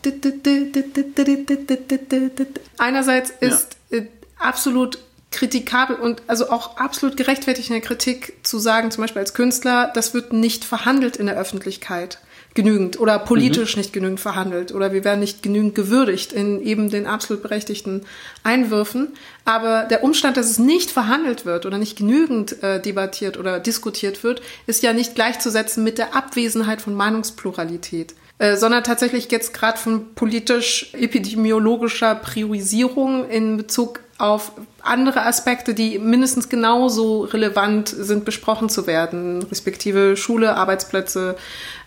Einerseits 2.78 3.32
ist 3.40 3.76
ja. 3.90 4.00
absolut 4.38 4.98
kritikabel 5.30 5.96
und 5.96 6.22
also 6.26 6.48
auch 6.50 6.78
absolut 6.78 7.18
gerechtfertigt 7.18 7.68
in 7.68 7.74
der 7.74 7.82
Kritik 7.82 8.38
zu 8.44 8.58
sagen, 8.58 8.90
zum 8.90 9.02
Beispiel 9.02 9.20
als 9.20 9.34
Künstler, 9.34 9.90
das 9.94 10.14
wird 10.14 10.32
nicht 10.32 10.64
verhandelt 10.64 11.16
in 11.16 11.26
der 11.26 11.36
Öffentlichkeit 11.36 12.18
genügend 12.58 12.98
oder 12.98 13.20
politisch 13.20 13.76
mhm. 13.76 13.80
nicht 13.80 13.92
genügend 13.92 14.18
verhandelt 14.18 14.74
oder 14.74 14.92
wir 14.92 15.04
werden 15.04 15.20
nicht 15.20 15.44
genügend 15.44 15.76
gewürdigt 15.76 16.32
in 16.32 16.60
eben 16.60 16.90
den 16.90 17.06
absolut 17.06 17.40
berechtigten 17.40 18.04
Einwürfen. 18.42 19.12
Aber 19.44 19.84
der 19.84 20.02
Umstand, 20.02 20.36
dass 20.36 20.50
es 20.50 20.58
nicht 20.58 20.90
verhandelt 20.90 21.46
wird 21.46 21.66
oder 21.66 21.78
nicht 21.78 21.96
genügend 21.96 22.60
äh, 22.64 22.82
debattiert 22.82 23.38
oder 23.38 23.60
diskutiert 23.60 24.24
wird, 24.24 24.42
ist 24.66 24.82
ja 24.82 24.92
nicht 24.92 25.14
gleichzusetzen 25.14 25.84
mit 25.84 25.98
der 25.98 26.16
Abwesenheit 26.16 26.82
von 26.82 26.94
Meinungspluralität. 26.94 28.16
Äh, 28.38 28.56
sondern 28.56 28.82
tatsächlich 28.82 29.30
jetzt 29.30 29.54
gerade 29.54 29.78
von 29.78 30.16
politisch-epidemiologischer 30.16 32.16
Priorisierung 32.16 33.30
in 33.30 33.56
Bezug 33.56 34.00
auf 34.18 34.50
andere 34.88 35.24
Aspekte, 35.24 35.74
die 35.74 35.98
mindestens 35.98 36.48
genauso 36.48 37.22
relevant 37.22 37.88
sind, 37.88 38.24
besprochen 38.24 38.68
zu 38.68 38.86
werden, 38.86 39.42
respektive 39.44 40.16
Schule, 40.16 40.56
Arbeitsplätze, 40.56 41.36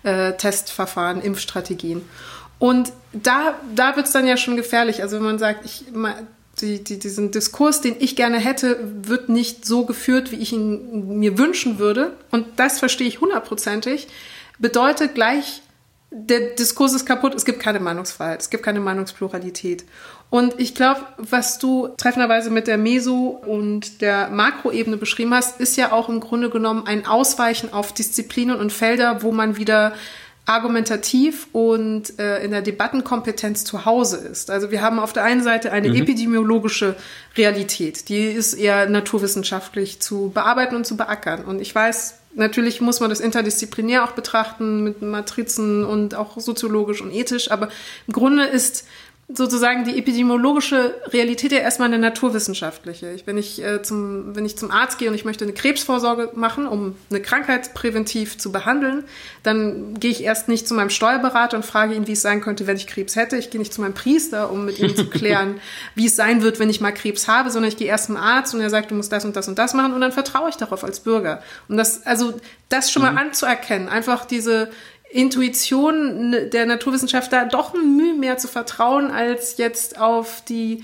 äh, 0.04 0.34
Testverfahren, 0.34 1.22
Impfstrategien. 1.22 2.04
Und 2.60 2.94
da, 3.12 3.56
da 3.76 3.96
wird 3.96 4.06
es 4.06 4.12
dann 4.14 4.26
ja 4.28 4.38
schon 4.38 4.56
gefährlich. 4.56 5.02
Also 5.02 5.18
wenn 5.18 5.24
man 5.24 5.40
sagt, 5.40 5.66
ich, 5.66 5.86
die, 6.62 6.84
die, 6.84 7.00
diesen 7.00 7.32
Diskurs, 7.32 7.82
den 7.82 7.96
ich 8.00 8.16
gerne 8.16 8.38
hätte, 8.38 8.78
wird 9.04 9.30
nicht 9.30 9.66
so 9.66 9.86
geführt, 9.86 10.32
wie 10.32 10.38
ich 10.38 10.54
ihn 10.54 11.20
mir 11.20 11.38
wünschen 11.38 11.80
würde. 11.80 12.16
Und 12.30 12.46
das 12.58 12.80
verstehe 12.80 13.08
ich 13.08 13.20
hundertprozentig. 13.20 14.08
Bedeutet 14.60 15.16
gleich, 15.16 15.64
der 16.12 16.56
Diskurs 16.56 16.94
ist 16.94 17.06
kaputt, 17.06 17.34
es 17.34 17.46
gibt 17.46 17.62
keine 17.62 17.80
Meinungsfreiheit, 17.80 18.42
es 18.42 18.50
gibt 18.50 18.64
keine 18.64 18.82
Meinungspluralität. 18.82 19.86
Und 20.32 20.62
ich 20.62 20.76
glaube, 20.76 21.02
was 21.18 21.60
du 21.60 21.90
treffenderweise 21.98 22.52
mit 22.52 22.66
der 22.66 22.78
Meso- 22.78 23.38
und 23.46 24.00
der 24.00 24.30
Makroebene 24.30 24.96
beschrieben 24.96 25.34
hast, 25.34 25.60
ist 25.60 25.76
ja 25.76 25.92
auch 25.92 26.08
im 26.08 26.22
Grunde 26.22 26.50
genommen 26.50 26.88
ein 26.88 27.06
Ausweichen 27.06 27.74
auf 27.74 27.94
Disziplinen 27.94 28.58
und 28.58 28.72
Felder, 28.72 29.24
wo 29.24 29.34
man 29.34 29.58
wieder 29.58 29.94
argumentativ 30.46 31.48
und 31.52 32.18
äh, 32.18 32.44
in 32.46 32.52
der 32.52 32.62
Debattenkompetenz 32.62 33.66
zu 33.66 33.84
Hause 33.84 34.18
ist. 34.18 34.50
Also 34.50 34.72
wir 34.72 34.82
haben 34.82 35.00
auf 35.00 35.12
der 35.12 35.26
einen 35.26 35.44
Seite 35.44 35.74
eine 35.74 35.90
mhm. 35.90 35.96
epidemiologische 35.96 36.96
Realität, 37.36 38.08
die 38.08 38.24
ist 38.24 38.54
eher 38.54 38.90
naturwissenschaftlich 38.90 40.00
zu 40.00 40.32
bearbeiten 40.34 40.78
und 40.78 40.88
zu 40.88 40.96
beackern. 40.96 41.44
Und 41.44 41.60
ich 41.60 41.76
weiß, 41.76 42.16
natürlich 42.36 42.80
muss 42.80 43.02
man 43.02 43.10
das 43.10 43.20
interdisziplinär 43.20 44.06
auch 44.06 44.14
betrachten 44.14 44.82
mit 44.82 45.02
Matrizen 45.02 45.84
und 45.84 46.16
auch 46.16 46.40
soziologisch 46.40 47.02
und 47.02 47.14
ethisch, 47.14 47.52
aber 47.52 47.68
im 48.08 48.14
Grunde 48.14 48.46
ist 48.46 48.86
sozusagen 49.34 49.84
die 49.84 49.98
epidemiologische 49.98 50.96
Realität 51.08 51.52
ja 51.52 51.60
erstmal 51.60 51.88
eine 51.88 52.00
naturwissenschaftliche. 52.00 53.12
Ich, 53.12 53.28
wenn, 53.28 53.38
ich, 53.38 53.64
äh, 53.64 53.82
zum, 53.82 54.36
wenn 54.36 54.46
ich 54.46 54.58
zum 54.58 54.72
Arzt 54.72 54.98
gehe 54.98 55.10
und 55.10 55.16
ich 55.16 55.26
möchte 55.26 55.46
eine 55.46 55.54
Krebsvorsorge 55.54 56.32
machen, 56.36 56.68
um 56.68 56.96
eine 57.10 57.22
Krankheit 57.22 57.74
präventiv 57.74 58.38
zu 58.38 58.52
behandeln, 58.52 59.04
dann 59.44 59.96
gehe 59.96 60.12
ich 60.12 60.24
erst 60.24 60.48
nicht 60.48 60.68
zu 60.68 60.74
meinem 60.74 60.90
Steuerberater 60.90 61.58
und 61.58 61.66
frage 61.66 61.94
ihn, 61.94 62.08
wie 62.08 62.14
es 62.14 62.22
sein 62.22 62.42
könnte, 62.42 62.68
wenn 62.68 62.78
ich 62.78 62.88
Krebs 62.88 63.16
hätte. 63.16 63.38
Ich 63.38 63.50
gehe 63.50 63.60
nicht 63.60 63.74
zu 63.74 63.82
meinem 63.82 63.94
Priester, 63.94 64.52
um 64.52 64.66
mit 64.66 64.80
ihm 64.80 64.96
zu 64.96 65.06
klären, 65.10 65.60
wie 65.96 66.08
es 66.08 66.16
sein 66.16 66.42
wird, 66.42 66.60
wenn 66.60 66.70
ich 66.70 66.82
mal 66.82 66.92
Krebs 66.92 67.28
habe, 67.28 67.52
sondern 67.52 67.70
ich 67.70 67.78
gehe 67.78 67.88
erst 67.88 68.06
zum 68.08 68.18
Arzt 68.18 68.54
und 68.54 68.62
er 68.62 68.70
sagt, 68.70 68.92
du 68.92 68.96
musst 68.96 69.12
das 69.12 69.26
und 69.26 69.36
das 69.36 69.48
und 69.48 69.58
das 69.58 69.74
machen 69.74 69.94
und 69.94 70.02
dann 70.02 70.12
vertraue 70.12 70.50
ich 70.50 70.56
darauf 70.56 70.84
als 70.84 71.00
Bürger. 71.00 71.42
Und 71.68 71.78
das, 71.78 72.06
also 72.06 72.34
das 72.70 72.92
schon 72.92 73.02
mal 73.02 73.12
mhm. 73.12 73.18
anzuerkennen, 73.18 73.90
einfach 73.90 74.26
diese 74.26 74.72
Intuition 75.12 76.50
der 76.52 76.66
Naturwissenschaft 76.66 77.34
da 77.34 77.46
doch 77.46 77.74
ein 77.74 77.98
Mühe 77.98 78.14
mehr 78.14 78.38
zu 78.38 78.48
vertrauen, 78.48 79.12
als 79.12 79.58
jetzt 79.58 80.00
auf 80.00 80.44
die 80.46 80.84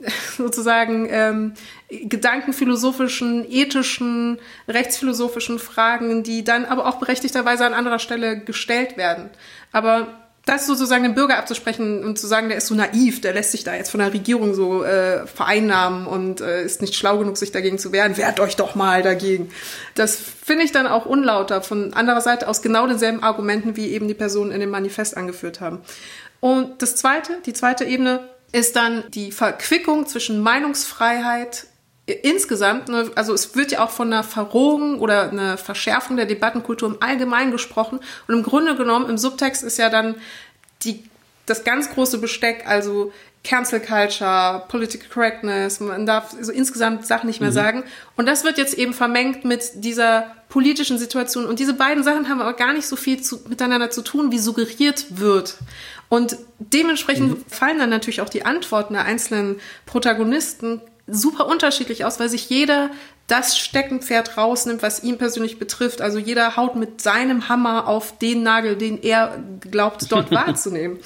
sozusagen 0.36 1.08
ähm, 1.10 1.54
gedankenphilosophischen, 1.88 3.48
ethischen, 3.50 4.38
rechtsphilosophischen 4.68 5.58
Fragen, 5.58 6.22
die 6.22 6.44
dann 6.44 6.64
aber 6.64 6.86
auch 6.86 6.96
berechtigterweise 6.96 7.64
an 7.64 7.74
anderer 7.74 7.98
Stelle 7.98 8.38
gestellt 8.40 8.96
werden. 8.96 9.30
Aber 9.72 10.23
das 10.46 10.66
sozusagen 10.66 11.04
dem 11.04 11.14
Bürger 11.14 11.38
abzusprechen 11.38 12.04
und 12.04 12.18
zu 12.18 12.26
sagen, 12.26 12.48
der 12.48 12.58
ist 12.58 12.66
so 12.66 12.74
naiv, 12.74 13.20
der 13.20 13.32
lässt 13.32 13.52
sich 13.52 13.64
da 13.64 13.74
jetzt 13.74 13.90
von 13.90 14.00
der 14.00 14.12
Regierung 14.12 14.54
so 14.54 14.84
äh, 14.84 15.26
vereinnahmen 15.26 16.06
und 16.06 16.40
äh, 16.40 16.64
ist 16.64 16.82
nicht 16.82 16.94
schlau 16.94 17.18
genug, 17.18 17.38
sich 17.38 17.50
dagegen 17.50 17.78
zu 17.78 17.92
wehren, 17.92 18.16
wehrt 18.16 18.40
euch 18.40 18.56
doch 18.56 18.74
mal 18.74 19.02
dagegen. 19.02 19.50
Das 19.94 20.16
finde 20.16 20.64
ich 20.64 20.72
dann 20.72 20.86
auch 20.86 21.06
unlauter 21.06 21.62
von 21.62 21.94
anderer 21.94 22.20
Seite 22.20 22.46
aus 22.48 22.60
genau 22.60 22.86
denselben 22.86 23.22
Argumenten, 23.22 23.76
wie 23.76 23.88
eben 23.92 24.06
die 24.06 24.14
Personen 24.14 24.52
in 24.52 24.60
dem 24.60 24.70
Manifest 24.70 25.16
angeführt 25.16 25.60
haben. 25.60 25.80
Und 26.40 26.82
das 26.82 26.96
zweite, 26.96 27.38
die 27.46 27.54
zweite 27.54 27.84
Ebene 27.84 28.28
ist 28.52 28.76
dann 28.76 29.04
die 29.14 29.32
Verquickung 29.32 30.06
zwischen 30.06 30.40
Meinungsfreiheit 30.40 31.66
insgesamt, 32.06 32.88
ne, 32.88 33.10
also 33.14 33.32
es 33.32 33.56
wird 33.56 33.72
ja 33.72 33.84
auch 33.84 33.90
von 33.90 34.12
einer 34.12 34.22
Verrohung 34.22 35.00
oder 35.00 35.30
einer 35.30 35.56
Verschärfung 35.56 36.16
der 36.16 36.26
Debattenkultur 36.26 36.88
im 36.88 36.96
Allgemeinen 37.00 37.50
gesprochen. 37.50 38.00
Und 38.28 38.34
im 38.34 38.42
Grunde 38.42 38.76
genommen, 38.76 39.08
im 39.08 39.16
Subtext 39.16 39.62
ist 39.62 39.78
ja 39.78 39.88
dann 39.88 40.16
die, 40.82 41.04
das 41.46 41.64
ganz 41.64 41.90
große 41.90 42.18
Besteck, 42.18 42.64
also 42.66 43.12
Cancel 43.42 43.80
Culture, 43.80 44.64
Political 44.68 45.08
Correctness, 45.08 45.80
man 45.80 46.06
darf 46.06 46.34
so 46.40 46.50
insgesamt 46.50 47.06
Sachen 47.06 47.26
nicht 47.26 47.40
mehr 47.40 47.50
mhm. 47.50 47.54
sagen. 47.54 47.84
Und 48.16 48.26
das 48.26 48.44
wird 48.44 48.58
jetzt 48.58 48.74
eben 48.74 48.94
vermengt 48.94 49.44
mit 49.44 49.70
dieser 49.74 50.34
politischen 50.48 50.98
Situation. 50.98 51.46
Und 51.46 51.58
diese 51.58 51.74
beiden 51.74 52.02
Sachen 52.02 52.28
haben 52.28 52.40
aber 52.40 52.54
gar 52.54 52.72
nicht 52.72 52.86
so 52.86 52.96
viel 52.96 53.22
zu, 53.22 53.40
miteinander 53.48 53.90
zu 53.90 54.02
tun, 54.02 54.30
wie 54.32 54.38
suggeriert 54.38 55.06
wird. 55.20 55.56
Und 56.08 56.36
dementsprechend 56.58 57.30
mhm. 57.30 57.44
fallen 57.48 57.78
dann 57.78 57.90
natürlich 57.90 58.20
auch 58.20 58.28
die 58.28 58.44
Antworten 58.44 58.94
der 58.94 59.04
einzelnen 59.04 59.60
Protagonisten 59.84 60.80
super 61.06 61.46
unterschiedlich 61.46 62.04
aus, 62.04 62.18
weil 62.18 62.28
sich 62.28 62.48
jeder 62.48 62.90
das 63.26 63.58
Steckenpferd 63.58 64.36
rausnimmt, 64.36 64.82
was 64.82 65.02
ihn 65.02 65.16
persönlich 65.16 65.58
betrifft. 65.58 66.02
Also 66.02 66.18
jeder 66.18 66.56
haut 66.56 66.76
mit 66.76 67.00
seinem 67.00 67.48
Hammer 67.48 67.88
auf 67.88 68.18
den 68.18 68.42
Nagel, 68.42 68.76
den 68.76 69.02
er 69.02 69.38
glaubt, 69.60 70.10
dort 70.10 70.30
wahrzunehmen. 70.30 70.98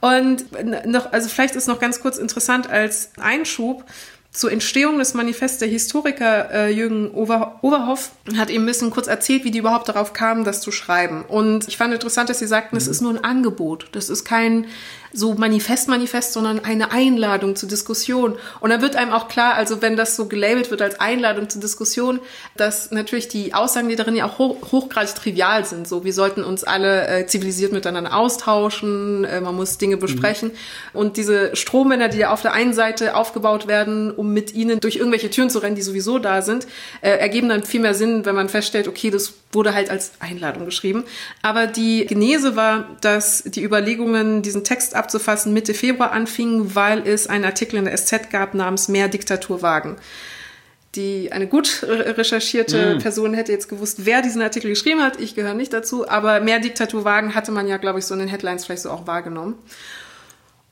Und 0.00 0.44
noch, 0.86 1.12
also 1.12 1.28
vielleicht 1.28 1.56
ist 1.56 1.66
noch 1.66 1.80
ganz 1.80 2.00
kurz 2.00 2.18
interessant 2.18 2.68
als 2.68 3.10
Einschub, 3.18 3.84
zur 4.36 4.52
Entstehung 4.52 4.98
des 4.98 5.14
Manifests 5.14 5.58
der 5.60 5.68
Historiker 5.68 6.50
äh, 6.52 6.70
Jürgen 6.70 7.10
Over 7.12 7.58
Overhoff 7.62 8.10
hat 8.36 8.50
ihm 8.50 8.64
ein 8.64 8.66
bisschen 8.66 8.90
kurz 8.90 9.06
erzählt, 9.06 9.44
wie 9.44 9.50
die 9.50 9.60
überhaupt 9.60 9.88
darauf 9.88 10.12
kamen, 10.12 10.44
das 10.44 10.60
zu 10.60 10.70
schreiben. 10.70 11.24
Und 11.26 11.66
ich 11.68 11.78
fand 11.78 11.94
interessant, 11.94 12.28
dass 12.28 12.38
sie 12.38 12.46
sagten, 12.46 12.76
es 12.76 12.84
mhm. 12.84 12.90
ist 12.90 13.00
nur 13.00 13.12
ein 13.12 13.24
Angebot. 13.24 13.88
Das 13.92 14.10
ist 14.10 14.26
kein 14.26 14.66
so 15.16 15.34
Manifest, 15.34 15.88
Manifest, 15.88 16.32
sondern 16.34 16.64
eine 16.64 16.92
Einladung 16.92 17.56
zur 17.56 17.68
Diskussion. 17.68 18.36
Und 18.60 18.70
da 18.70 18.82
wird 18.82 18.96
einem 18.96 19.12
auch 19.12 19.28
klar, 19.28 19.54
also 19.54 19.80
wenn 19.80 19.96
das 19.96 20.14
so 20.14 20.26
gelabelt 20.26 20.70
wird 20.70 20.82
als 20.82 21.00
Einladung 21.00 21.48
zur 21.48 21.60
Diskussion, 21.60 22.20
dass 22.56 22.90
natürlich 22.90 23.28
die 23.28 23.54
Aussagen, 23.54 23.88
die 23.88 23.96
darin 23.96 24.14
ja 24.14 24.26
auch 24.26 24.38
hoch, 24.38 24.56
hochgradig 24.70 25.14
trivial 25.14 25.64
sind. 25.64 25.88
So, 25.88 26.04
wir 26.04 26.12
sollten 26.12 26.44
uns 26.44 26.64
alle 26.64 27.08
äh, 27.08 27.26
zivilisiert 27.26 27.72
miteinander 27.72 28.14
austauschen, 28.14 29.24
äh, 29.24 29.40
man 29.40 29.56
muss 29.56 29.78
Dinge 29.78 29.96
besprechen. 29.96 30.50
Mhm. 30.50 30.98
Und 30.98 31.16
diese 31.16 31.56
Strohmänner, 31.56 32.08
die 32.08 32.18
ja 32.18 32.32
auf 32.32 32.42
der 32.42 32.52
einen 32.52 32.74
Seite 32.74 33.16
aufgebaut 33.16 33.66
werden, 33.68 34.10
um 34.10 34.32
mit 34.32 34.54
ihnen 34.54 34.80
durch 34.80 34.96
irgendwelche 34.96 35.30
Türen 35.30 35.48
zu 35.48 35.60
rennen, 35.60 35.76
die 35.76 35.82
sowieso 35.82 36.18
da 36.18 36.42
sind, 36.42 36.66
äh, 37.00 37.10
ergeben 37.10 37.48
dann 37.48 37.62
viel 37.62 37.80
mehr 37.80 37.94
Sinn, 37.94 38.26
wenn 38.26 38.34
man 38.34 38.50
feststellt, 38.50 38.86
okay, 38.86 39.10
das 39.10 39.32
wurde 39.52 39.74
halt 39.74 39.90
als 39.90 40.12
Einladung 40.20 40.66
geschrieben. 40.66 41.04
Aber 41.42 41.66
die 41.66 42.06
Genese 42.06 42.56
war, 42.56 42.96
dass 43.00 43.42
die 43.44 43.64
Überlegungen, 43.64 44.42
diesen 44.42 44.64
Text 44.64 44.94
ab 44.94 45.05
abzufassen, 45.06 45.52
Mitte 45.52 45.72
Februar 45.72 46.10
anfing, 46.10 46.74
weil 46.74 47.06
es 47.06 47.28
einen 47.28 47.44
Artikel 47.44 47.76
in 47.76 47.84
der 47.84 47.96
SZ 47.96 48.30
gab 48.30 48.54
namens 48.54 48.88
Mehr 48.88 49.08
Diktatur 49.08 49.62
wagen. 49.62 49.96
Die, 50.96 51.30
eine 51.30 51.46
gut 51.46 51.84
recherchierte 51.88 52.96
mm. 52.96 52.98
Person 52.98 53.34
hätte 53.34 53.52
jetzt 53.52 53.68
gewusst, 53.68 54.04
wer 54.04 54.22
diesen 54.22 54.42
Artikel 54.42 54.70
geschrieben 54.70 55.02
hat. 55.02 55.20
Ich 55.20 55.34
gehöre 55.34 55.54
nicht 55.54 55.72
dazu, 55.72 56.08
aber 56.08 56.40
Mehr 56.40 56.58
Diktatur 56.58 57.04
wagen 57.04 57.34
hatte 57.34 57.52
man 57.52 57.68
ja, 57.68 57.76
glaube 57.76 58.00
ich, 58.00 58.06
so 58.06 58.14
in 58.14 58.20
den 58.20 58.28
Headlines 58.28 58.64
vielleicht 58.64 58.82
so 58.82 58.90
auch 58.90 59.06
wahrgenommen. 59.06 59.54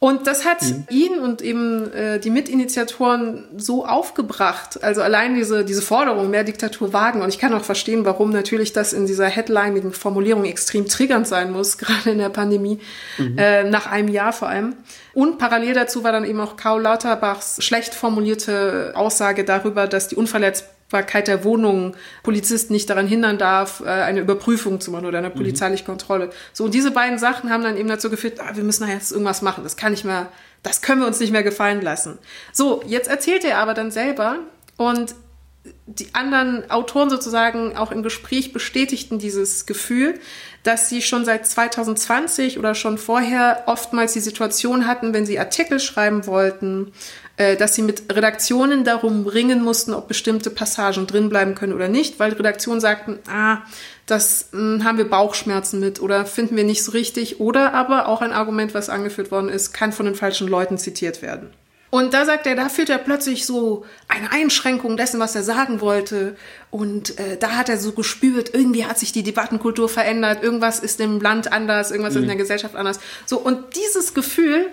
Und 0.04 0.26
das 0.26 0.44
hat 0.44 0.60
mhm. 0.60 0.86
ihn 0.90 1.18
und 1.18 1.40
eben 1.40 1.90
äh, 1.94 2.20
die 2.20 2.28
Mitinitiatoren 2.28 3.46
so 3.56 3.86
aufgebracht. 3.86 4.84
Also 4.84 5.00
allein 5.00 5.34
diese, 5.34 5.64
diese 5.64 5.80
Forderung, 5.80 6.28
mehr 6.28 6.44
Diktatur 6.44 6.92
wagen. 6.92 7.22
Und 7.22 7.30
ich 7.30 7.38
kann 7.38 7.54
auch 7.54 7.64
verstehen, 7.64 8.04
warum 8.04 8.28
natürlich 8.28 8.74
das 8.74 8.92
in 8.92 9.06
dieser 9.06 9.28
headlinigen 9.28 9.94
Formulierung 9.94 10.44
extrem 10.44 10.86
triggernd 10.86 11.26
sein 11.26 11.50
muss, 11.50 11.78
gerade 11.78 12.10
in 12.10 12.18
der 12.18 12.28
Pandemie, 12.28 12.80
mhm. 13.16 13.38
äh, 13.38 13.64
nach 13.64 13.86
einem 13.86 14.08
Jahr 14.08 14.34
vor 14.34 14.48
allem. 14.48 14.74
Und 15.14 15.38
parallel 15.38 15.72
dazu 15.72 16.04
war 16.04 16.12
dann 16.12 16.26
eben 16.26 16.38
auch 16.38 16.58
Karl 16.58 16.82
Lauterbachs 16.82 17.64
schlecht 17.64 17.94
formulierte 17.94 18.92
Aussage 18.94 19.42
darüber, 19.42 19.86
dass 19.86 20.08
die 20.08 20.16
Unverletzbarkeit 20.16 20.73
Verfügbarkeit 20.94 21.26
der 21.26 21.44
Wohnung 21.44 21.96
Polizisten 22.22 22.72
nicht 22.72 22.88
daran 22.88 23.06
hindern 23.06 23.38
darf, 23.38 23.80
äh, 23.80 23.88
eine 23.88 24.20
Überprüfung 24.20 24.80
zu 24.80 24.90
machen 24.92 25.06
oder 25.06 25.18
eine 25.18 25.30
mhm. 25.30 25.34
polizeiliche 25.34 25.84
Kontrolle. 25.84 26.30
So, 26.52 26.64
und 26.64 26.74
diese 26.74 26.92
beiden 26.92 27.18
Sachen 27.18 27.50
haben 27.50 27.62
dann 27.64 27.76
eben 27.76 27.88
dazu 27.88 28.10
geführt, 28.10 28.38
ah, 28.40 28.54
wir 28.54 28.62
müssen 28.62 28.88
jetzt 28.88 29.10
irgendwas 29.10 29.42
machen. 29.42 29.64
Das 29.64 29.76
kann 29.76 29.90
nicht 29.90 30.04
mehr, 30.04 30.28
das 30.62 30.82
können 30.82 31.00
wir 31.00 31.06
uns 31.06 31.18
nicht 31.18 31.32
mehr 31.32 31.42
gefallen 31.42 31.82
lassen. 31.82 32.18
So, 32.52 32.82
jetzt 32.86 33.08
erzählt 33.08 33.44
er 33.44 33.58
aber 33.58 33.74
dann 33.74 33.90
selber 33.90 34.38
und 34.76 35.14
die 35.86 36.14
anderen 36.14 36.70
Autoren 36.70 37.10
sozusagen 37.10 37.76
auch 37.76 37.90
im 37.90 38.02
Gespräch 38.02 38.52
bestätigten 38.52 39.18
dieses 39.18 39.66
Gefühl, 39.66 40.18
dass 40.62 40.88
sie 40.88 41.02
schon 41.02 41.26
seit 41.26 41.46
2020 41.46 42.58
oder 42.58 42.74
schon 42.74 42.96
vorher 42.96 43.64
oftmals 43.66 44.14
die 44.14 44.20
Situation 44.20 44.86
hatten, 44.86 45.12
wenn 45.12 45.26
sie 45.26 45.38
Artikel 45.38 45.78
schreiben 45.80 46.26
wollten 46.26 46.92
äh, 47.36 47.56
dass 47.56 47.74
sie 47.74 47.82
mit 47.82 48.14
Redaktionen 48.14 48.84
darum 48.84 49.26
ringen 49.26 49.62
mussten, 49.62 49.92
ob 49.92 50.06
bestimmte 50.06 50.50
Passagen 50.50 51.08
drin 51.08 51.28
bleiben 51.28 51.56
können 51.56 51.72
oder 51.72 51.88
nicht, 51.88 52.20
weil 52.20 52.32
Redaktionen 52.32 52.80
sagten, 52.80 53.18
ah, 53.28 53.62
das 54.06 54.50
mh, 54.52 54.60
hm, 54.60 54.84
haben 54.84 54.98
wir 54.98 55.10
Bauchschmerzen 55.10 55.80
mit 55.80 56.00
oder 56.00 56.26
finden 56.26 56.56
wir 56.56 56.64
nicht 56.64 56.84
so 56.84 56.92
richtig 56.92 57.40
oder 57.40 57.74
aber 57.74 58.06
auch 58.06 58.20
ein 58.20 58.32
Argument, 58.32 58.72
was 58.72 58.88
angeführt 58.88 59.32
worden 59.32 59.48
ist, 59.48 59.72
kann 59.72 59.92
von 59.92 60.06
den 60.06 60.14
falschen 60.14 60.46
Leuten 60.46 60.78
zitiert 60.78 61.22
werden. 61.22 61.50
Und 61.94 62.12
da 62.12 62.24
sagt 62.24 62.48
er, 62.48 62.56
da 62.56 62.68
führt 62.68 62.90
er 62.90 62.98
plötzlich 62.98 63.46
so 63.46 63.84
eine 64.08 64.32
Einschränkung 64.32 64.96
dessen, 64.96 65.20
was 65.20 65.36
er 65.36 65.44
sagen 65.44 65.80
wollte. 65.80 66.36
Und 66.72 67.16
äh, 67.20 67.36
da 67.38 67.52
hat 67.52 67.68
er 67.68 67.78
so 67.78 67.92
gespürt, 67.92 68.52
irgendwie 68.52 68.84
hat 68.84 68.98
sich 68.98 69.12
die 69.12 69.22
Debattenkultur 69.22 69.88
verändert, 69.88 70.42
irgendwas 70.42 70.80
ist 70.80 70.98
im 70.98 71.20
Land 71.20 71.52
anders, 71.52 71.92
irgendwas 71.92 72.14
mhm. 72.14 72.18
ist 72.18 72.22
in 72.22 72.28
der 72.30 72.36
Gesellschaft 72.36 72.74
anders. 72.74 72.98
So, 73.26 73.38
und 73.38 73.76
dieses 73.76 74.12
Gefühl 74.12 74.72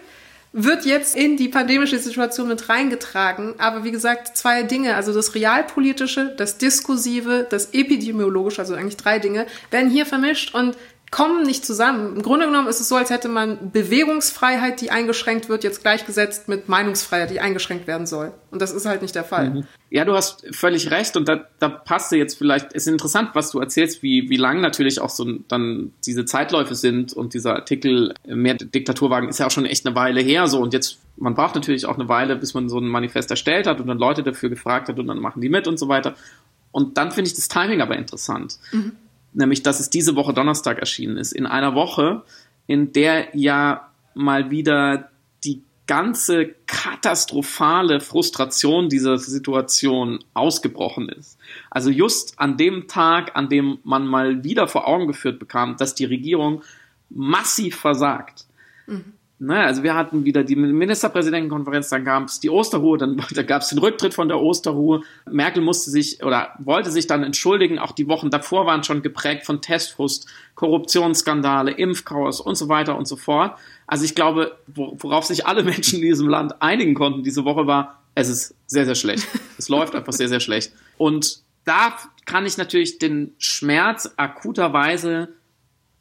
wird 0.51 0.83
jetzt 0.83 1.15
in 1.15 1.37
die 1.37 1.47
pandemische 1.47 1.99
Situation 1.99 2.47
mit 2.47 2.69
reingetragen. 2.69 3.53
Aber 3.59 3.83
wie 3.83 3.91
gesagt, 3.91 4.35
zwei 4.35 4.63
Dinge, 4.63 4.95
also 4.95 5.13
das 5.13 5.35
Realpolitische, 5.35 6.33
das 6.35 6.57
Diskursive, 6.57 7.45
das 7.47 7.69
Epidemiologische, 7.71 8.61
also 8.61 8.73
eigentlich 8.73 8.97
drei 8.97 9.19
Dinge, 9.19 9.45
werden 9.69 9.91
hier 9.91 10.07
vermischt 10.07 10.55
und 10.55 10.75
kommen 11.11 11.43
nicht 11.43 11.65
zusammen. 11.65 12.15
Im 12.15 12.21
Grunde 12.21 12.45
genommen 12.45 12.69
ist 12.69 12.79
es 12.79 12.87
so, 12.87 12.95
als 12.95 13.09
hätte 13.09 13.27
man 13.27 13.71
Bewegungsfreiheit, 13.71 14.79
die 14.79 14.91
eingeschränkt 14.91 15.49
wird, 15.49 15.65
jetzt 15.65 15.81
gleichgesetzt 15.81 16.47
mit 16.47 16.69
Meinungsfreiheit, 16.69 17.29
die 17.29 17.41
eingeschränkt 17.41 17.85
werden 17.85 18.07
soll. 18.07 18.31
Und 18.49 18.61
das 18.61 18.71
ist 18.71 18.85
halt 18.85 19.01
nicht 19.01 19.13
der 19.13 19.25
Fall. 19.25 19.49
Mhm. 19.49 19.67
Ja, 19.89 20.05
du 20.05 20.13
hast 20.13 20.45
völlig 20.55 20.89
recht 20.89 21.17
und 21.17 21.27
da, 21.27 21.49
da 21.59 21.67
passt 21.67 22.13
jetzt 22.13 22.37
vielleicht, 22.37 22.71
ist 22.71 22.87
interessant, 22.87 23.31
was 23.33 23.51
du 23.51 23.59
erzählst, 23.59 24.01
wie, 24.03 24.29
wie 24.29 24.37
lang 24.37 24.61
natürlich 24.61 25.01
auch 25.01 25.09
so 25.09 25.25
dann 25.49 25.91
diese 26.05 26.23
Zeitläufe 26.23 26.75
sind 26.75 27.11
und 27.11 27.33
dieser 27.33 27.55
Artikel 27.55 28.13
mehr 28.25 28.53
Diktaturwagen 28.53 29.27
ist 29.27 29.39
ja 29.39 29.47
auch 29.47 29.51
schon 29.51 29.65
echt 29.65 29.85
eine 29.85 29.95
Weile 29.95 30.21
her 30.21 30.47
so 30.47 30.61
und 30.61 30.73
jetzt, 30.73 30.99
man 31.17 31.35
braucht 31.35 31.55
natürlich 31.55 31.85
auch 31.87 31.95
eine 31.95 32.07
Weile, 32.07 32.37
bis 32.37 32.53
man 32.53 32.69
so 32.69 32.79
ein 32.79 32.87
Manifest 32.87 33.29
erstellt 33.29 33.67
hat 33.67 33.81
und 33.81 33.87
dann 33.87 33.97
Leute 33.97 34.23
dafür 34.23 34.49
gefragt 34.49 34.87
hat 34.87 34.97
und 34.97 35.07
dann 35.07 35.19
machen 35.19 35.41
die 35.41 35.49
mit 35.49 35.67
und 35.67 35.77
so 35.77 35.89
weiter. 35.89 36.15
Und 36.71 36.97
dann 36.97 37.11
finde 37.11 37.27
ich 37.27 37.35
das 37.35 37.49
Timing 37.49 37.81
aber 37.81 37.97
interessant. 37.97 38.59
Mhm 38.71 38.93
nämlich 39.33 39.63
dass 39.63 39.79
es 39.79 39.89
diese 39.89 40.15
Woche 40.15 40.33
Donnerstag 40.33 40.79
erschienen 40.79 41.17
ist, 41.17 41.31
in 41.31 41.45
einer 41.45 41.75
Woche, 41.75 42.23
in 42.67 42.93
der 42.93 43.35
ja 43.35 43.91
mal 44.13 44.51
wieder 44.51 45.09
die 45.43 45.63
ganze 45.87 46.55
katastrophale 46.67 47.99
Frustration 47.99 48.89
dieser 48.89 49.17
Situation 49.17 50.19
ausgebrochen 50.33 51.09
ist. 51.09 51.37
Also 51.69 51.89
just 51.89 52.39
an 52.39 52.57
dem 52.57 52.87
Tag, 52.87 53.35
an 53.35 53.49
dem 53.49 53.79
man 53.83 54.05
mal 54.07 54.43
wieder 54.43 54.67
vor 54.67 54.87
Augen 54.87 55.07
geführt 55.07 55.39
bekam, 55.39 55.77
dass 55.77 55.95
die 55.95 56.05
Regierung 56.05 56.63
massiv 57.09 57.75
versagt. 57.75 58.45
Mhm. 58.87 59.13
Ne, 59.43 59.59
also 59.59 59.81
wir 59.81 59.95
hatten 59.95 60.23
wieder 60.23 60.43
die 60.43 60.55
Ministerpräsidentenkonferenz, 60.55 61.89
dann 61.89 62.05
gab 62.05 62.25
es 62.25 62.39
die 62.39 62.51
Osterruhe, 62.51 62.99
dann, 62.99 63.19
dann 63.31 63.47
gab 63.47 63.63
es 63.63 63.69
den 63.69 63.79
Rücktritt 63.79 64.13
von 64.13 64.27
der 64.27 64.39
Osterruhe. 64.39 65.01
Merkel 65.27 65.63
musste 65.63 65.89
sich 65.89 66.23
oder 66.23 66.51
wollte 66.59 66.91
sich 66.91 67.07
dann 67.07 67.23
entschuldigen. 67.23 67.79
Auch 67.79 67.93
die 67.93 68.07
Wochen 68.07 68.29
davor 68.29 68.67
waren 68.67 68.83
schon 68.83 69.01
geprägt 69.01 69.47
von 69.47 69.59
Testfrust, 69.59 70.27
Korruptionsskandale, 70.53 71.71
Impfchaos 71.71 72.39
und 72.39 72.53
so 72.53 72.69
weiter 72.69 72.95
und 72.95 73.07
so 73.07 73.15
fort. 73.15 73.57
Also 73.87 74.05
ich 74.05 74.13
glaube, 74.13 74.59
worauf 74.67 75.25
sich 75.25 75.47
alle 75.47 75.63
Menschen 75.63 75.95
in 75.95 76.05
diesem 76.05 76.29
Land 76.29 76.61
einigen 76.61 76.93
konnten 76.93 77.23
diese 77.23 77.43
Woche 77.43 77.65
war, 77.65 77.99
es 78.13 78.29
ist 78.29 78.53
sehr, 78.67 78.85
sehr 78.85 78.93
schlecht. 78.93 79.27
Es 79.57 79.69
läuft 79.69 79.95
einfach 79.95 80.13
sehr, 80.13 80.29
sehr 80.29 80.39
schlecht. 80.39 80.71
Und 80.99 81.41
da 81.65 81.97
kann 82.27 82.45
ich 82.45 82.57
natürlich 82.57 82.99
den 82.99 83.33
Schmerz 83.39 84.13
akuterweise 84.17 85.29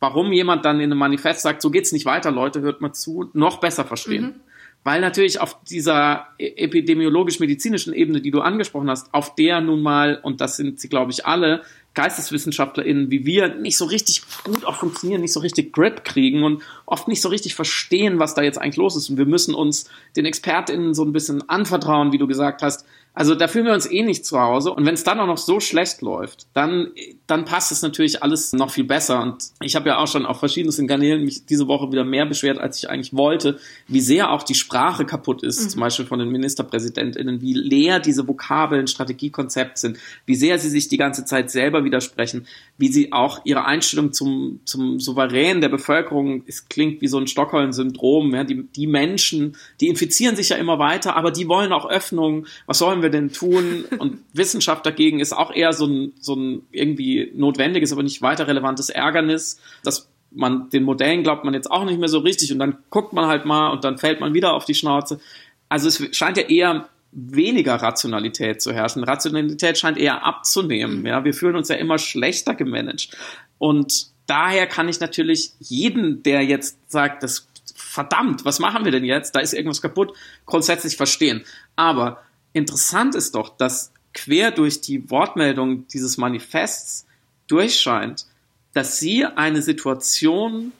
warum 0.00 0.32
jemand 0.32 0.64
dann 0.64 0.80
in 0.80 0.90
einem 0.90 0.98
Manifest 0.98 1.42
sagt, 1.42 1.62
so 1.62 1.70
geht's 1.70 1.92
nicht 1.92 2.06
weiter, 2.06 2.30
Leute, 2.30 2.60
hört 2.60 2.80
mal 2.80 2.92
zu, 2.92 3.30
noch 3.32 3.60
besser 3.60 3.84
verstehen. 3.84 4.24
Mhm. 4.24 4.34
Weil 4.82 5.02
natürlich 5.02 5.40
auf 5.40 5.62
dieser 5.64 6.28
e-, 6.38 6.54
epidemiologisch-medizinischen 6.56 7.92
Ebene, 7.92 8.22
die 8.22 8.30
du 8.30 8.40
angesprochen 8.40 8.88
hast, 8.88 9.12
auf 9.12 9.34
der 9.34 9.60
nun 9.60 9.82
mal, 9.82 10.18
und 10.22 10.40
das 10.40 10.56
sind 10.56 10.80
sie, 10.80 10.88
glaube 10.88 11.12
ich, 11.12 11.26
alle, 11.26 11.62
GeisteswissenschaftlerInnen 11.94 13.10
wie 13.10 13.26
wir 13.26 13.54
nicht 13.56 13.76
so 13.76 13.84
richtig 13.84 14.22
gut 14.44 14.64
auch 14.64 14.76
funktionieren, 14.76 15.20
nicht 15.20 15.32
so 15.32 15.40
richtig 15.40 15.72
Grip 15.72 16.04
kriegen 16.04 16.44
und 16.44 16.62
oft 16.86 17.08
nicht 17.08 17.20
so 17.20 17.28
richtig 17.28 17.56
verstehen, 17.56 18.20
was 18.20 18.34
da 18.34 18.42
jetzt 18.42 18.58
eigentlich 18.58 18.76
los 18.76 18.96
ist. 18.96 19.10
Und 19.10 19.18
wir 19.18 19.26
müssen 19.26 19.54
uns 19.54 19.90
den 20.16 20.24
ExpertInnen 20.24 20.94
so 20.94 21.04
ein 21.04 21.12
bisschen 21.12 21.48
anvertrauen, 21.48 22.12
wie 22.12 22.18
du 22.18 22.28
gesagt 22.28 22.62
hast. 22.62 22.86
Also 23.12 23.34
da 23.34 23.48
fühlen 23.48 23.66
wir 23.66 23.74
uns 23.74 23.90
eh 23.90 24.02
nicht 24.02 24.24
zu 24.24 24.40
Hause. 24.40 24.72
Und 24.72 24.86
wenn 24.86 24.94
es 24.94 25.02
dann 25.02 25.18
auch 25.18 25.26
noch 25.26 25.36
so 25.36 25.58
schlecht 25.58 26.00
läuft, 26.00 26.46
dann, 26.54 26.92
dann 27.26 27.44
passt 27.44 27.72
es 27.72 27.82
natürlich 27.82 28.22
alles 28.22 28.52
noch 28.52 28.70
viel 28.70 28.84
besser. 28.84 29.20
Und 29.20 29.50
ich 29.62 29.74
habe 29.74 29.88
ja 29.88 29.98
auch 29.98 30.06
schon 30.06 30.26
auf 30.26 30.38
verschiedensten 30.38 30.86
Kanälen 30.86 31.24
mich 31.24 31.44
diese 31.44 31.66
Woche 31.66 31.90
wieder 31.90 32.04
mehr 32.04 32.24
beschwert, 32.24 32.58
als 32.58 32.78
ich 32.78 32.88
eigentlich 32.88 33.12
wollte, 33.12 33.58
wie 33.88 34.00
sehr 34.00 34.30
auch 34.30 34.44
die 34.44 34.54
Sprache 34.54 35.04
kaputt 35.04 35.42
ist, 35.42 35.60
mhm. 35.60 35.68
zum 35.70 35.80
Beispiel 35.80 36.06
von 36.06 36.20
den 36.20 36.30
MinisterpräsidentInnen, 36.30 37.40
wie 37.40 37.54
leer 37.54 37.98
diese 37.98 38.28
Vokabeln, 38.28 38.86
Strategiekonzept 38.86 39.78
sind, 39.78 39.98
wie 40.24 40.36
sehr 40.36 40.58
sie 40.58 40.70
sich 40.70 40.88
die 40.88 40.96
ganze 40.96 41.24
Zeit 41.24 41.50
selber 41.50 41.84
widersprechen, 41.84 42.46
wie 42.78 42.88
sie 42.88 43.12
auch 43.12 43.40
ihre 43.44 43.64
Einstellung 43.64 44.12
zum, 44.12 44.60
zum 44.64 45.00
Souverän 45.00 45.60
der 45.60 45.68
Bevölkerung, 45.68 46.44
es 46.46 46.68
klingt 46.68 47.00
wie 47.00 47.08
so 47.08 47.18
ein 47.18 47.26
Stockholm-Syndrom, 47.26 48.34
ja, 48.34 48.44
die, 48.44 48.62
die 48.62 48.86
Menschen, 48.86 49.56
die 49.80 49.88
infizieren 49.88 50.36
sich 50.36 50.50
ja 50.50 50.56
immer 50.56 50.78
weiter, 50.78 51.16
aber 51.16 51.32
die 51.32 51.48
wollen 51.48 51.72
auch 51.72 51.88
Öffnung. 51.90 52.46
Was 52.66 52.78
sollen 52.78 52.99
wir 53.02 53.10
denn 53.10 53.32
tun? 53.32 53.84
Und 53.98 54.18
Wissenschaft 54.32 54.84
dagegen 54.86 55.20
ist 55.20 55.32
auch 55.32 55.54
eher 55.54 55.72
so 55.72 55.86
ein, 55.86 56.12
so 56.20 56.34
ein 56.34 56.62
irgendwie 56.70 57.32
notwendiges, 57.34 57.92
aber 57.92 58.02
nicht 58.02 58.22
weiter 58.22 58.46
relevantes 58.46 58.90
Ärgernis, 58.90 59.60
dass 59.82 60.08
man 60.30 60.70
den 60.70 60.84
Modellen 60.84 61.22
glaubt 61.22 61.44
man 61.44 61.54
jetzt 61.54 61.70
auch 61.70 61.84
nicht 61.84 61.98
mehr 61.98 62.08
so 62.08 62.18
richtig 62.18 62.52
und 62.52 62.58
dann 62.58 62.78
guckt 62.90 63.12
man 63.12 63.26
halt 63.26 63.44
mal 63.44 63.70
und 63.70 63.84
dann 63.84 63.98
fällt 63.98 64.20
man 64.20 64.34
wieder 64.34 64.54
auf 64.54 64.64
die 64.64 64.74
Schnauze. 64.74 65.20
Also 65.68 65.88
es 65.88 66.16
scheint 66.16 66.36
ja 66.36 66.44
eher 66.44 66.88
weniger 67.12 67.74
Rationalität 67.74 68.62
zu 68.62 68.72
herrschen. 68.72 69.02
Rationalität 69.02 69.78
scheint 69.78 69.98
eher 69.98 70.24
abzunehmen. 70.24 71.00
Mhm. 71.00 71.06
Ja, 71.06 71.24
wir 71.24 71.34
fühlen 71.34 71.56
uns 71.56 71.68
ja 71.68 71.76
immer 71.76 71.98
schlechter 71.98 72.54
gemanagt. 72.54 73.16
Und 73.58 74.06
daher 74.26 74.66
kann 74.66 74.88
ich 74.88 75.00
natürlich 75.00 75.52
jeden, 75.58 76.22
der 76.22 76.42
jetzt 76.44 76.78
sagt, 76.90 77.22
das 77.22 77.48
verdammt, 77.74 78.44
was 78.44 78.60
machen 78.60 78.84
wir 78.84 78.92
denn 78.92 79.04
jetzt? 79.04 79.34
Da 79.34 79.40
ist 79.40 79.52
irgendwas 79.52 79.82
kaputt, 79.82 80.12
grundsätzlich 80.46 80.96
verstehen. 80.96 81.42
Aber 81.74 82.22
interessant 82.52 83.14
ist 83.14 83.34
doch, 83.34 83.56
dass 83.56 83.92
quer 84.12 84.50
durch 84.50 84.80
die 84.80 85.10
Wortmeldung 85.10 85.86
dieses 85.88 86.16
Manifests 86.16 87.06
durchscheint, 87.46 88.26
dass 88.72 88.98
sie 88.98 89.24
eine 89.24 89.62
Situation 89.62 90.72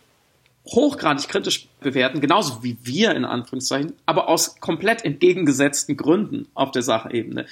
hochgradig 0.66 1.28
kritisch 1.28 1.68
bewerten, 1.80 2.20
genauso 2.20 2.62
wie 2.62 2.76
wir 2.82 3.14
in 3.14 3.24
Anführungszeichen, 3.24 3.94
aber 4.06 4.28
aus 4.28 4.60
komplett 4.60 5.04
entgegengesetzten 5.04 5.96
Gründen 5.96 6.46
auf 6.54 6.70
der 6.70 6.82
Sachebene. 6.82 7.46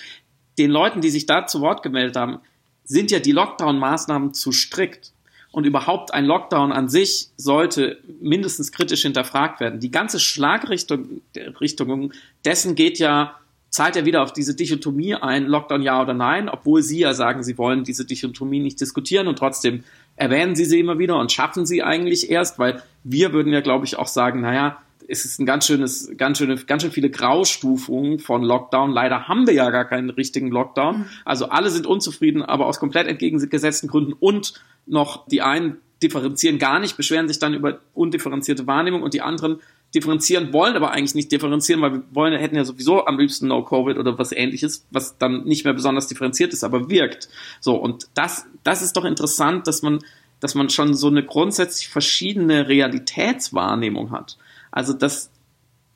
Den 0.58 0.70
Leuten, 0.70 1.00
die 1.00 1.10
sich 1.10 1.26
da 1.26 1.46
zu 1.46 1.60
Wort 1.60 1.82
gemeldet 1.82 2.16
haben, 2.16 2.40
sind 2.84 3.10
ja 3.10 3.18
die 3.18 3.32
Lockdown-Maßnahmen 3.32 4.34
zu 4.34 4.52
strikt. 4.52 5.12
Und 5.50 5.64
überhaupt 5.64 6.12
ein 6.12 6.26
Lockdown 6.26 6.72
an 6.72 6.88
sich 6.88 7.28
sollte 7.36 7.98
mindestens 8.20 8.70
kritisch 8.70 9.02
hinterfragt 9.02 9.60
werden. 9.60 9.80
Die 9.80 9.90
ganze 9.90 10.20
Schlagrichtung 10.20 11.22
Richtung 11.60 12.12
dessen 12.44 12.74
geht 12.74 12.98
ja, 12.98 13.38
zahlt 13.70 13.96
ja 13.96 14.04
wieder 14.04 14.22
auf 14.22 14.32
diese 14.32 14.54
Dichotomie 14.54 15.14
ein, 15.14 15.46
Lockdown 15.46 15.82
ja 15.82 16.00
oder 16.00 16.14
nein, 16.14 16.48
obwohl 16.48 16.82
Sie 16.82 17.00
ja 17.00 17.14
sagen, 17.14 17.42
Sie 17.42 17.58
wollen 17.58 17.84
diese 17.84 18.04
Dichotomie 18.04 18.60
nicht 18.60 18.80
diskutieren 18.80 19.28
und 19.28 19.38
trotzdem 19.38 19.84
erwähnen 20.16 20.56
Sie 20.56 20.64
sie 20.64 20.80
immer 20.80 20.98
wieder 20.98 21.18
und 21.18 21.32
schaffen 21.32 21.66
sie 21.66 21.82
eigentlich 21.82 22.30
erst, 22.30 22.58
weil 22.58 22.82
wir 23.04 23.32
würden 23.32 23.52
ja, 23.52 23.60
glaube 23.60 23.84
ich, 23.84 23.98
auch 23.98 24.08
sagen, 24.08 24.40
naja, 24.40 24.78
es 25.08 25.24
ist 25.24 25.40
ein 25.40 25.46
ganz 25.46 25.66
schönes, 25.66 26.10
ganz 26.16 26.38
schöne, 26.38 26.56
ganz 26.56 26.82
schön 26.82 26.92
viele 26.92 27.10
Graustufungen 27.10 28.18
von 28.18 28.42
Lockdown. 28.42 28.90
Leider 28.90 29.26
haben 29.26 29.46
wir 29.46 29.54
ja 29.54 29.70
gar 29.70 29.86
keinen 29.86 30.10
richtigen 30.10 30.50
Lockdown. 30.50 30.98
Mhm. 30.98 31.04
Also 31.24 31.48
alle 31.48 31.70
sind 31.70 31.86
unzufrieden, 31.86 32.42
aber 32.42 32.66
aus 32.66 32.78
komplett 32.78 33.06
entgegengesetzten 33.06 33.88
Gründen 33.88 34.12
und 34.12 34.54
noch 34.86 35.26
die 35.26 35.40
einen 35.40 35.78
differenzieren 36.02 36.58
gar 36.58 36.78
nicht, 36.78 36.96
beschweren 36.96 37.26
sich 37.26 37.38
dann 37.38 37.54
über 37.54 37.80
undifferenzierte 37.94 38.66
Wahrnehmung 38.66 39.02
und 39.02 39.14
die 39.14 39.22
anderen 39.22 39.60
differenzieren 39.94 40.52
wollen, 40.52 40.76
aber 40.76 40.90
eigentlich 40.90 41.14
nicht 41.14 41.32
differenzieren, 41.32 41.80
weil 41.80 41.92
wir 41.92 42.02
wollen, 42.10 42.38
hätten 42.38 42.56
ja 42.56 42.64
sowieso 42.64 43.06
am 43.06 43.18
liebsten 43.18 43.48
No-Covid 43.48 43.96
oder 43.96 44.18
was 44.18 44.32
ähnliches, 44.32 44.86
was 44.90 45.16
dann 45.16 45.44
nicht 45.44 45.64
mehr 45.64 45.72
besonders 45.72 46.08
differenziert 46.08 46.52
ist, 46.52 46.62
aber 46.62 46.90
wirkt. 46.90 47.28
So, 47.60 47.76
und 47.76 48.08
das, 48.14 48.46
das 48.64 48.82
ist 48.82 48.96
doch 48.96 49.04
interessant, 49.04 49.66
dass 49.66 49.82
man, 49.82 50.00
dass 50.40 50.54
man 50.54 50.68
schon 50.68 50.94
so 50.94 51.08
eine 51.08 51.24
grundsätzlich 51.24 51.88
verschiedene 51.88 52.68
Realitätswahrnehmung 52.68 54.10
hat. 54.10 54.36
Also, 54.70 54.92
dass 54.92 55.30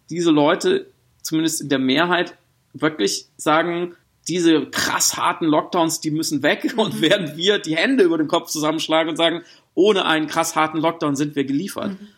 diese 0.08 0.30
Leute, 0.30 0.86
zumindest 1.20 1.60
in 1.60 1.68
der 1.68 1.78
Mehrheit, 1.78 2.36
wirklich 2.72 3.26
sagen, 3.36 3.94
diese 4.26 4.66
krass 4.70 5.18
harten 5.18 5.44
Lockdowns, 5.44 6.00
die 6.00 6.10
müssen 6.10 6.42
weg 6.42 6.72
und 6.76 6.96
mhm. 6.96 7.02
werden 7.02 7.36
wir 7.36 7.58
die 7.58 7.76
Hände 7.76 8.04
über 8.04 8.16
den 8.16 8.28
Kopf 8.28 8.48
zusammenschlagen 8.48 9.10
und 9.10 9.16
sagen, 9.16 9.42
ohne 9.74 10.06
einen 10.06 10.26
krass 10.26 10.56
harten 10.56 10.78
Lockdown 10.78 11.16
sind 11.16 11.36
wir 11.36 11.44
geliefert. 11.44 12.00
Mhm. 12.00 12.08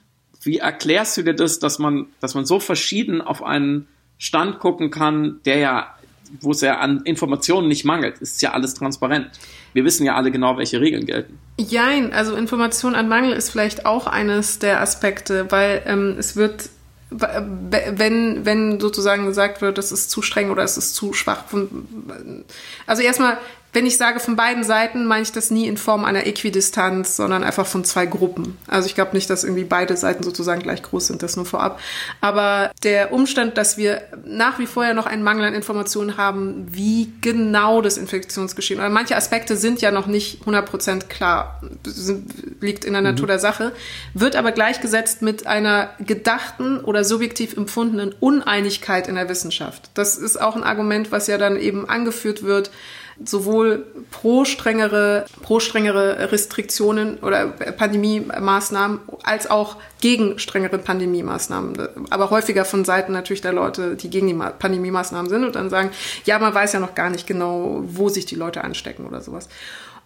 Wie 0.45 0.59
erklärst 0.59 1.17
du 1.17 1.23
dir 1.23 1.35
das, 1.35 1.59
dass 1.59 1.79
man, 1.79 2.07
dass 2.21 2.35
man 2.35 2.45
so 2.45 2.61
verschieden 2.61 3.21
auf 3.21 3.43
einen 3.43 3.89
Stand 4.19 4.59
gucken 4.59 4.91
kann, 4.91 5.41
der 5.45 5.59
ja, 5.59 5.95
wo 6.41 6.53
es 6.53 6.61
ja 6.61 6.79
an 6.79 7.03
Informationen 7.05 7.69
nicht 7.69 7.85
mangelt, 7.85 8.19
ist 8.19 8.43
ja 8.43 8.53
alles 8.53 8.75
transparent. 8.75 9.31
Wir 9.73 9.85
wissen 9.85 10.05
ja 10.05 10.15
alle 10.15 10.31
genau, 10.31 10.57
welche 10.57 10.81
Regeln 10.81 11.07
gelten. 11.07 11.39
Jein, 11.59 12.13
also 12.13 12.37
Information 12.37 12.95
an 12.95 13.09
Mangel 13.09 13.33
ist 13.33 13.51
vielleicht 13.51 13.87
auch 13.87 14.07
eines 14.07 14.59
der 14.59 14.81
Aspekte, 14.81 15.51
weil 15.51 15.83
ähm, 15.87 16.17
es 16.19 16.37
wird 16.37 16.71
wenn, 17.11 18.45
wenn 18.45 18.81
sozusagen 18.81 19.27
gesagt 19.27 19.61
wird, 19.61 19.79
das 19.79 19.93
ist 19.93 20.11
zu 20.11 20.23
streng 20.23 20.51
oder 20.51 20.65
es 20.65 20.77
ist 20.77 20.95
zu 20.95 21.13
schwach. 21.13 21.45
Also 22.87 23.03
erstmal, 23.03 23.39
wenn 23.75 23.87
ich 23.87 23.97
sage 23.97 24.21
von 24.21 24.37
beiden 24.37 24.63
Seiten, 24.63 25.05
meine 25.05 25.23
ich 25.23 25.33
das 25.33 25.51
nie 25.51 25.67
in 25.67 25.77
Form 25.77 26.05
einer 26.05 26.27
Äquidistanz, 26.27 27.17
sondern 27.17 27.43
einfach 27.43 27.67
von 27.67 27.85
zwei 27.85 28.07
Gruppen. 28.07 28.57
Also 28.69 28.87
ich 28.87 28.95
glaube 28.95 29.15
nicht, 29.15 29.29
dass 29.29 29.43
irgendwie 29.43 29.65
beide 29.65 29.97
Seiten 29.97 30.23
sozusagen 30.23 30.63
gleich 30.63 30.81
groß 30.83 31.09
sind, 31.09 31.25
das 31.25 31.35
nur 31.35 31.45
vorab. 31.45 31.81
Aber 32.21 32.71
der 32.85 33.13
Umstand, 33.13 33.59
dass 33.59 33.77
wir 33.77 34.03
nach 34.25 34.61
wie 34.61 34.67
vor 34.67 34.85
ja 34.85 34.95
noch 34.95 35.07
einen 35.07 35.25
Mangel 35.25 35.45
an 35.45 35.55
Informationen 35.55 36.17
haben, 36.17 36.69
wie 36.71 37.13
genau 37.21 37.83
das 37.83 37.97
Infektionsgeschehen, 37.99 38.79
oder 38.79 38.91
manche 38.91 39.17
Aspekte 39.17 39.57
sind 39.57 39.81
ja 39.81 39.91
noch 39.91 40.07
nicht 40.07 40.45
100% 40.45 41.09
klar, 41.09 41.61
liegt 42.61 42.85
in 42.85 42.93
der 42.93 43.03
mhm. 43.03 43.09
Natur 43.09 43.27
der 43.27 43.41
Sache, 43.41 43.73
wird 44.15 44.37
aber 44.37 44.53
gleichgesetzt 44.53 45.21
mit 45.21 45.49
einer 45.49 45.91
gedachten 45.99 46.79
oder 46.79 47.03
subjektiv 47.03 47.57
empfundenen 47.57 48.15
Uneinigkeit 48.21 49.09
in 49.09 49.17
der 49.17 49.29
Wissenschaft. 49.29 49.91
Das 49.95 50.17
ist 50.17 50.41
auch 50.41 50.55
ein 50.55 50.63
Argument, 50.63 51.11
was 51.11 51.27
ja 51.27 51.39
dann 51.39 51.57
eben 51.57 51.89
angeführt 51.89 52.45
wird, 52.45 52.71
sowohl 53.25 53.87
pro 54.11 54.45
strengere, 54.45 55.27
pro 55.43 55.61
strengere 55.61 56.33
Restriktionen 56.33 57.19
oder 57.19 57.47
Pandemie-Maßnahmen 57.49 59.01
als 59.23 59.51
auch 59.51 59.77
gegen 60.01 60.39
strengere 60.39 60.79
Pandemie-Maßnahmen. 60.79 61.89
Aber 62.11 62.31
häufiger 62.31 62.65
von 62.65 62.85
Seiten 62.85 63.13
natürlich 63.13 63.43
der 63.43 63.53
Leute, 63.53 63.97
die 63.97 64.11
gegen 64.11 64.27
die 64.27 64.35
Pandemie-Maßnahmen 64.35 65.29
sind 65.29 65.45
und 65.45 65.55
dann 65.55 65.71
sagen, 65.71 65.91
ja, 66.25 66.39
man 66.39 66.55
weiß 66.55 66.73
ja 66.73 66.81
noch 66.81 66.95
gar 66.95 67.11
nicht 67.11 67.27
genau, 67.27 67.83
wo 67.87 68.09
sich 68.09 68.27
die 68.27 68.37
Leute 68.37 68.65
anstecken 68.65 69.07
oder 69.07 69.21
sowas. 69.21 69.49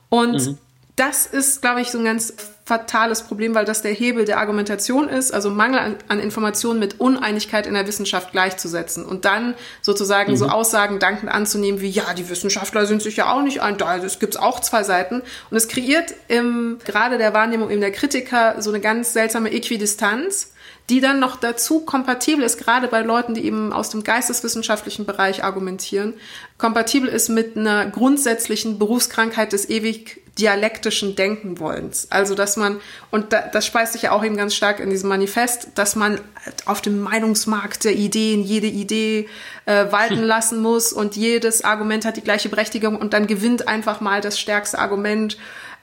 Und 0.08 0.46
mhm 0.46 0.58
das 0.98 1.26
ist, 1.26 1.62
glaube 1.62 1.80
ich, 1.80 1.90
so 1.90 1.98
ein 1.98 2.04
ganz 2.04 2.34
fatales 2.68 3.22
Problem, 3.22 3.54
weil 3.54 3.64
das 3.64 3.80
der 3.80 3.92
Hebel 3.92 4.26
der 4.26 4.38
Argumentation 4.38 5.08
ist, 5.08 5.32
also 5.32 5.48
Mangel 5.48 5.80
an, 5.80 5.96
an 6.08 6.20
Informationen 6.20 6.78
mit 6.78 7.00
Uneinigkeit 7.00 7.66
in 7.66 7.72
der 7.72 7.86
Wissenschaft 7.86 8.30
gleichzusetzen 8.32 9.06
und 9.06 9.24
dann 9.24 9.54
sozusagen 9.80 10.32
mhm. 10.32 10.36
so 10.36 10.48
Aussagen 10.48 10.98
dankend 10.98 11.32
anzunehmen 11.32 11.80
wie, 11.80 11.88
ja, 11.88 12.12
die 12.12 12.28
Wissenschaftler 12.28 12.84
sind 12.84 13.00
sich 13.00 13.16
ja 13.16 13.32
auch 13.32 13.40
nicht 13.40 13.62
ein, 13.62 13.78
da 13.78 13.96
gibt 13.96 14.34
es 14.34 14.36
auch 14.38 14.60
zwei 14.60 14.82
Seiten. 14.82 15.22
Und 15.50 15.56
es 15.56 15.66
kreiert 15.66 16.14
im, 16.28 16.78
gerade 16.84 17.16
der 17.16 17.32
Wahrnehmung 17.32 17.70
eben 17.70 17.80
der 17.80 17.90
Kritiker 17.90 18.60
so 18.60 18.70
eine 18.70 18.80
ganz 18.80 19.14
seltsame 19.14 19.50
Äquidistanz, 19.50 20.52
die 20.90 21.00
dann 21.00 21.20
noch 21.20 21.36
dazu 21.36 21.80
kompatibel 21.80 22.44
ist, 22.44 22.58
gerade 22.58 22.88
bei 22.88 23.00
Leuten, 23.00 23.32
die 23.32 23.46
eben 23.46 23.72
aus 23.72 23.88
dem 23.88 24.04
geisteswissenschaftlichen 24.04 25.06
Bereich 25.06 25.42
argumentieren, 25.42 26.14
kompatibel 26.58 27.08
ist 27.08 27.30
mit 27.30 27.56
einer 27.56 27.86
grundsätzlichen 27.86 28.78
Berufskrankheit 28.78 29.54
des 29.54 29.70
ewig 29.70 30.20
dialektischen 30.38 31.16
Denkenwollens. 31.16 32.08
Also, 32.10 32.34
dass 32.34 32.56
man, 32.56 32.80
und 33.10 33.32
da, 33.32 33.42
das 33.52 33.66
speist 33.66 33.92
sich 33.92 34.02
ja 34.02 34.12
auch 34.12 34.24
eben 34.24 34.36
ganz 34.36 34.54
stark 34.54 34.80
in 34.80 34.90
diesem 34.90 35.08
Manifest, 35.08 35.68
dass 35.74 35.96
man 35.96 36.20
auf 36.64 36.80
dem 36.80 37.00
Meinungsmarkt 37.00 37.84
der 37.84 37.94
Ideen 37.94 38.42
jede 38.42 38.66
Idee 38.66 39.28
äh, 39.66 39.90
walten 39.90 40.22
lassen 40.22 40.62
muss 40.62 40.92
und 40.92 41.16
jedes 41.16 41.64
Argument 41.64 42.04
hat 42.04 42.16
die 42.16 42.22
gleiche 42.22 42.48
Berechtigung 42.48 42.96
und 42.96 43.12
dann 43.12 43.26
gewinnt 43.26 43.68
einfach 43.68 44.00
mal 44.00 44.20
das 44.20 44.38
stärkste 44.38 44.78
Argument 44.78 45.36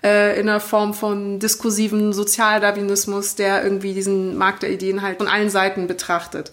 äh, 0.03 0.39
in 0.39 0.47
der 0.47 0.59
Form 0.59 0.93
von 0.93 1.39
diskursiven 1.39 2.13
Sozialdarwinismus, 2.13 3.35
der 3.35 3.63
irgendwie 3.63 3.93
diesen 3.93 4.37
Markt 4.37 4.63
der 4.63 4.71
Ideen 4.71 5.01
halt 5.01 5.17
von 5.17 5.27
allen 5.27 5.49
Seiten 5.49 5.87
betrachtet. 5.87 6.51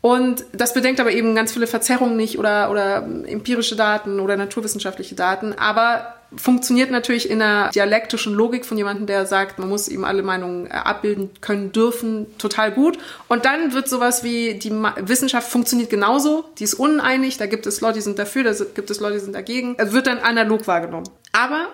Und 0.00 0.44
das 0.52 0.72
bedenkt 0.72 0.98
aber 0.98 1.12
eben 1.12 1.34
ganz 1.34 1.52
viele 1.52 1.66
Verzerrungen 1.66 2.16
nicht 2.16 2.38
oder, 2.38 2.70
oder 2.70 3.06
empirische 3.26 3.76
Daten 3.76 4.18
oder 4.18 4.36
naturwissenschaftliche 4.36 5.14
Daten, 5.14 5.52
aber 5.52 6.19
funktioniert 6.36 6.90
natürlich 6.90 7.28
in 7.28 7.42
einer 7.42 7.70
dialektischen 7.70 8.34
Logik 8.34 8.64
von 8.64 8.78
jemandem, 8.78 9.06
der 9.06 9.26
sagt, 9.26 9.58
man 9.58 9.68
muss 9.68 9.88
eben 9.88 10.04
alle 10.04 10.22
Meinungen 10.22 10.66
äh, 10.66 10.70
abbilden 10.70 11.30
können, 11.40 11.72
dürfen, 11.72 12.26
total 12.38 12.72
gut. 12.72 12.98
Und 13.28 13.44
dann 13.44 13.72
wird 13.72 13.88
sowas 13.88 14.22
wie, 14.22 14.54
die 14.54 14.70
Wissenschaft 14.70 15.50
funktioniert 15.50 15.90
genauso, 15.90 16.44
die 16.58 16.64
ist 16.64 16.74
uneinig, 16.74 17.36
da 17.36 17.46
gibt 17.46 17.66
es 17.66 17.80
Leute, 17.80 17.94
die 17.94 18.02
sind 18.02 18.18
dafür, 18.18 18.44
da 18.44 18.52
gibt 18.74 18.90
es 18.90 19.00
Leute, 19.00 19.14
die 19.14 19.24
sind 19.24 19.34
dagegen. 19.34 19.74
Es 19.78 19.92
wird 19.92 20.06
dann 20.06 20.18
analog 20.18 20.66
wahrgenommen. 20.66 21.08
Aber 21.32 21.68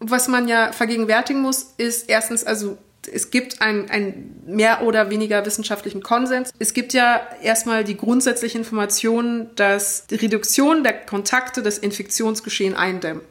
was 0.00 0.28
man 0.28 0.48
ja 0.48 0.72
vergegenwärtigen 0.72 1.40
muss, 1.40 1.74
ist 1.78 2.08
erstens, 2.08 2.44
also 2.44 2.76
es 3.10 3.30
gibt 3.30 3.60
einen, 3.60 3.90
einen 3.90 4.42
mehr 4.46 4.82
oder 4.82 5.10
weniger 5.10 5.44
wissenschaftlichen 5.44 6.02
Konsens. 6.02 6.52
Es 6.58 6.72
gibt 6.72 6.92
ja 6.92 7.20
erstmal 7.42 7.84
die 7.84 7.96
grundsätzliche 7.96 8.58
Information, 8.58 9.50
dass 9.56 10.06
die 10.06 10.16
Reduktion 10.16 10.84
der 10.84 10.92
Kontakte 10.92 11.62
das 11.62 11.78
Infektionsgeschehen 11.78 12.74
eindämmt. 12.74 13.22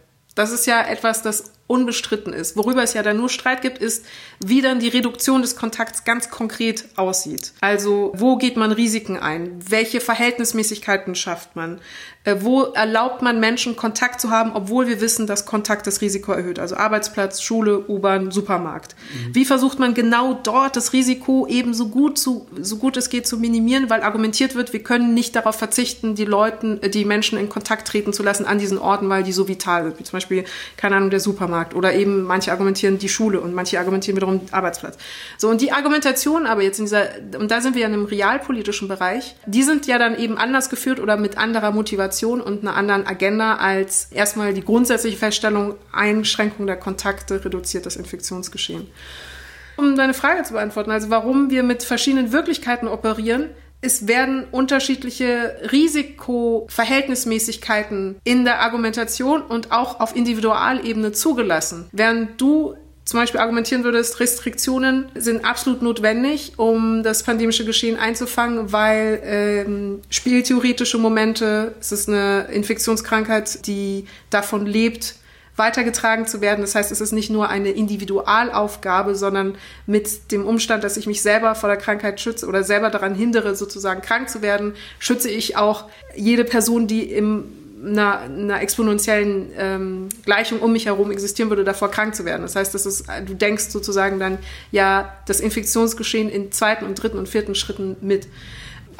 Das 0.42 0.50
ist 0.50 0.66
ja 0.66 0.82
etwas, 0.82 1.22
das 1.22 1.52
unbestritten 1.72 2.34
ist. 2.34 2.58
Worüber 2.58 2.84
es 2.84 2.94
ja 2.94 3.02
dann 3.02 3.18
nur 3.18 3.30
Streit 3.30 3.62
gibt, 3.62 3.78
ist, 3.78 4.06
wie 4.44 4.62
dann 4.62 4.80
die 4.80 4.90
Reduktion 4.90 5.42
des 5.42 5.56
Kontakts 5.56 6.04
ganz 6.04 6.30
konkret 6.30 6.86
aussieht. 6.98 7.54
Also 7.62 8.12
wo 8.16 8.38
geht 8.38 8.58
man 8.58 8.72
Risiken 8.72 9.18
ein? 9.18 9.58
Welche 9.68 10.02
Verhältnismäßigkeiten 10.02 11.16
schafft 11.16 11.56
man? 11.56 11.80
Äh, 12.24 12.38
wo 12.42 12.64
erlaubt 12.64 13.24
man 13.24 13.40
Menschen 13.40 13.76
Kontakt 13.76 14.22
zu 14.22 14.30
haben, 14.30 14.52
obwohl 14.54 14.88
wir 14.88 15.02
wissen, 15.02 15.26
dass 15.26 15.48
Kontakt 15.48 15.88
das 15.88 16.02
Risiko 16.02 16.32
erhöht? 16.34 16.60
Also 16.60 16.76
Arbeitsplatz, 16.76 17.42
Schule, 17.42 17.88
U-Bahn, 17.88 18.30
Supermarkt. 18.30 18.96
Mhm. 19.14 19.36
Wie 19.36 19.46
versucht 19.46 19.80
man 19.80 19.96
genau 19.96 20.36
dort 20.36 20.76
das 20.76 20.94
Risiko 20.94 21.48
eben 21.48 21.74
so 21.74 21.88
gut, 21.88 22.20
zu, 22.20 22.48
so 22.60 22.78
gut 22.78 22.96
es 22.98 23.10
geht 23.10 23.26
zu 23.26 23.38
minimieren, 23.38 23.90
weil 23.90 24.04
argumentiert 24.04 24.54
wird, 24.54 24.72
wir 24.72 24.84
können 24.84 25.16
nicht 25.16 25.36
darauf 25.36 25.56
verzichten, 25.56 26.14
die 26.14 26.26
Leuten, 26.26 26.80
äh, 26.84 26.90
die 26.90 27.06
Menschen 27.06 27.40
in 27.40 27.50
Kontakt 27.50 27.88
treten 27.88 28.14
zu 28.14 28.22
lassen 28.22 28.46
an 28.46 28.60
diesen 28.60 28.78
Orten, 28.78 29.10
weil 29.10 29.24
die 29.24 29.32
so 29.32 29.48
vital 29.48 29.84
sind. 29.86 30.00
Wie 30.00 30.04
zum 30.04 30.18
Beispiel, 30.18 30.44
keine 30.78 30.98
Ahnung, 30.98 31.10
der 31.10 31.22
Supermarkt 31.22 31.61
Supermarkt 31.62 31.76
oder 31.76 31.94
eben 31.94 32.24
manche 32.24 32.52
argumentieren 32.52 32.98
die 32.98 33.10
Schule 33.10 33.40
und 33.40 33.54
manche 33.54 33.80
argumentieren 33.80 34.18
wiederum 34.18 34.42
Arbeitsplatz. 34.52 34.98
So, 35.38 35.50
und 35.50 35.62
die 35.62 35.72
Argumentation 35.72 36.46
aber 36.46 36.62
jetzt 36.62 36.80
in 36.80 36.86
dieser, 36.86 37.10
und 37.40 37.52
da 37.52 37.62
sind 37.62 37.76
wir 37.76 37.82
ja 37.82 37.88
in 37.88 37.94
einem 37.94 38.06
realpolitischen 38.06 38.88
Bereich, 38.88 39.36
die 39.46 39.64
sind 39.64 39.88
ja 39.88 39.98
dann 39.98 40.18
eben 40.18 40.38
anders 40.38 40.70
geführt 40.70 41.00
oder 41.00 41.18
mit 41.18 41.38
anderer 41.38 41.72
Motivation 41.72 42.42
und 42.42 42.62
einer 42.62 42.76
anderen 42.76 43.06
Agenda 43.06 43.56
als 43.56 44.08
erstmal 44.12 44.54
die 44.54 44.64
grundsätzliche 44.64 45.18
Feststellung, 45.18 45.76
Einschränkung 45.92 46.68
der 46.68 46.78
Kontakte 46.78 47.44
reduziert 47.44 47.86
das 47.86 47.96
Infektionsgeschehen. 47.96 48.88
Um 49.78 49.96
deine 49.96 50.14
Frage 50.14 50.44
zu 50.44 50.54
beantworten, 50.54 50.92
also 50.92 51.10
warum 51.10 51.50
wir 51.50 51.64
mit 51.64 51.84
verschiedenen 51.84 52.32
Wirklichkeiten 52.32 52.88
operieren, 52.88 53.50
es 53.82 54.08
werden 54.08 54.46
unterschiedliche 54.52 55.58
Risikoverhältnismäßigkeiten 55.72 58.18
in 58.24 58.46
der 58.46 58.62
Argumentation 58.62 59.42
und 59.42 59.72
auch 59.72 60.00
auf 60.00 60.16
Individualebene 60.16 61.12
zugelassen. 61.12 61.90
Während 61.92 62.40
du 62.40 62.76
zum 63.04 63.20
Beispiel 63.20 63.42
argumentieren 63.42 63.84
würdest, 63.84 64.20
Restriktionen 64.20 65.10
sind 65.16 65.44
absolut 65.44 65.82
notwendig, 65.82 66.54
um 66.58 67.02
das 67.02 67.24
pandemische 67.24 67.66
Geschehen 67.66 67.98
einzufangen, 67.98 68.72
weil 68.72 69.20
ähm, 69.26 70.02
spieltheoretische 70.10 71.00
Momente, 71.00 71.74
es 71.80 71.92
ist 71.92 72.08
eine 72.08 72.44
Infektionskrankheit, 72.52 73.66
die 73.66 74.06
davon 74.30 74.68
lebt, 74.68 75.16
weitergetragen 75.62 76.26
zu 76.26 76.42
werden. 76.42 76.62
Das 76.62 76.76
heißt, 76.76 76.92
es 76.92 77.00
ist 77.00 77.12
nicht 77.12 77.30
nur 77.30 77.48
eine 77.48 77.70
Individualaufgabe, 77.70 79.16
sondern 79.16 79.56
mit 79.86 80.32
dem 80.32 80.46
Umstand, 80.46 80.84
dass 80.84 80.98
ich 80.98 81.08
mich 81.08 81.22
selber 81.22 81.56
vor 81.56 81.70
der 81.70 81.78
Krankheit 81.78 82.20
schütze 82.20 82.48
oder 82.48 82.64
selber 82.64 82.90
daran 82.90 83.16
hindere, 83.16 83.56
sozusagen 83.56 84.02
krank 84.02 84.30
zu 84.30 84.42
werden, 84.42 84.74
schütze 85.00 85.30
ich 85.30 85.56
auch 85.56 85.86
jede 86.16 86.44
Person, 86.44 86.88
die 86.88 87.04
im 87.04 87.46
einer, 87.84 88.20
einer 88.20 88.62
exponentiellen 88.62 89.52
ähm, 89.58 90.10
Gleichung 90.24 90.60
um 90.60 90.72
mich 90.72 90.86
herum 90.86 91.12
existieren 91.12 91.50
würde, 91.50 91.64
davor 91.64 91.90
krank 91.90 92.16
zu 92.16 92.26
werden. 92.26 92.44
Das 92.44 92.56
heißt, 92.56 92.74
das 92.74 92.86
ist, 92.86 93.06
du 93.26 93.34
denkst 93.34 93.70
sozusagen 93.70 94.20
dann 94.20 94.38
ja 94.72 95.14
das 95.26 95.40
Infektionsgeschehen 95.40 96.30
in 96.30 96.52
zweiten 96.52 96.86
und 96.86 96.96
dritten 96.96 97.18
und 97.18 97.28
vierten 97.28 97.56
Schritten 97.56 97.98
mit 98.02 98.28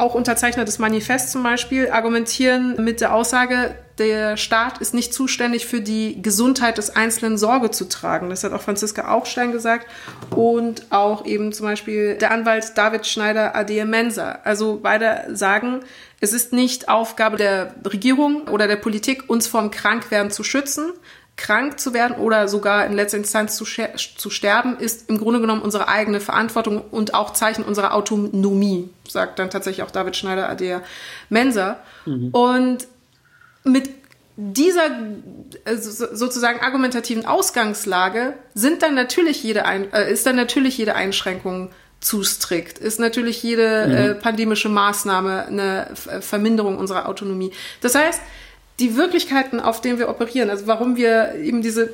auch 0.02 0.16
Unterzeichner 0.16 0.66
des 0.66 0.80
Manifests 0.80 1.32
zum 1.32 1.44
Beispiel 1.44 1.92
argumentieren 1.92 2.84
mit 2.84 3.02
der 3.02 3.14
Aussage, 3.14 3.76
der 4.00 4.36
Staat 4.36 4.80
ist 4.80 4.96
nicht 4.96 5.14
zuständig 5.14 5.68
für 5.68 5.80
die 5.80 6.24
Gesundheit 6.24 6.80
des 6.80 6.96
Einzelnen 6.96 7.38
Sorge 7.38 7.70
zu 7.70 7.88
tragen. 7.88 8.32
Das 8.32 8.44
hat 8.44 8.52
auch 8.52 8.62
Franziska 8.62 9.14
Augstein 9.14 9.52
gesagt 9.52 9.86
und 10.36 10.88
auch 10.90 11.26
eben 11.28 11.54
zum 11.54 11.68
Beispiel 11.68 12.16
der 12.16 12.32
Anwalt 12.32 12.76
David 12.76 13.06
Schneider 13.06 13.56
Adea 13.56 13.86
Mensa. 13.86 14.40
Also 14.44 14.80
beide 14.82 15.28
sagen, 15.36 15.82
es 16.20 16.34
ist 16.34 16.52
nicht 16.52 16.90
Aufgabe 16.90 17.38
der 17.38 17.76
Regierung 17.86 18.48
oder 18.48 18.68
der 18.68 18.78
Politik, 18.78 19.30
uns 19.30 19.46
vom 19.46 19.70
Krankwerden 19.70 20.32
zu 20.32 20.44
schützen, 20.44 20.94
krank 21.42 21.80
zu 21.80 21.94
werden 21.94 22.18
oder 22.18 22.48
sogar 22.48 22.86
in 22.86 22.94
letzter 22.94 23.18
Instanz 23.18 23.56
zu, 23.56 23.66
zu 23.66 24.30
sterben, 24.30 24.78
ist 24.78 25.10
im 25.10 25.18
Grunde 25.18 25.42
genommen 25.42 25.62
unsere 25.62 25.88
eigene 25.88 26.20
Verantwortung 26.20 26.82
und 26.92 27.16
auch 27.16 27.34
Zeichen 27.34 27.64
unserer 27.64 27.96
Autonomie, 27.96 28.90
sagt 29.10 29.40
dann 29.40 29.50
tatsächlich 29.50 29.84
auch 29.84 29.92
David 29.92 30.16
Schneider, 30.16 30.48
Adea 30.50 30.84
Mensa. 31.30 31.80
Mhm. 32.06 32.30
Und 32.30 32.88
mit 33.64 33.90
dieser 34.38 34.86
äh, 35.66 35.76
sozusagen 35.76 36.62
argumentativen 36.62 37.26
Ausgangslage 37.26 38.34
sind 38.54 38.84
dann 38.84 38.94
natürlich 38.94 39.44
jede 39.44 39.66
Ein 39.66 39.92
äh, 39.94 40.12
ist 40.12 40.26
dann 40.26 40.36
natürlich 40.36 40.78
jede 40.78 40.96
Einschränkung 40.96 41.72
zu 42.00 42.24
strikt, 42.24 42.78
ist 42.78 43.00
natürlich 43.00 43.44
jede 43.44 43.88
mhm. 43.88 43.94
äh, 43.94 44.14
pandemische 44.16 44.70
Maßnahme 44.70 45.46
eine 45.46 45.92
Verminderung 45.96 46.78
unserer 46.78 47.08
Autonomie. 47.08 47.52
Das 47.82 47.96
heißt, 47.96 48.22
die 48.80 48.96
Wirklichkeiten, 48.96 49.60
auf 49.60 49.82
denen 49.82 50.00
wir 50.00 50.10
operieren, 50.10 50.50
also 50.50 50.68
warum 50.68 50.96
wir 50.96 51.36
eben 51.36 51.62
diese 51.62 51.94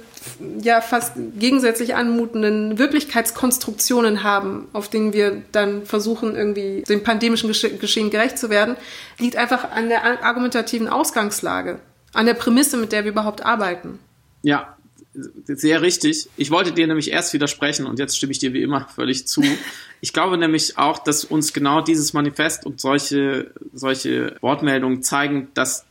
ja 0.62 0.82
fast 0.82 1.14
gegensätzlich 1.38 1.96
anmutenden 1.96 2.78
Wirklichkeitskonstruktionen 2.78 4.24
haben, 4.24 4.68
auf 4.74 4.90
denen 4.90 5.14
wir 5.14 5.42
dann 5.52 5.86
versuchen, 5.86 6.36
irgendwie 6.36 6.84
dem 6.88 7.04
pandemischen 7.04 7.50
Geschehen 7.50 8.10
gerecht 8.10 8.38
zu 8.38 8.50
werden, 8.50 8.76
liegt 9.20 9.36
einfach 9.36 9.72
an 9.72 9.90
der 9.90 10.24
argumentativen 10.24 10.88
Ausgangslage, 10.88 11.80
an 12.14 12.26
der 12.26 12.34
Prämisse, 12.34 12.78
mit 12.78 12.92
der 12.92 13.04
wir 13.04 13.12
überhaupt 13.12 13.46
arbeiten. 13.46 14.00
Ja, 14.44 14.78
sehr 15.14 15.82
richtig. 15.82 16.30
Ich 16.38 16.52
wollte 16.52 16.72
dir 16.72 16.86
nämlich 16.88 17.12
erst 17.12 17.34
widersprechen 17.34 17.88
und 17.88 18.00
jetzt 18.00 18.18
stimme 18.18 18.32
ich 18.32 18.40
dir 18.40 18.54
wie 18.54 18.62
immer 18.62 18.88
völlig 18.94 19.28
zu. 19.28 19.44
Ich 20.00 20.14
glaube 20.14 20.38
nämlich 20.38 20.78
auch, 20.78 21.00
dass 21.00 21.24
uns 21.24 21.54
genau 21.54 21.82
dieses 21.82 22.14
Manifest 22.14 22.68
und 22.68 22.80
solche, 22.80 23.50
solche 23.74 24.38
Wortmeldungen 24.42 25.02
zeigen, 25.02 25.48
dass 25.56 25.87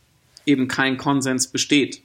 eben 0.47 0.67
kein 0.67 0.97
Konsens 0.97 1.47
besteht. 1.47 2.01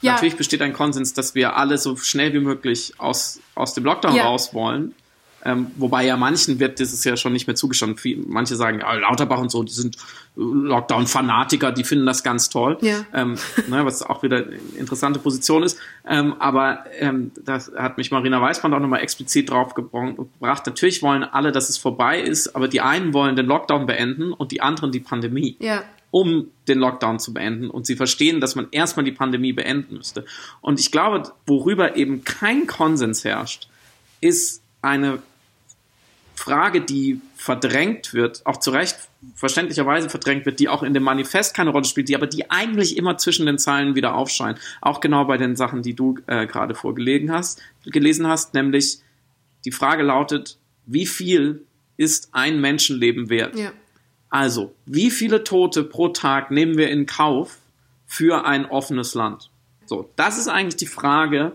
Ja. 0.00 0.12
Natürlich 0.12 0.36
besteht 0.36 0.62
ein 0.62 0.72
Konsens, 0.72 1.14
dass 1.14 1.34
wir 1.34 1.56
alle 1.56 1.78
so 1.78 1.96
schnell 1.96 2.32
wie 2.32 2.40
möglich 2.40 2.94
aus, 2.98 3.40
aus 3.54 3.74
dem 3.74 3.84
Lockdown 3.84 4.14
ja. 4.16 4.24
raus 4.24 4.54
wollen. 4.54 4.94
Ähm, 5.42 5.68
wobei 5.76 6.04
ja 6.04 6.18
manchen 6.18 6.58
wird 6.58 6.80
das 6.80 6.92
ist 6.92 7.04
ja 7.04 7.16
schon 7.16 7.32
nicht 7.32 7.46
mehr 7.46 7.56
zugestanden. 7.56 8.26
Manche 8.28 8.56
sagen, 8.56 8.80
ja, 8.80 8.92
Lauterbach 8.92 9.38
und 9.38 9.50
so, 9.50 9.62
die 9.62 9.72
sind 9.72 9.96
Lockdown-Fanatiker, 10.36 11.72
die 11.72 11.84
finden 11.84 12.04
das 12.04 12.22
ganz 12.22 12.50
toll. 12.50 12.76
Ja. 12.82 13.06
Ähm, 13.14 13.36
ne, 13.68 13.84
was 13.86 14.02
auch 14.02 14.22
wieder 14.22 14.38
eine 14.38 14.56
interessante 14.76 15.18
Position 15.18 15.62
ist. 15.62 15.78
Ähm, 16.06 16.34
aber 16.38 16.84
ähm, 16.98 17.32
das 17.42 17.72
hat 17.74 17.96
mich 17.96 18.10
Marina 18.10 18.40
Weißband 18.40 18.74
auch 18.74 18.80
nochmal 18.80 19.00
explizit 19.00 19.48
drauf 19.48 19.74
gebracht. 19.74 20.66
Natürlich 20.66 21.02
wollen 21.02 21.24
alle, 21.24 21.52
dass 21.52 21.70
es 21.70 21.78
vorbei 21.78 22.20
ist, 22.20 22.54
aber 22.54 22.68
die 22.68 22.82
einen 22.82 23.14
wollen 23.14 23.34
den 23.34 23.46
Lockdown 23.46 23.86
beenden 23.86 24.32
und 24.32 24.52
die 24.52 24.60
anderen 24.60 24.92
die 24.92 25.00
Pandemie. 25.00 25.56
Ja 25.60 25.84
um 26.10 26.48
den 26.68 26.78
Lockdown 26.78 27.18
zu 27.18 27.32
beenden. 27.32 27.70
Und 27.70 27.86
sie 27.86 27.96
verstehen, 27.96 28.40
dass 28.40 28.56
man 28.56 28.68
erstmal 28.70 29.04
die 29.04 29.12
Pandemie 29.12 29.52
beenden 29.52 29.96
müsste. 29.96 30.24
Und 30.60 30.80
ich 30.80 30.90
glaube, 30.90 31.32
worüber 31.46 31.96
eben 31.96 32.24
kein 32.24 32.66
Konsens 32.66 33.24
herrscht, 33.24 33.68
ist 34.20 34.62
eine 34.82 35.22
Frage, 36.34 36.80
die 36.80 37.20
verdrängt 37.36 38.14
wird, 38.14 38.44
auch 38.46 38.58
zu 38.58 38.70
Recht 38.70 38.96
verständlicherweise 39.34 40.08
verdrängt 40.08 40.46
wird, 40.46 40.58
die 40.58 40.68
auch 40.68 40.82
in 40.82 40.94
dem 40.94 41.02
Manifest 41.02 41.54
keine 41.54 41.70
Rolle 41.70 41.84
spielt, 41.84 42.08
die 42.08 42.16
aber 42.16 42.26
die 42.26 42.50
eigentlich 42.50 42.96
immer 42.96 43.18
zwischen 43.18 43.44
den 43.44 43.58
Zeilen 43.58 43.94
wieder 43.94 44.14
aufscheint. 44.14 44.58
Auch 44.80 45.00
genau 45.00 45.26
bei 45.26 45.36
den 45.36 45.56
Sachen, 45.56 45.82
die 45.82 45.94
du 45.94 46.18
äh, 46.26 46.46
gerade 46.46 46.74
vorgelegen 46.74 47.30
hast, 47.30 47.60
gelesen 47.84 48.26
hast, 48.26 48.54
nämlich 48.54 49.00
die 49.66 49.72
Frage 49.72 50.02
lautet, 50.02 50.56
wie 50.86 51.06
viel 51.06 51.66
ist 51.98 52.30
ein 52.32 52.60
Menschenleben 52.60 53.28
wert? 53.28 53.58
Ja. 53.58 53.72
Also, 54.30 54.72
wie 54.86 55.10
viele 55.10 55.44
Tote 55.44 55.82
pro 55.82 56.08
Tag 56.08 56.50
nehmen 56.50 56.78
wir 56.78 56.88
in 56.88 57.06
Kauf 57.06 57.58
für 58.06 58.46
ein 58.46 58.64
offenes 58.64 59.14
Land? 59.14 59.50
So, 59.86 60.08
das 60.14 60.38
ist 60.38 60.46
eigentlich 60.46 60.76
die 60.76 60.86
Frage, 60.86 61.52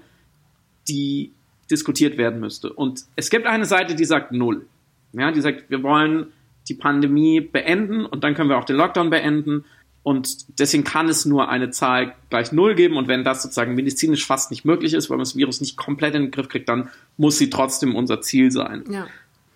die 0.89 1.31
diskutiert 1.71 2.17
werden 2.17 2.39
müsste. 2.39 2.71
Und 2.71 3.05
es 3.15 3.29
gibt 3.29 3.47
eine 3.47 3.65
Seite, 3.65 3.95
die 3.95 4.05
sagt 4.05 4.33
null. 4.33 4.67
Ja, 5.13 5.31
die 5.31 5.41
sagt, 5.41 5.69
wir 5.69 5.81
wollen 5.83 6.27
die 6.67 6.73
Pandemie 6.73 7.39
beenden 7.39 8.05
und 8.05 8.23
dann 8.23 8.35
können 8.35 8.49
wir 8.49 8.57
auch 8.57 8.65
den 8.65 8.75
Lockdown 8.75 9.09
beenden. 9.09 9.63
Und 10.03 10.59
deswegen 10.59 10.83
kann 10.83 11.07
es 11.07 11.25
nur 11.25 11.49
eine 11.49 11.71
Zahl 11.71 12.13
gleich 12.29 12.51
null 12.51 12.75
geben. 12.75 12.97
Und 12.97 13.07
wenn 13.07 13.23
das 13.23 13.41
sozusagen 13.41 13.73
medizinisch 13.73 14.25
fast 14.25 14.51
nicht 14.51 14.65
möglich 14.65 14.93
ist, 14.93 15.09
weil 15.09 15.17
man 15.17 15.23
das 15.23 15.35
Virus 15.35 15.61
nicht 15.61 15.77
komplett 15.77 16.13
in 16.13 16.23
den 16.23 16.31
Griff 16.31 16.49
kriegt, 16.49 16.69
dann 16.69 16.89
muss 17.17 17.37
sie 17.37 17.49
trotzdem 17.49 17.95
unser 17.95 18.21
Ziel 18.21 18.51
sein. 18.51 18.83
Ja. 18.89 19.07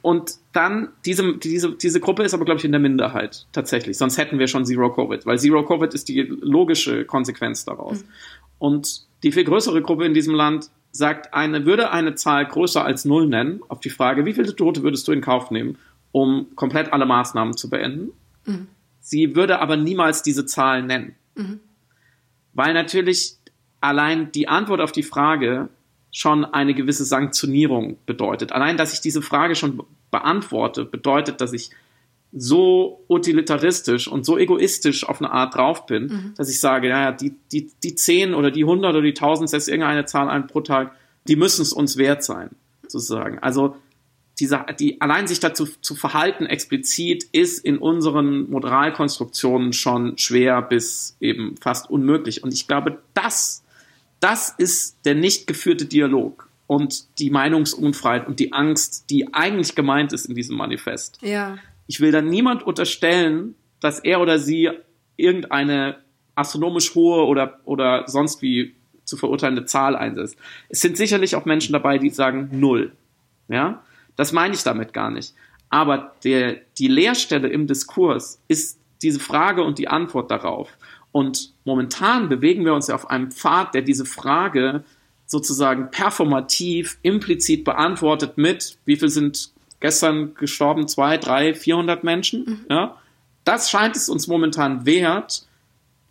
Und 0.02 0.36
dann, 0.54 0.90
diese, 1.06 1.38
diese, 1.38 1.74
diese 1.74 2.00
Gruppe 2.00 2.24
ist 2.24 2.34
aber, 2.34 2.46
glaube 2.46 2.60
ich, 2.60 2.66
in 2.66 2.72
der 2.72 2.80
Minderheit 2.80 3.48
tatsächlich. 3.52 3.98
Sonst 3.98 4.18
hätten 4.18 4.40
wir 4.40 4.48
schon 4.48 4.66
Zero 4.66 4.94
Covid, 4.94 5.26
weil 5.26 5.38
Zero 5.40 5.64
Covid 5.66 5.94
ist 5.94 6.08
die 6.08 6.22
logische 6.22 7.06
Konsequenz 7.06 7.66
daraus. 7.66 8.02
Mhm. 8.04 8.08
Und 8.60 9.08
die 9.24 9.32
viel 9.32 9.44
größere 9.44 9.82
Gruppe 9.82 10.06
in 10.06 10.14
diesem 10.14 10.34
Land 10.34 10.70
sagt, 10.92 11.34
eine, 11.34 11.66
würde 11.66 11.92
eine 11.92 12.16
Zahl 12.16 12.46
größer 12.46 12.84
als 12.84 13.06
null 13.06 13.28
nennen, 13.28 13.62
auf 13.68 13.80
die 13.80 13.90
Frage, 13.90 14.26
wie 14.26 14.34
viele 14.34 14.56
Tote 14.56 14.84
würdest 14.84 15.08
du 15.08 15.12
in 15.12 15.22
Kauf 15.22 15.52
nehmen, 15.52 15.78
um 16.12 16.48
komplett 16.56 16.94
alle 16.94 17.06
Maßnahmen 17.06 17.56
zu 17.56 17.70
beenden? 17.70 18.12
Mhm. 18.46 18.68
Sie 19.02 19.36
würde 19.36 19.60
aber 19.60 19.76
niemals 19.76 20.24
diese 20.24 20.46
Zahl 20.46 20.84
nennen. 20.84 21.16
Mhm. 21.36 21.60
Weil 22.54 22.74
natürlich 22.74 23.36
allein 23.82 24.32
die 24.32 24.48
Antwort 24.48 24.82
auf 24.82 24.92
die 24.92 25.04
Frage, 25.04 25.70
schon 26.12 26.46
eine 26.46 26.74
gewisse 26.74 27.06
Sanktionierung 27.06 27.98
bedeutet. 28.06 28.52
Allein, 28.52 28.78
dass 28.78 28.94
ich 28.94 29.02
diese 29.02 29.22
Frage 29.22 29.56
schon 29.56 29.84
beantworte, 30.12 30.86
bedeutet, 30.86 31.42
dass 31.42 31.54
ich 31.54 31.70
so 32.32 33.04
utilitaristisch 33.08 34.08
und 34.08 34.26
so 34.26 34.38
egoistisch 34.38 35.08
auf 35.08 35.20
eine 35.22 35.32
Art 35.32 35.56
drauf 35.56 35.86
bin, 35.86 36.04
mhm. 36.04 36.34
dass 36.38 36.50
ich 36.50 36.60
sage, 36.60 36.90
naja, 36.90 37.12
die, 37.12 37.34
die, 37.52 37.72
die 37.84 37.96
10 37.96 38.34
oder 38.34 38.52
die 38.52 38.64
100 38.64 38.92
oder 38.92 39.02
die 39.02 39.10
1000, 39.10 39.50
setzt 39.50 39.68
irgendeine 39.68 40.06
Zahl 40.06 40.30
ein 40.30 40.48
pro 40.48 40.62
Tag, 40.62 40.96
die 41.28 41.36
müssen 41.36 41.64
es 41.64 41.74
uns 41.74 41.98
wert 41.98 42.24
sein, 42.24 42.52
sozusagen. 42.88 43.40
Also 43.40 43.76
diese, 44.40 44.66
die, 44.80 45.02
allein 45.02 45.28
sich 45.28 45.40
dazu 45.40 45.66
zu 45.66 45.96
verhalten 45.96 46.46
explizit 46.46 47.26
ist 47.32 47.64
in 47.66 47.78
unseren 47.78 48.50
Moralkonstruktionen 48.50 49.74
schon 49.74 50.18
schwer 50.18 50.62
bis 50.62 51.18
eben 51.20 51.56
fast 51.58 51.90
unmöglich. 51.90 52.44
Und 52.44 52.54
ich 52.54 52.68
glaube, 52.68 53.00
das, 53.14 53.64
das 54.20 54.50
ist 54.58 55.06
der 55.06 55.16
nicht 55.16 55.48
geführte 55.48 55.86
Dialog 55.86 56.50
und 56.68 57.20
die 57.20 57.30
Meinungsunfreiheit 57.30 58.28
und 58.28 58.40
die 58.40 58.54
Angst, 58.54 59.10
die 59.10 59.34
eigentlich 59.34 59.76
gemeint 59.76 60.14
ist 60.14 60.26
in 60.26 60.36
diesem 60.36 60.58
Manifest. 60.58 61.20
Ja. 61.22 61.58
Ich 61.88 62.00
will 62.00 62.12
dann 62.12 62.30
niemand 62.30 62.64
unterstellen, 62.64 63.56
dass 63.80 64.00
er 64.00 64.22
oder 64.22 64.38
sie 64.40 64.70
irgendeine 65.18 65.98
astronomisch 66.36 66.94
hohe 66.96 67.26
oder, 67.26 67.60
oder 67.66 68.04
sonst 68.08 68.42
wie 68.42 68.76
zu 69.04 69.18
verurteilende 69.18 69.66
Zahl 69.66 69.96
einsetzt. 69.96 70.38
Es 70.70 70.82
sind 70.82 70.96
sicherlich 70.96 71.36
auch 71.36 71.46
Menschen 71.46 71.74
dabei, 71.74 71.98
die 71.98 72.10
sagen 72.10 72.50
null. 72.52 72.92
Ja, 73.48 73.84
das 74.16 74.32
meine 74.32 74.54
ich 74.54 74.64
damit 74.64 74.94
gar 74.94 75.10
nicht. 75.10 75.34
Aber 75.70 76.14
der, 76.24 76.58
die 76.78 76.88
Leerstelle 76.88 77.48
im 77.48 77.68
Diskurs 77.68 78.42
ist 78.48 78.80
diese 79.02 79.20
Frage 79.20 79.64
und 79.64 79.80
die 79.80 79.88
Antwort 79.88 80.30
darauf. 80.30 80.70
Und 81.12 81.54
momentan 81.66 82.30
bewegen 82.30 82.66
wir 82.66 82.74
uns 82.74 82.88
ja 82.88 82.96
auf 82.96 83.10
einem 83.10 83.32
Pfad, 83.32 83.74
der 83.74 83.82
diese 83.82 84.06
Frage 84.06 84.84
sozusagen 85.26 85.92
performativ, 85.92 86.98
implizit 87.02 87.64
beantwortet 87.64 88.38
mit, 88.38 88.78
wie 88.86 88.96
viel 88.96 89.10
sind 89.10 89.52
gestern 89.80 90.34
gestorben 90.36 90.88
zwei, 90.88 91.18
drei, 91.18 91.54
vierhundert 91.54 92.04
Menschen. 92.04 92.46
Mhm. 92.46 92.66
Ja, 92.70 92.98
das 93.44 93.70
scheint 93.70 93.96
es 93.96 94.10
uns 94.10 94.28
momentan 94.28 94.86
wert, 94.86 95.46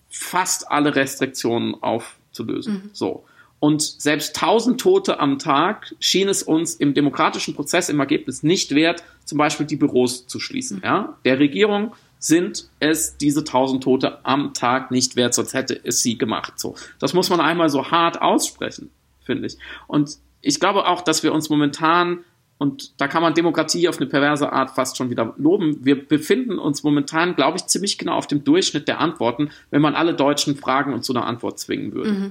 fast 0.09 0.71
alle 0.71 0.95
Restriktionen 0.95 1.75
aufzulösen. 1.83 2.75
Mhm. 2.75 2.91
So. 2.93 3.25
Und 3.61 3.83
selbst 3.83 4.37
tausend 4.37 4.81
Tote 4.81 5.19
am 5.19 5.39
Tag 5.39 5.95
schien 5.99 6.29
es 6.29 6.45
uns 6.45 6.77
im 6.77 6.95
demokratischen 6.95 7.55
Prozess 7.55 7.89
im 7.89 7.99
Ergebnis 7.99 8.45
nicht 8.45 8.75
wert, 8.75 9.03
zum 9.25 9.37
Beispiel 9.39 9.67
die 9.67 9.77
Büros 9.77 10.27
zu 10.29 10.39
schließen. 10.39 10.79
Mhm. 10.79 10.85
Ja? 10.85 11.19
Der 11.25 11.39
Regierung 11.41 11.93
sind 12.19 12.69
es 12.81 13.17
diese 13.17 13.45
tausend 13.45 13.83
Tote 13.85 14.25
am 14.25 14.55
Tag 14.55 14.91
nicht 14.91 15.17
wert, 15.17 15.35
sonst 15.35 15.55
hätte 15.55 15.79
es 15.85 16.03
sie 16.03 16.19
gemacht. 16.19 16.59
So, 16.59 16.75
das 16.99 17.15
muss 17.15 17.31
man 17.31 17.41
einmal 17.41 17.71
so 17.71 17.91
hart 17.91 18.21
aussprechen, 18.21 18.91
finde 19.25 19.47
ich. 19.47 19.57
Und 19.87 20.19
ich 20.41 20.61
glaube 20.61 20.87
auch, 20.87 21.03
dass 21.03 21.23
wir 21.23 21.33
uns 21.33 21.49
momentan 21.49 22.25
und 22.59 23.01
da 23.01 23.07
kann 23.07 23.23
man 23.23 23.35
Demokratie 23.35 23.89
auf 23.89 23.99
eine 23.99 24.07
perverse 24.07 24.53
Art 24.53 24.73
fast 24.73 24.97
schon 24.97 25.11
wieder 25.11 25.33
loben. 25.39 25.85
Wir 25.85 26.07
befinden 26.07 26.59
uns 26.59 26.83
momentan, 26.83 27.37
glaube 27.37 27.57
ich, 27.57 27.67
ziemlich 27.67 27.99
genau 27.99 28.15
auf 28.15 28.27
dem 28.27 28.43
Durchschnitt 28.43 28.89
der 28.89 29.01
Antworten, 29.01 29.51
wenn 29.71 29.81
man 29.81 29.95
alle 29.95 30.13
Deutschen 30.13 30.57
fragen 30.57 30.93
und 30.93 31.05
zu 31.05 31.13
einer 31.13 31.25
Antwort 31.25 31.61
zwingen 31.61 31.93
würde. 31.93 32.11
Mhm. 32.11 32.31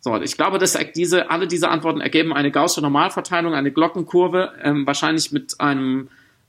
So, 0.00 0.14
ich 0.20 0.36
glaube, 0.36 0.58
dass 0.58 0.78
diese, 0.94 1.30
alle 1.30 1.48
diese 1.48 1.70
Antworten 1.70 2.00
ergeben 2.00 2.32
eine 2.32 2.50
gaußsche 2.50 2.82
Normalverteilung, 2.82 3.54
eine 3.54 3.72
Glockenkurve, 3.72 4.52
ähm, 4.62 4.86
wahrscheinlich 4.86 5.32
mit 5.32 5.60
einem, 5.60 6.08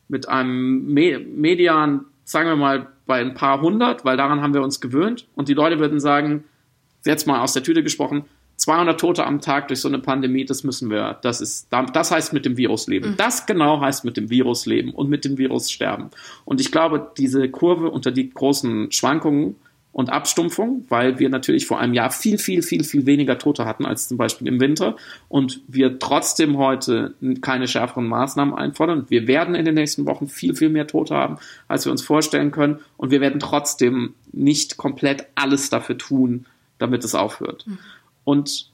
mit 0.10 0.28
einem 0.28 0.94
Me 0.94 1.20
Median, 1.20 2.06
sagen 2.30 2.48
wir 2.48 2.56
mal, 2.56 2.88
bei 3.08 3.22
ein 3.22 3.34
paar 3.34 3.60
hundert, 3.60 4.06
weil 4.06 4.16
daran 4.16 4.42
haben 4.42 4.54
wir 4.54 4.62
uns 4.62 4.80
gewöhnt. 4.80 5.26
Und 5.34 5.50
die 5.50 5.56
Leute 5.56 5.80
würden 5.80 6.00
sagen, 6.00 6.44
jetzt 7.04 7.26
mal 7.26 7.42
aus 7.42 7.54
der 7.54 7.64
Tüte 7.64 7.82
gesprochen, 7.82 8.26
200 8.58 9.00
Tote 9.00 9.26
am 9.26 9.42
Tag 9.42 9.68
durch 9.70 9.82
so 9.82 9.88
eine 9.88 9.98
Pandemie, 9.98 10.46
das 10.46 10.64
müssen 10.64 10.92
wir, 10.92 11.18
das 11.24 11.42
ist, 11.42 11.70
das 11.72 12.12
heißt 12.12 12.34
mit 12.34 12.46
dem 12.46 12.56
Virus 12.56 12.86
leben. 12.86 13.12
Mhm. 13.12 13.18
Das 13.18 13.48
genau 13.48 13.82
heißt 13.82 14.06
mit 14.06 14.16
dem 14.16 14.30
Virus 14.30 14.68
leben 14.68 14.92
und 14.92 15.10
mit 15.10 15.26
dem 15.26 15.40
Virus 15.40 15.72
sterben. 15.72 16.12
Und 16.46 16.62
ich 16.62 16.72
glaube, 16.72 17.12
diese 17.18 17.50
Kurve 17.50 17.90
unter 17.90 18.12
die 18.12 18.30
großen 18.30 18.92
Schwankungen 18.92 19.56
und 19.92 20.12
Abstumpfung, 20.12 20.86
weil 20.90 21.20
wir 21.20 21.30
natürlich 21.30 21.66
vor 21.66 21.80
einem 21.80 21.94
Jahr 21.94 22.12
viel, 22.12 22.38
viel, 22.38 22.62
viel, 22.62 22.84
viel 22.84 23.06
weniger 23.06 23.38
Tote 23.38 23.66
hatten 23.66 23.86
als 23.86 24.08
zum 24.08 24.18
Beispiel 24.18 24.48
im 24.48 24.60
Winter 24.60 24.96
und 25.28 25.62
wir 25.68 26.00
trotzdem 26.00 26.58
heute 26.58 27.16
keine 27.42 27.68
schärferen 27.68 28.08
Maßnahmen 28.08 28.54
einfordern. 28.54 29.08
Wir 29.10 29.28
werden 29.28 29.56
in 29.56 29.66
den 29.66 29.76
nächsten 29.76 30.06
Wochen 30.06 30.28
viel, 30.28 30.56
viel 30.56 30.70
mehr 30.70 30.88
Tote 30.88 31.16
haben, 31.16 31.38
als 31.68 31.86
wir 31.86 31.92
uns 31.92 32.04
vorstellen 32.04 32.52
können 32.52 32.80
und 32.98 33.12
wir 33.12 33.20
werden 33.20 33.40
trotzdem 33.40 34.14
nicht 34.32 34.78
komplett 34.78 35.26
alles 35.36 35.70
dafür 35.70 35.98
tun, 35.98 36.46
damit 36.78 37.04
es 37.04 37.16
aufhört. 37.16 37.66
Mhm. 37.68 37.78
Und 38.24 38.70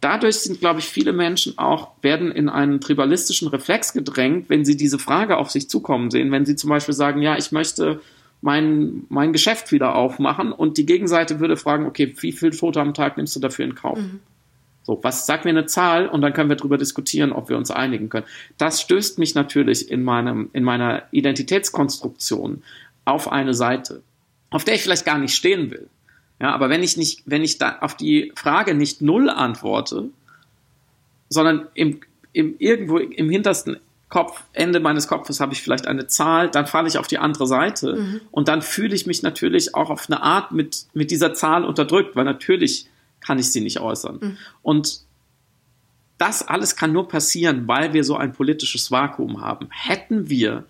dadurch 0.00 0.36
sind, 0.36 0.60
glaube 0.60 0.80
ich, 0.80 0.86
viele 0.86 1.12
Menschen 1.12 1.58
auch, 1.58 1.90
werden 2.02 2.30
in 2.30 2.48
einen 2.48 2.80
tribalistischen 2.80 3.48
Reflex 3.48 3.92
gedrängt, 3.92 4.48
wenn 4.48 4.64
sie 4.64 4.76
diese 4.76 4.98
Frage 4.98 5.38
auf 5.38 5.50
sich 5.50 5.68
zukommen 5.68 6.10
sehen. 6.10 6.30
Wenn 6.30 6.44
sie 6.44 6.56
zum 6.56 6.70
Beispiel 6.70 6.94
sagen, 6.94 7.20
ja, 7.20 7.36
ich 7.36 7.52
möchte 7.52 8.00
mein, 8.42 9.04
mein 9.08 9.32
Geschäft 9.32 9.72
wieder 9.72 9.94
aufmachen 9.94 10.52
und 10.52 10.76
die 10.76 10.84
Gegenseite 10.84 11.40
würde 11.40 11.56
fragen, 11.56 11.86
okay, 11.86 12.14
wie 12.20 12.32
viel 12.32 12.50
Tote 12.50 12.80
am 12.80 12.92
Tag 12.92 13.16
nimmst 13.16 13.34
du 13.36 13.40
dafür 13.40 13.64
in 13.64 13.74
Kauf? 13.74 13.98
Mhm. 13.98 14.20
So, 14.82 14.98
was 15.02 15.26
sag 15.26 15.44
mir 15.44 15.50
eine 15.50 15.66
Zahl 15.66 16.08
und 16.08 16.22
dann 16.22 16.32
können 16.32 16.48
wir 16.48 16.56
darüber 16.56 16.76
diskutieren, 16.76 17.32
ob 17.32 17.48
wir 17.48 17.56
uns 17.56 17.70
einigen 17.70 18.08
können. 18.08 18.26
Das 18.58 18.82
stößt 18.82 19.20
mich 19.20 19.36
natürlich 19.36 19.88
in 19.90 20.02
meinem, 20.02 20.50
in 20.52 20.64
meiner 20.64 21.04
Identitätskonstruktion 21.12 22.64
auf 23.04 23.30
eine 23.30 23.54
Seite, 23.54 24.02
auf 24.50 24.64
der 24.64 24.74
ich 24.74 24.82
vielleicht 24.82 25.06
gar 25.06 25.18
nicht 25.18 25.36
stehen 25.36 25.70
will. 25.70 25.88
Ja, 26.40 26.52
aber 26.52 26.68
wenn 26.68 26.82
ich 26.82 26.96
nicht, 26.96 27.22
wenn 27.26 27.44
ich 27.44 27.58
da 27.58 27.78
auf 27.80 27.96
die 27.96 28.32
Frage 28.34 28.74
nicht 28.74 29.00
null 29.00 29.30
antworte, 29.30 30.08
sondern 31.28 31.68
im, 31.74 32.00
im 32.32 32.56
irgendwo 32.58 32.98
im 32.98 33.30
hintersten 33.30 33.76
Kopf, 34.12 34.44
Ende 34.52 34.78
meines 34.78 35.08
Kopfes 35.08 35.40
habe 35.40 35.54
ich 35.54 35.62
vielleicht 35.62 35.86
eine 35.86 36.06
Zahl, 36.06 36.50
dann 36.50 36.66
falle 36.66 36.86
ich 36.86 36.98
auf 36.98 37.06
die 37.06 37.16
andere 37.16 37.46
Seite 37.46 37.94
mhm. 37.94 38.20
und 38.30 38.46
dann 38.46 38.60
fühle 38.60 38.94
ich 38.94 39.06
mich 39.06 39.22
natürlich 39.22 39.74
auch 39.74 39.88
auf 39.88 40.10
eine 40.10 40.22
Art 40.22 40.52
mit, 40.52 40.84
mit 40.92 41.10
dieser 41.10 41.32
Zahl 41.32 41.64
unterdrückt, 41.64 42.14
weil 42.14 42.26
natürlich 42.26 42.88
kann 43.22 43.38
ich 43.38 43.50
sie 43.50 43.62
nicht 43.62 43.80
äußern. 43.80 44.18
Mhm. 44.20 44.36
Und 44.60 45.00
das 46.18 46.46
alles 46.46 46.76
kann 46.76 46.92
nur 46.92 47.08
passieren, 47.08 47.66
weil 47.66 47.94
wir 47.94 48.04
so 48.04 48.14
ein 48.14 48.34
politisches 48.34 48.90
Vakuum 48.90 49.40
haben. 49.40 49.68
Hätten 49.70 50.28
wir 50.28 50.64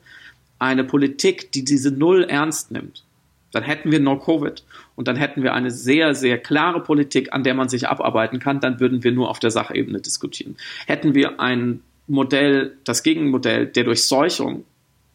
eine 0.61 0.85
Politik, 0.85 1.51
die 1.51 1.65
diese 1.65 1.91
Null 1.91 2.23
ernst 2.23 2.71
nimmt, 2.71 3.03
dann 3.51 3.65
hätten 3.65 3.91
wir 3.91 3.99
No-Covid 3.99 4.63
und 4.95 5.09
dann 5.09 5.17
hätten 5.17 5.43
wir 5.43 5.53
eine 5.53 5.73
sehr, 5.73 6.15
sehr 6.15 6.39
klare 6.39 6.81
Politik, 6.81 7.33
an 7.33 7.43
der 7.43 7.55
man 7.55 7.69
sich 7.69 7.89
abarbeiten 7.89 8.39
kann, 8.39 8.61
dann 8.61 8.79
würden 8.79 9.03
wir 9.03 9.11
nur 9.11 9.29
auf 9.29 9.41
der 9.41 9.51
Sachebene 9.51 10.01
diskutieren. 10.01 10.57
Hätten 10.87 11.17
wir 11.17 11.41
ein 11.41 11.83
Modell, 12.07 12.77
das 12.85 13.03
Gegenmodell 13.03 13.67
der 13.67 13.85
Durchseuchung, 13.85 14.65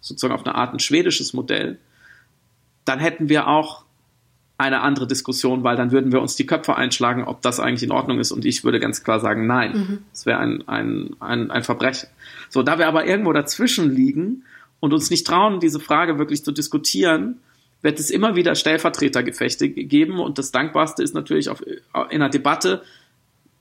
sozusagen 0.02 0.34
auf 0.34 0.46
eine 0.46 0.56
Art 0.56 0.74
ein 0.74 0.80
schwedisches 0.80 1.34
Modell, 1.34 1.78
dann 2.86 3.00
hätten 3.00 3.30
wir 3.30 3.48
auch 3.48 3.84
eine 4.58 4.82
andere 4.82 5.06
Diskussion, 5.06 5.64
weil 5.64 5.76
dann 5.76 5.92
würden 5.92 6.12
wir 6.12 6.22
uns 6.22 6.36
die 6.36 6.46
Köpfe 6.46 6.76
einschlagen, 6.76 7.26
ob 7.26 7.42
das 7.42 7.60
eigentlich 7.60 7.84
in 7.84 7.92
Ordnung 7.92 8.20
ist. 8.20 8.32
Und 8.32 8.44
ich 8.44 8.64
würde 8.64 8.80
ganz 8.80 9.04
klar 9.04 9.20
sagen, 9.20 9.46
nein, 9.46 9.72
mhm. 9.74 9.98
das 10.12 10.26
wäre 10.26 10.40
ein, 10.40 10.68
ein, 10.68 11.16
ein, 11.20 11.52
ein 11.52 11.64
Verbrechen. 11.64 12.10
So, 12.50 12.64
da 12.64 12.80
wir 12.80 12.88
aber 12.88 13.06
irgendwo 13.06 13.34
dazwischen 13.34 13.94
liegen 13.94 14.44
und 14.80 14.94
uns 14.94 15.12
nicht 15.12 15.28
trauen, 15.28 15.60
diese 15.60 15.80
Frage 15.80 16.18
wirklich 16.18 16.44
zu 16.44 16.52
diskutieren, 16.52 17.40
wird 17.84 18.00
es 18.00 18.10
immer 18.10 18.36
wieder 18.36 18.56
Stellvertretergefechte 18.56 19.70
geben 19.70 20.20
und 20.20 20.40
das 20.40 20.52
Dankbarste 20.52 21.04
ist 21.04 21.14
natürlich 21.14 21.50
auf, 21.50 21.62
in 21.62 22.22
einer 22.22 22.30
Debatte, 22.30 22.82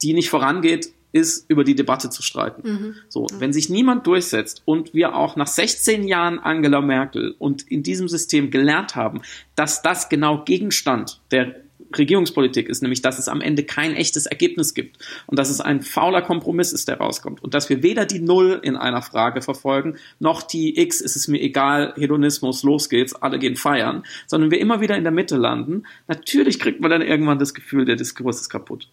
die 0.01 0.15
nicht 0.15 0.31
vorangeht, 0.31 0.89
ist, 1.17 1.51
über 1.51 1.65
die 1.65 1.75
Debatte 1.75 2.11
zu 2.11 2.23
streiten. 2.23 2.69
Mhm. 2.69 2.95
So, 3.09 3.27
wenn 3.39 3.53
sich 3.53 3.71
niemand 3.71 4.07
durchsetzt 4.07 4.63
und 4.65 4.95
wir 4.95 5.17
auch 5.17 5.37
nach 5.37 5.47
16 5.47 6.07
Jahren 6.07 6.39
Angela 6.39 6.81
Merkel 6.81 7.35
und 7.39 7.63
in 7.63 7.83
diesem 7.83 8.09
System 8.09 8.51
gelernt 8.51 8.95
haben, 8.95 9.23
dass 9.55 9.83
das 9.83 10.09
genau 10.09 10.45
Gegenstand 10.45 11.21
der 11.31 11.57
Regierungspolitik 11.97 12.69
ist, 12.69 12.83
nämlich 12.83 13.03
dass 13.03 13.19
es 13.19 13.29
am 13.29 13.41
Ende 13.41 13.63
kein 13.63 13.95
echtes 13.95 14.27
Ergebnis 14.27 14.75
gibt 14.75 14.99
und 15.27 15.39
dass 15.39 15.51
es 15.51 15.61
ein 15.61 15.83
fauler 15.83 16.23
Kompromiss 16.23 16.73
ist, 16.73 16.89
der 16.89 16.99
rauskommt 16.99 17.43
und 17.43 17.55
dass 17.55 17.69
wir 17.69 17.83
weder 17.83 18.07
die 18.07 18.21
Null 18.21 18.61
in 18.63 18.77
einer 18.77 19.03
Frage 19.03 19.43
verfolgen, 19.43 19.97
noch 20.19 20.43
die 20.43 20.79
X, 20.81 21.01
ist 21.01 21.17
es 21.17 21.29
mir 21.29 21.41
egal, 21.41 21.95
Hedonismus, 21.97 22.63
los 22.63 22.89
geht's, 22.89 23.15
alle 23.15 23.39
gehen 23.39 23.57
feiern, 23.57 24.05
sondern 24.27 24.51
wir 24.51 24.61
immer 24.61 24.81
wieder 24.81 24.97
in 24.97 25.05
der 25.05 25.13
Mitte 25.13 25.37
landen. 25.37 25.85
Natürlich 26.09 26.59
kriegt 26.59 26.81
man 26.81 26.91
dann 26.91 27.03
irgendwann 27.03 27.39
das 27.39 27.55
Gefühl, 27.55 27.85
der 27.85 27.97
Diskurs 27.97 28.41
ist 28.41 28.49
kaputt. 28.49 28.89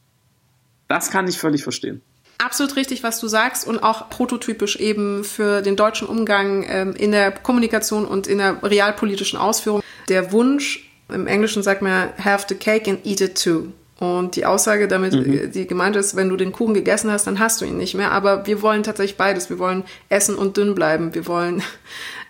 Das 0.88 1.10
kann 1.10 1.28
ich 1.28 1.38
völlig 1.38 1.64
verstehen. 1.64 2.02
Absolut 2.38 2.76
richtig, 2.76 3.04
was 3.04 3.20
du 3.20 3.28
sagst 3.28 3.66
und 3.66 3.82
auch 3.82 4.10
prototypisch 4.10 4.76
eben 4.78 5.24
für 5.24 5.62
den 5.62 5.76
deutschen 5.76 6.08
Umgang 6.08 6.66
ähm, 6.68 6.94
in 6.96 7.12
der 7.12 7.32
Kommunikation 7.32 8.06
und 8.06 8.28
in 8.28 8.40
der 8.40 8.62
realpolitischen 8.64 9.40
Ausführung. 9.40 9.82
Der 10.10 10.32
Wunsch, 10.32 10.90
im 11.10 11.28
Englischen 11.28 11.64
sagt 11.64 11.82
man, 11.82 12.10
have 12.24 12.46
the 12.50 12.56
cake 12.56 12.90
and 12.90 13.06
eat 13.06 13.22
it 13.22 13.42
too. 13.42 13.68
Und 14.00 14.36
die 14.36 14.46
Aussage 14.46 14.88
damit, 14.88 15.14
mhm. 15.14 15.52
die 15.52 15.68
gemeint 15.68 15.96
ist, 15.96 16.16
wenn 16.16 16.28
du 16.28 16.36
den 16.36 16.52
Kuchen 16.52 16.74
gegessen 16.74 17.12
hast, 17.12 17.26
dann 17.26 17.40
hast 17.40 17.62
du 17.62 17.66
ihn 17.66 17.78
nicht 17.78 17.94
mehr. 17.94 18.12
Aber 18.12 18.46
wir 18.46 18.62
wollen 18.62 18.84
tatsächlich 18.84 19.18
beides. 19.18 19.50
Wir 19.50 19.60
wollen 19.60 19.84
essen 20.10 20.36
und 20.36 20.58
dünn 20.58 20.76
bleiben. 20.76 21.14
Wir 21.14 21.26
wollen 21.28 21.64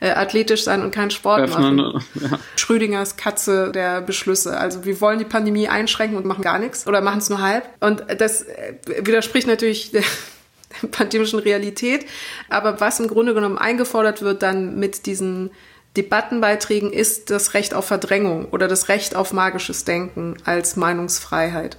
äh, 0.03 0.11
athletisch 0.11 0.65
sein 0.65 0.81
und 0.81 0.91
keinen 0.93 1.11
Sport 1.11 1.39
Öffnen, 1.39 1.77
machen. 1.77 2.03
Ja. 2.15 2.37
Schrödingers 2.57 3.15
Katze 3.15 3.71
der 3.71 4.01
Beschlüsse. 4.01 4.57
Also 4.57 4.83
wir 4.83 4.99
wollen 4.99 5.17
die 5.17 5.25
Pandemie 5.25 5.69
einschränken 5.69 6.17
und 6.17 6.25
machen 6.25 6.43
gar 6.43 6.59
nichts 6.59 6.85
oder 6.87 6.99
machen 6.99 7.19
es 7.19 7.29
nur 7.29 7.41
halb. 7.41 7.63
Und 7.79 8.03
das 8.17 8.41
äh, 8.41 8.73
widerspricht 8.85 9.47
natürlich 9.47 9.93
pandemischen 10.91 11.39
Realität. 11.39 12.05
Aber 12.49 12.81
was 12.81 12.99
im 12.99 13.07
Grunde 13.07 13.33
genommen 13.33 13.57
eingefordert 13.57 14.21
wird 14.21 14.43
dann 14.43 14.77
mit 14.77 15.05
diesen 15.05 15.51
Debattenbeiträgen 15.95 16.91
ist 16.91 17.29
das 17.29 17.53
Recht 17.53 17.73
auf 17.73 17.85
Verdrängung 17.85 18.49
oder 18.49 18.67
das 18.67 18.89
Recht 18.89 19.15
auf 19.15 19.31
magisches 19.31 19.85
Denken 19.85 20.35
als 20.43 20.75
Meinungsfreiheit. 20.75 21.77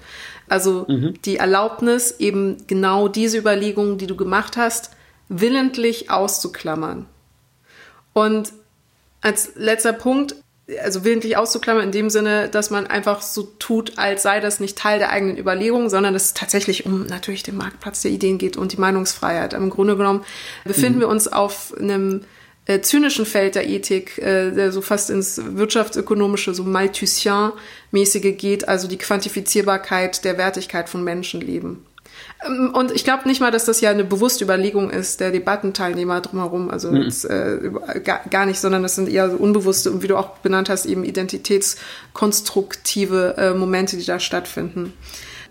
Also 0.48 0.86
mhm. 0.88 1.14
die 1.26 1.36
Erlaubnis, 1.36 2.14
eben 2.20 2.66
genau 2.66 3.08
diese 3.08 3.36
Überlegungen, 3.36 3.98
die 3.98 4.06
du 4.06 4.16
gemacht 4.16 4.56
hast, 4.56 4.92
willentlich 5.28 6.10
auszuklammern. 6.10 7.06
Und 8.14 8.52
als 9.20 9.52
letzter 9.56 9.92
Punkt, 9.92 10.36
also 10.82 11.04
willentlich 11.04 11.36
auszuklammern 11.36 11.84
in 11.84 11.92
dem 11.92 12.08
Sinne, 12.08 12.48
dass 12.48 12.70
man 12.70 12.86
einfach 12.86 13.20
so 13.20 13.42
tut, 13.58 13.98
als 13.98 14.22
sei 14.22 14.40
das 14.40 14.60
nicht 14.60 14.78
Teil 14.78 14.98
der 14.98 15.10
eigenen 15.10 15.36
Überlegungen, 15.36 15.90
sondern 15.90 16.14
dass 16.14 16.26
es 16.26 16.34
tatsächlich 16.34 16.86
um 16.86 17.04
natürlich 17.04 17.42
den 17.42 17.56
Marktplatz 17.56 18.00
der 18.00 18.10
Ideen 18.10 18.38
geht 18.38 18.56
und 18.56 18.72
die 18.72 18.78
Meinungsfreiheit. 18.78 19.52
Aber 19.52 19.62
Im 19.62 19.70
Grunde 19.70 19.96
genommen 19.96 20.24
befinden 20.64 20.96
mhm. 20.96 21.00
wir 21.00 21.08
uns 21.08 21.28
auf 21.28 21.74
einem 21.78 22.22
äh, 22.66 22.80
zynischen 22.80 23.26
Feld 23.26 23.56
der 23.56 23.68
Ethik, 23.68 24.16
äh, 24.18 24.50
der 24.52 24.72
so 24.72 24.80
fast 24.80 25.10
ins 25.10 25.38
wirtschaftsökonomische, 25.44 26.54
so 26.54 26.64
Malthusien-mäßige 26.64 28.36
geht, 28.36 28.66
also 28.66 28.88
die 28.88 28.96
Quantifizierbarkeit 28.96 30.24
der 30.24 30.38
Wertigkeit 30.38 30.88
von 30.88 31.04
Menschenleben. 31.04 31.84
Ähm, 32.44 32.72
und 32.74 32.92
ich 32.92 33.04
glaube 33.04 33.28
nicht 33.28 33.40
mal, 33.40 33.50
dass 33.50 33.64
das 33.64 33.80
ja 33.80 33.90
eine 33.90 34.04
bewusste 34.04 34.44
Überlegung 34.44 34.90
ist 34.90 35.20
der 35.20 35.30
Debattenteilnehmer 35.30 36.20
drumherum, 36.20 36.70
also 36.70 36.90
mhm. 36.90 37.02
jetzt, 37.02 37.24
äh, 37.24 37.70
gar, 38.02 38.20
gar, 38.30 38.46
nicht, 38.46 38.60
sondern 38.60 38.82
das 38.82 38.94
sind 38.94 39.08
eher 39.08 39.30
so 39.30 39.36
unbewusste 39.36 39.90
und 39.90 40.02
wie 40.02 40.08
du 40.08 40.16
auch 40.16 40.36
benannt 40.38 40.68
hast, 40.68 40.86
eben 40.86 41.04
identitätskonstruktive 41.04 43.34
äh, 43.36 43.54
Momente, 43.54 43.96
die 43.96 44.04
da 44.04 44.20
stattfinden. 44.20 44.92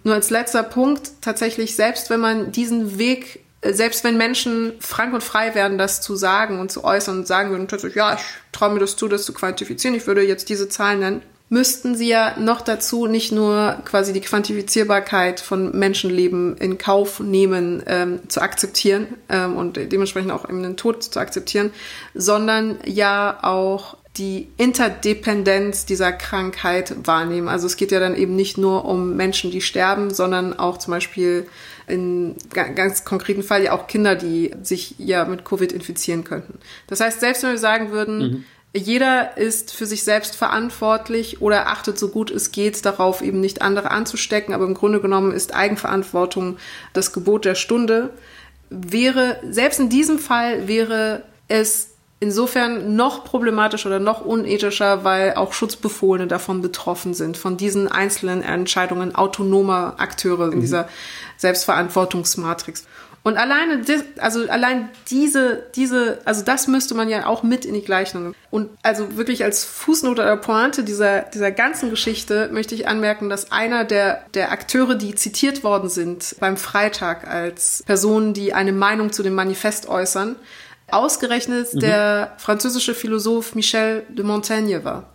Nur 0.03 0.15
als 0.15 0.29
letzter 0.29 0.63
Punkt, 0.63 1.11
tatsächlich, 1.21 1.75
selbst 1.75 2.09
wenn 2.09 2.19
man 2.19 2.51
diesen 2.51 2.97
Weg 2.97 3.39
selbst 3.65 4.03
wenn 4.03 4.17
Menschen 4.17 4.73
frank 4.79 5.13
und 5.13 5.23
frei 5.23 5.55
werden, 5.55 5.77
das 5.77 6.01
zu 6.01 6.17
sagen 6.17 6.59
und 6.59 6.69
zu 6.69 6.83
äußern 6.83 7.19
und 7.19 7.27
sagen 7.27 7.51
würden, 7.51 7.69
ja, 7.95 8.15
ich 8.15 8.21
traue 8.51 8.73
mir 8.73 8.79
das 8.79 8.97
zu, 8.97 9.07
das 9.07 9.23
zu 9.23 9.33
quantifizieren, 9.33 9.95
ich 9.95 10.05
würde 10.05 10.21
jetzt 10.21 10.49
diese 10.49 10.67
Zahlen 10.67 10.99
nennen, 10.99 11.21
müssten 11.53 11.95
sie 11.95 12.07
ja 12.07 12.35
noch 12.39 12.61
dazu 12.61 13.05
nicht 13.05 13.31
nur 13.31 13.77
quasi 13.85 14.11
die 14.11 14.21
Quantifizierbarkeit 14.21 15.39
von 15.39 15.77
Menschenleben 15.77 16.57
in 16.57 16.79
Kauf 16.79 17.19
nehmen, 17.19 17.83
ähm, 17.85 18.27
zu 18.27 18.41
akzeptieren 18.41 19.05
ähm, 19.29 19.55
und 19.55 19.77
dementsprechend 19.77 20.31
auch 20.31 20.49
eben 20.49 20.63
den 20.63 20.77
Tod 20.77 21.03
zu 21.03 21.19
akzeptieren, 21.19 21.71
sondern 22.15 22.79
ja 22.85 23.37
auch 23.43 23.97
die 24.17 24.49
Interdependenz 24.57 25.85
dieser 25.85 26.11
Krankheit 26.11 26.95
wahrnehmen. 27.05 27.47
Also 27.47 27.67
es 27.67 27.77
geht 27.77 27.91
ja 27.91 27.99
dann 27.99 28.15
eben 28.15 28.35
nicht 28.35 28.57
nur 28.57 28.85
um 28.85 29.15
Menschen, 29.15 29.51
die 29.51 29.61
sterben, 29.61 30.11
sondern 30.11 30.57
auch 30.57 30.79
zum 30.79 30.91
Beispiel 30.91 31.47
in 31.85 32.35
ganz 32.53 33.05
konkreten 33.05 33.43
Fall 33.43 33.63
ja 33.63 33.73
auch 33.73 33.85
Kinder, 33.85 34.15
die 34.15 34.51
sich 34.63 34.95
ja 34.97 35.25
mit 35.25 35.45
Covid 35.45 35.71
infizieren 35.71 36.23
könnten. 36.23 36.57
Das 36.87 36.99
heißt, 36.99 37.19
selbst 37.19 37.43
wenn 37.43 37.51
wir 37.51 37.57
sagen 37.59 37.91
würden, 37.91 38.17
mhm. 38.17 38.45
Jeder 38.75 39.37
ist 39.37 39.73
für 39.73 39.85
sich 39.85 40.03
selbst 40.03 40.35
verantwortlich 40.35 41.41
oder 41.41 41.67
achtet 41.67 41.99
so 41.99 42.09
gut 42.09 42.31
es 42.31 42.51
geht 42.51 42.83
darauf, 42.85 43.21
eben 43.21 43.39
nicht 43.39 43.61
andere 43.61 43.91
anzustecken, 43.91 44.53
aber 44.53 44.65
im 44.65 44.73
Grunde 44.73 44.99
genommen 44.99 45.31
ist 45.31 45.53
Eigenverantwortung 45.53 46.57
das 46.93 47.13
Gebot 47.13 47.45
der 47.45 47.55
Stunde, 47.55 48.09
wäre, 48.69 49.39
selbst 49.47 49.79
in 49.79 49.89
diesem 49.89 50.17
Fall 50.17 50.67
wäre 50.67 51.23
es 51.47 51.89
insofern 52.19 52.95
noch 52.95 53.25
problematischer 53.25 53.89
oder 53.89 53.99
noch 53.99 54.21
unethischer, 54.21 55.03
weil 55.03 55.33
auch 55.35 55.53
Schutzbefohlene 55.53 56.27
davon 56.27 56.61
betroffen 56.61 57.13
sind, 57.13 57.37
von 57.37 57.57
diesen 57.57 57.89
einzelnen 57.89 58.41
Entscheidungen 58.41 59.13
autonomer 59.13 59.95
Akteure 59.97 60.51
in 60.51 60.57
mhm. 60.57 60.61
dieser 60.61 60.87
Selbstverantwortungsmatrix. 61.37 62.85
Und 63.25 63.37
alleine, 63.37 63.81
also 64.17 64.49
allein 64.49 64.89
diese, 65.09 65.63
diese, 65.75 66.19
also 66.25 66.43
das 66.43 66.67
müsste 66.67 66.93
man 66.93 67.07
ja 67.07 67.25
auch 67.25 67.41
mit 67.41 67.63
in 67.63 67.73
die 67.73 67.81
Gleichung. 67.81 68.35
Und 68.51 68.69
also 68.83 69.15
wirklich 69.15 69.45
als 69.45 69.63
Fußnote 69.63 70.21
oder 70.21 70.35
Pointe 70.35 70.83
dieser, 70.83 71.21
dieser 71.21 71.51
ganzen 71.51 71.89
Geschichte 71.89 72.49
möchte 72.51 72.75
ich 72.75 72.85
anmerken, 72.87 73.29
dass 73.29 73.49
einer 73.49 73.85
der, 73.85 74.25
der 74.33 74.51
Akteure, 74.51 74.95
die 74.95 75.15
zitiert 75.15 75.63
worden 75.63 75.87
sind 75.89 76.35
beim 76.41 76.57
Freitag 76.57 77.25
als 77.25 77.81
Personen, 77.85 78.33
die 78.33 78.53
eine 78.53 78.73
Meinung 78.73 79.13
zu 79.13 79.23
dem 79.23 79.35
Manifest 79.35 79.87
äußern, 79.87 80.35
ausgerechnet 80.91 81.73
mhm. 81.73 81.79
der 81.79 82.33
französische 82.37 82.93
Philosoph 82.93 83.55
Michel 83.55 84.03
de 84.09 84.25
Montaigne 84.25 84.83
war. 84.83 85.12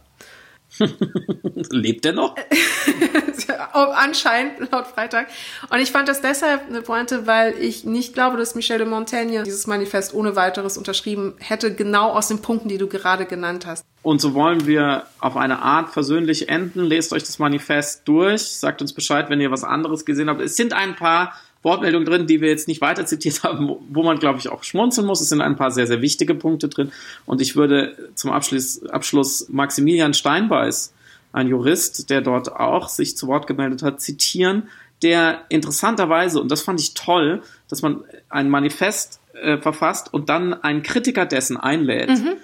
Lebt 1.71 2.07
er 2.07 2.13
noch? 2.13 2.35
Anscheinend, 3.73 4.71
laut 4.73 4.87
Freitag. 4.87 5.29
Und 5.71 5.79
ich 5.79 5.91
fand 5.93 6.09
das 6.09 6.21
deshalb 6.21 6.69
eine 6.69 6.83
Pointe, 6.83 7.27
weil 7.27 7.55
ich 7.61 7.85
nicht 7.85 8.15
glaube, 8.15 8.37
dass 8.37 8.55
Michel 8.55 8.79
de 8.79 8.87
Montaigne 8.87 9.43
dieses 9.43 9.67
Manifest 9.67 10.15
ohne 10.15 10.37
weiteres 10.37 10.77
unterschrieben 10.77 11.35
hätte, 11.39 11.75
genau 11.75 12.11
aus 12.11 12.29
den 12.29 12.41
Punkten, 12.41 12.69
die 12.69 12.79
du 12.79 12.87
gerade 12.87 13.27
genannt 13.27 13.67
hast. 13.67 13.85
Und 14.03 14.21
so 14.21 14.35
wollen 14.35 14.67
wir 14.67 15.05
auf 15.21 15.37
eine 15.37 15.61
Art 15.63 15.91
versöhnlich 15.91 16.49
enden. 16.49 16.81
Lest 16.81 17.13
euch 17.13 17.25
das 17.25 17.39
Manifest 17.39 18.03
durch, 18.07 18.43
sagt 18.43 18.81
uns 18.81 18.93
Bescheid, 18.93 19.29
wenn 19.29 19.41
ihr 19.41 19.51
was 19.51 19.65
anderes 19.65 20.05
gesehen 20.05 20.31
habt. 20.31 20.41
Es 20.41 20.57
sind 20.57 20.73
ein 20.73 20.97
paar 20.97 21.35
Wortmeldungen 21.63 22.07
drin, 22.07 22.27
die 22.27 22.41
wir 22.41 22.49
jetzt 22.49 22.69
nicht 22.69 22.81
weiter 22.81 23.07
zitiert 23.07 23.43
haben, 23.45 23.77
wo 23.89 24.03
man, 24.03 24.19
glaube 24.19 24.39
ich, 24.39 24.49
auch 24.49 24.63
schmunzeln 24.63 25.07
muss. 25.07 25.21
Es 25.21 25.29
sind 25.29 25.41
ein 25.41 25.57
paar 25.57 25.71
sehr, 25.71 25.87
sehr 25.87 26.03
wichtige 26.03 26.35
Punkte 26.35 26.69
drin. 26.69 26.93
Und 27.27 27.41
ich 27.41 27.57
würde 27.57 27.97
zum 28.15 28.31
Abschluss, 28.31 28.85
Abschluss 28.87 29.49
Maximilian 29.49 30.15
Steinbeiß, 30.15 30.93
ein 31.33 31.49
Jurist, 31.49 32.11
der 32.11 32.21
dort 32.21 32.53
auch 32.53 32.89
sich 32.89 33.17
zu 33.17 33.27
Wort 33.27 33.47
gemeldet 33.47 33.83
hat, 33.83 34.01
zitieren, 34.01 34.69
der 35.03 35.43
interessanterweise, 35.49 36.41
und 36.41 36.51
das 36.51 36.63
fand 36.63 36.81
ich 36.81 36.95
toll, 36.95 37.43
dass 37.69 37.83
man 37.83 38.03
ein 38.29 38.51
Manifest 38.51 39.21
äh, 39.35 39.59
verfasst 39.59 40.13
und 40.13 40.29
dann 40.29 40.55
einen 40.55 40.83
Kritiker 40.83 41.27
dessen 41.27 41.57
einlädt. 41.57 42.11
Mhm 42.11 42.37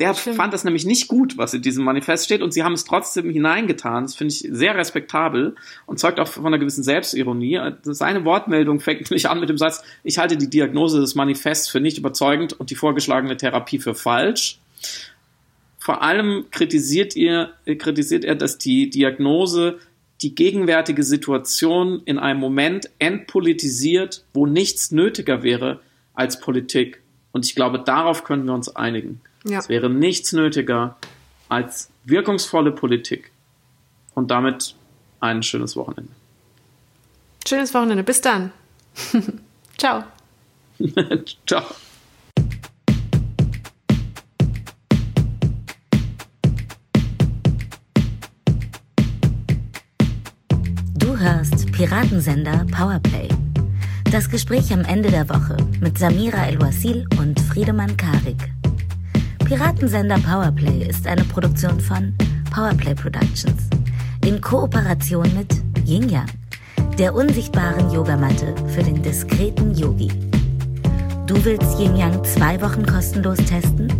der 0.00 0.14
Stimmt. 0.14 0.36
fand 0.36 0.54
das 0.54 0.64
nämlich 0.64 0.86
nicht 0.86 1.08
gut, 1.08 1.36
was 1.36 1.52
in 1.52 1.60
diesem 1.60 1.84
Manifest 1.84 2.24
steht, 2.24 2.40
und 2.40 2.52
sie 2.52 2.64
haben 2.64 2.72
es 2.72 2.84
trotzdem 2.84 3.30
hineingetan. 3.30 4.04
Das 4.04 4.14
finde 4.14 4.32
ich 4.32 4.48
sehr 4.50 4.74
respektabel 4.74 5.54
und 5.84 5.98
zeugt 5.98 6.18
auch 6.18 6.26
von 6.26 6.46
einer 6.46 6.58
gewissen 6.58 6.82
Selbstironie. 6.82 7.60
Seine 7.82 8.24
Wortmeldung 8.24 8.80
fängt 8.80 9.02
nämlich 9.10 9.28
an 9.28 9.40
mit 9.40 9.50
dem 9.50 9.58
Satz, 9.58 9.82
ich 10.02 10.18
halte 10.18 10.38
die 10.38 10.48
Diagnose 10.48 11.00
des 11.00 11.14
Manifests 11.14 11.68
für 11.68 11.80
nicht 11.80 11.98
überzeugend 11.98 12.54
und 12.54 12.70
die 12.70 12.76
vorgeschlagene 12.76 13.36
Therapie 13.36 13.78
für 13.78 13.94
falsch. 13.94 14.58
Vor 15.78 16.02
allem 16.02 16.46
kritisiert, 16.50 17.14
ihr, 17.14 17.52
kritisiert 17.78 18.24
er, 18.24 18.36
dass 18.36 18.58
die 18.58 18.88
Diagnose 18.88 19.78
die 20.22 20.34
gegenwärtige 20.34 21.02
Situation 21.02 22.02
in 22.04 22.18
einem 22.18 22.40
Moment 22.40 22.90
entpolitisiert, 22.98 24.24
wo 24.32 24.46
nichts 24.46 24.92
nötiger 24.92 25.42
wäre 25.42 25.80
als 26.14 26.40
Politik. 26.40 27.02
Und 27.32 27.46
ich 27.46 27.54
glaube, 27.54 27.78
darauf 27.78 28.24
können 28.24 28.44
wir 28.46 28.54
uns 28.54 28.74
einigen. 28.74 29.20
Ja. 29.44 29.58
Es 29.58 29.68
wäre 29.68 29.88
nichts 29.88 30.32
nötiger 30.32 30.96
als 31.48 31.90
wirkungsvolle 32.04 32.72
Politik. 32.72 33.30
Und 34.14 34.30
damit 34.30 34.74
ein 35.20 35.42
schönes 35.42 35.76
Wochenende. 35.76 36.12
Schönes 37.46 37.72
Wochenende. 37.74 38.02
Bis 38.02 38.20
dann. 38.20 38.52
Ciao. 39.78 40.04
Ciao. 41.46 41.62
Du 50.98 51.18
hörst 51.18 51.72
Piratensender 51.72 52.66
Powerplay. 52.70 53.28
Das 54.10 54.28
Gespräch 54.28 54.72
am 54.72 54.84
Ende 54.84 55.10
der 55.10 55.28
Woche 55.28 55.56
mit 55.80 55.98
Samira 55.98 56.46
El-Wasil 56.46 57.06
und 57.18 57.38
Friedemann 57.40 57.96
Karik. 57.96 58.50
Piratensender 59.50 60.16
Powerplay 60.20 60.86
ist 60.88 61.08
eine 61.08 61.24
Produktion 61.24 61.80
von 61.80 62.14
Powerplay 62.54 62.94
Productions 62.94 63.68
in 64.24 64.40
Kooperation 64.40 65.26
mit 65.36 65.60
Yin 65.84 66.08
Yang, 66.08 66.28
der 66.96 67.12
unsichtbaren 67.12 67.90
Yogamatte 67.90 68.54
für 68.68 68.84
den 68.84 69.02
diskreten 69.02 69.74
Yogi. 69.74 70.06
Du 71.26 71.44
willst 71.44 71.80
Yin 71.80 71.96
Yang 71.96 72.22
zwei 72.22 72.62
Wochen 72.62 72.86
kostenlos 72.86 73.38
testen? 73.38 73.92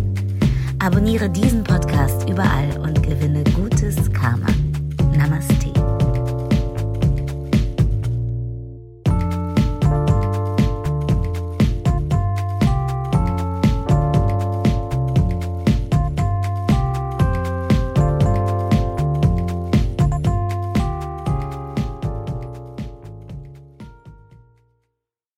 Abonniere 0.79 1.29
diesen 1.29 1.65
Podcast 1.65 2.29
überall 2.29 2.69
und 2.81 3.03
gewinne 3.03 3.43
gutes 3.53 4.09
Karma. 4.13 4.47